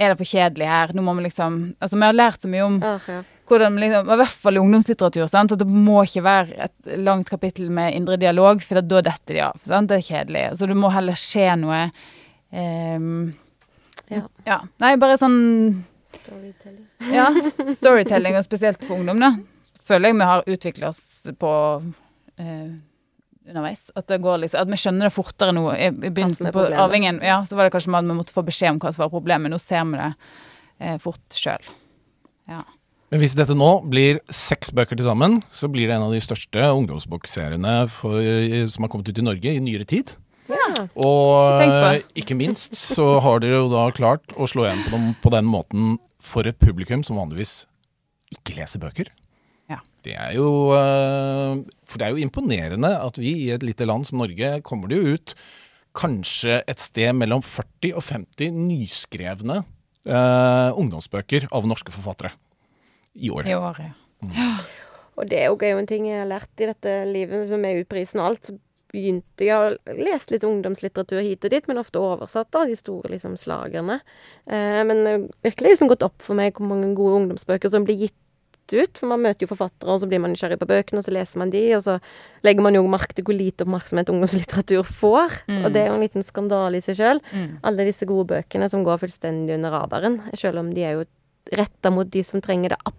er 0.00 0.12
det 0.12 0.20
for 0.20 0.30
kjedelig 0.30 0.68
her, 0.70 0.94
nå 0.94 1.04
må 1.04 1.16
vi 1.18 1.26
liksom, 1.26 1.60
altså 1.82 1.98
vi 1.98 2.06
har 2.06 2.16
lært 2.16 2.42
så 2.44 2.50
mye 2.50 2.66
om 2.68 2.78
ja. 2.82 3.22
Hvordan 3.50 3.76
liksom, 3.82 4.08
i 4.08 4.18
hvert 4.22 4.40
fall 4.44 4.56
i 4.56 4.62
ungdomslitteratur, 4.62 5.26
sant? 5.30 5.54
at 5.54 5.60
det 5.60 5.68
må 5.68 6.00
ikke 6.06 6.24
være 6.24 6.56
et 6.68 6.90
langt 7.02 7.30
kapittel 7.32 7.70
med 7.74 7.96
indre 7.98 8.18
dialog, 8.20 8.62
for 8.64 8.80
da 8.80 9.02
detter 9.10 9.36
de 9.36 9.44
av, 9.50 9.60
sant? 9.66 9.90
det 9.90 10.00
er 10.00 10.08
kjedelig, 10.08 10.44
så 10.58 10.70
det 10.70 10.78
må 10.78 10.90
heller 10.94 11.18
skje 11.18 11.52
noe, 11.60 11.84
um, 12.54 13.30
Ja. 14.10 14.24
ja, 14.46 14.60
nei, 14.82 14.96
bare 14.98 15.18
sånn, 15.20 15.40
Storytelling. 16.10 16.86
ja, 17.14 17.28
storytelling, 17.78 18.38
og 18.38 18.46
spesielt 18.46 18.82
for 18.86 18.98
ungdom, 18.98 19.22
da, 19.22 19.34
føler 19.86 20.10
jeg 20.10 20.18
vi 20.18 20.30
har 20.32 20.48
utviklet 20.54 20.88
oss 20.90 21.34
på 21.38 21.52
uh, 21.82 22.70
underveis. 23.50 23.90
At, 23.94 24.06
det 24.08 24.18
går 24.22 24.42
liksom, 24.44 24.62
at 24.62 24.70
vi 24.70 24.78
skjønner 24.80 25.08
det 25.08 25.14
fortere 25.14 25.54
nå. 25.54 25.64
I, 25.74 25.90
i 25.90 26.10
begynnelsen 26.10 26.50
på. 26.54 26.64
Arvingen 26.74 27.20
ja, 27.24 27.40
så 27.46 27.58
var 27.58 27.66
det 27.66 27.74
kanskje 27.74 27.92
med 27.94 28.04
at 28.04 28.10
vi 28.10 28.18
måtte 28.20 28.36
få 28.36 28.44
beskjed 28.46 28.74
om 28.74 28.80
hva 28.82 28.92
som 28.94 29.04
var 29.04 29.12
problemet. 29.12 29.52
Nå 29.52 29.58
ser 29.62 29.86
vi 29.90 30.00
det 30.00 30.10
eh, 30.78 30.98
fort 31.02 31.36
sjøl. 31.36 31.70
Ja. 32.50 32.62
Men 33.10 33.18
hvis 33.24 33.34
dette 33.34 33.56
nå 33.58 33.68
blir 33.90 34.20
seks 34.30 34.70
bøker 34.70 34.98
til 34.98 35.08
sammen, 35.08 35.40
så 35.50 35.66
blir 35.70 35.90
det 35.90 35.96
en 35.96 36.06
av 36.06 36.12
de 36.14 36.20
største 36.22 36.62
ungdomsbokseriene 36.78 37.72
som 37.90 38.84
har 38.86 38.90
kommet 38.92 39.10
ut 39.10 39.18
i 39.18 39.24
Norge 39.26 39.54
i 39.56 39.62
nyere 39.62 39.86
tid. 39.88 40.12
Ja. 40.50 40.68
Og 40.98 41.62
eh, 41.62 42.02
ikke 42.22 42.36
minst 42.38 42.76
så 42.78 43.16
har 43.22 43.42
dere 43.42 43.64
jo 43.64 43.70
da 43.72 43.88
klart 43.94 44.34
å 44.38 44.46
slå 44.50 44.66
igjen 44.66 44.84
på, 44.86 44.92
dem, 44.94 45.08
på 45.22 45.32
den 45.34 45.48
måten 45.50 45.96
for 46.22 46.46
et 46.46 46.58
publikum 46.62 47.02
som 47.06 47.18
vanligvis 47.18 47.64
ikke 48.34 48.56
leser 48.58 48.82
bøker. 48.82 49.10
Ja. 49.70 49.80
Det 50.06 50.14
er 50.18 50.34
jo 50.34 50.70
eh, 50.74 51.62
For 51.86 52.00
det 52.00 52.06
er 52.06 52.14
jo 52.14 52.22
imponerende 52.22 52.92
at 52.98 53.18
vi 53.18 53.34
i 53.46 53.50
et 53.54 53.66
lite 53.66 53.86
land 53.90 54.06
som 54.08 54.22
Norge 54.22 54.56
kommer 54.66 54.90
det 54.90 54.98
jo 54.98 55.16
ut 55.16 55.34
kanskje 55.98 56.60
et 56.70 56.82
sted 56.82 57.10
mellom 57.18 57.42
40 57.42 57.96
og 57.98 58.04
50 58.06 58.54
nyskrevne 58.54 59.58
eh, 60.06 60.70
ungdomsbøker 60.78 61.48
av 61.50 61.66
norske 61.66 61.94
forfattere 61.94 62.34
i 63.20 63.30
år. 63.32 63.48
I 63.48 63.58
år, 63.58 63.82
ja. 63.84 64.48
Og 65.20 65.28
det 65.28 65.42
er 65.44 65.50
jo 65.52 65.78
en 65.78 65.88
ting 65.88 66.08
jeg 66.08 66.22
har 66.22 66.28
lært 66.30 66.62
i 66.62 66.68
dette 66.70 66.92
livet, 67.08 67.44
som 67.50 67.64
er 67.68 67.82
utprisen 67.82 68.22
og 68.22 68.30
alt. 68.30 68.48
Så 68.48 68.56
begynte 68.90 69.46
jeg 69.46 69.54
å 69.54 69.98
lese 69.98 70.34
litt 70.34 70.46
ungdomslitteratur 70.46 71.20
hit 71.22 71.44
og 71.46 71.52
dit, 71.52 71.68
men 71.70 71.80
ofte 71.82 72.00
oversatt, 72.02 72.56
av 72.58 72.70
de 72.70 72.78
store 72.78 73.12
liksom 73.12 73.36
slagerne. 73.38 74.00
Eh, 74.50 74.80
men 74.86 75.04
har 75.06 75.28
virkelig 75.46 75.76
liksom 75.76 75.92
gått 75.92 76.06
opp 76.06 76.18
for 76.24 76.38
meg 76.38 76.56
hvor 76.56 76.70
mange 76.70 76.90
gode 76.98 77.22
ungdomsbøker 77.22 77.72
som 77.72 77.86
blir 77.86 78.00
gitt 78.06 78.16
ut. 78.70 78.98
For 78.98 79.10
man 79.10 79.22
møter 79.22 79.44
jo 79.44 79.50
forfattere, 79.50 79.92
og 79.92 80.02
så 80.02 80.08
blir 80.10 80.22
man 80.22 80.34
nysgjerrig 80.34 80.58
på 80.60 80.68
bøkene, 80.70 81.02
og 81.02 81.06
så 81.06 81.14
leser 81.14 81.42
man 81.42 81.52
de, 81.54 81.62
og 81.76 81.84
så 81.86 81.98
legger 82.46 82.66
man 82.66 82.78
jo 82.78 82.84
merke 82.90 83.16
til 83.18 83.26
hvor 83.26 83.36
lite 83.36 83.66
oppmerksomhet 83.66 84.12
ungdomslitteratur 84.14 84.86
får. 84.86 85.40
Mm. 85.50 85.62
Og 85.64 85.74
det 85.74 85.84
er 85.84 85.90
jo 85.90 85.98
en 85.98 86.06
liten 86.06 86.26
skandale 86.26 86.80
i 86.80 86.84
seg 86.84 86.98
sjøl. 86.98 87.22
Mm. 87.34 87.58
Alle 87.66 87.88
disse 87.88 88.08
gode 88.10 88.30
bøkene 88.34 88.70
som 88.72 88.86
går 88.86 89.02
fullstendig 89.04 89.58
under 89.58 89.74
radaren, 89.74 90.20
selv 90.38 90.64
om 90.64 90.74
de 90.74 90.86
er 90.86 90.98
jo 90.98 91.06
retta 91.56 91.90
mot 91.94 92.06
de 92.10 92.22
som 92.26 92.42
trenger 92.44 92.74
det 92.74 92.80
absolutt 92.82 92.98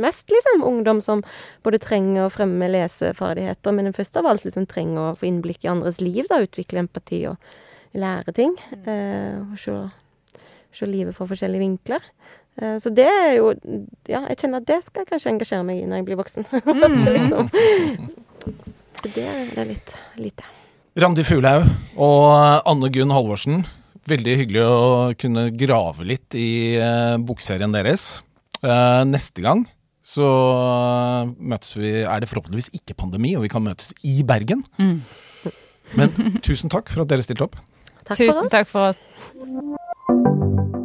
mest, 0.00 0.30
liksom. 0.30 0.64
Ungdom 0.64 1.00
som 1.00 1.22
både 1.62 1.78
trenger 1.78 2.26
å 2.26 2.32
fremme 2.32 2.68
leseferdigheter, 2.68 3.72
men 3.72 3.92
først 3.92 4.16
av 4.16 4.26
alt 4.26 4.44
liksom 4.44 4.66
trenger 4.66 5.00
å 5.00 5.16
få 5.16 5.26
innblikk 5.26 5.64
i 5.64 5.68
andres 5.72 6.00
liv, 6.00 6.26
da, 6.28 6.40
utvikle 6.42 6.80
empati 6.84 7.26
og 7.30 7.36
lære 7.92 8.32
ting. 8.32 8.54
Eh, 8.84 9.40
og 9.40 9.58
se, 9.58 9.76
se 10.72 10.86
livet 10.86 11.16
fra 11.16 11.26
forskjellige 11.30 11.64
vinkler. 11.64 12.04
Eh, 12.60 12.76
så 12.82 12.92
det 12.94 13.08
er 13.08 13.34
jo 13.38 13.52
Ja, 14.10 14.24
jeg 14.28 14.38
kjenner 14.42 14.60
at 14.60 14.68
det 14.68 14.80
skal 14.84 15.04
jeg 15.04 15.10
kanskje 15.12 15.34
engasjere 15.34 15.66
meg 15.66 15.82
i 15.82 15.88
når 15.88 16.02
jeg 16.02 16.08
blir 16.10 16.20
voksen. 16.20 16.46
Så 16.50 17.12
liksom. 17.14 17.50
Så 19.00 19.12
det 19.14 19.26
er 19.26 19.68
litt 19.68 19.92
lite. 20.20 20.46
Randi 21.00 21.22
Fuglaug 21.24 21.68
og 21.96 22.24
Anne 22.68 22.90
Gunn 22.92 23.14
Halvorsen. 23.14 23.62
Veldig 24.10 24.34
hyggelig 24.40 24.64
å 24.66 24.80
kunne 25.20 25.46
grave 25.54 26.06
litt 26.08 26.34
i 26.34 26.76
eh, 26.80 27.14
bokserien 27.22 27.72
deres. 27.72 28.20
Eh, 28.62 29.02
neste 29.08 29.40
gang 29.44 29.64
så 30.04 30.24
møtes 31.36 31.74
vi 31.76 31.90
Er 32.02 32.20
det 32.22 32.28
forhåpentligvis 32.30 32.70
ikke 32.76 32.96
pandemi, 32.96 33.34
og 33.36 33.42
vi 33.44 33.50
kan 33.52 33.62
møtes 33.64 33.92
i 34.04 34.22
Bergen. 34.26 34.64
Mm. 34.80 35.02
Men 35.96 36.40
tusen 36.46 36.70
takk 36.72 36.88
for 36.92 37.04
at 37.04 37.10
dere 37.12 37.24
stilte 37.26 37.44
opp. 37.48 37.56
Takk 38.04 38.16
for 38.16 38.24
Tusen 38.24 38.44
oss. 38.46 38.52
takk 38.52 38.66
for 38.70 38.90
oss. 38.90 40.79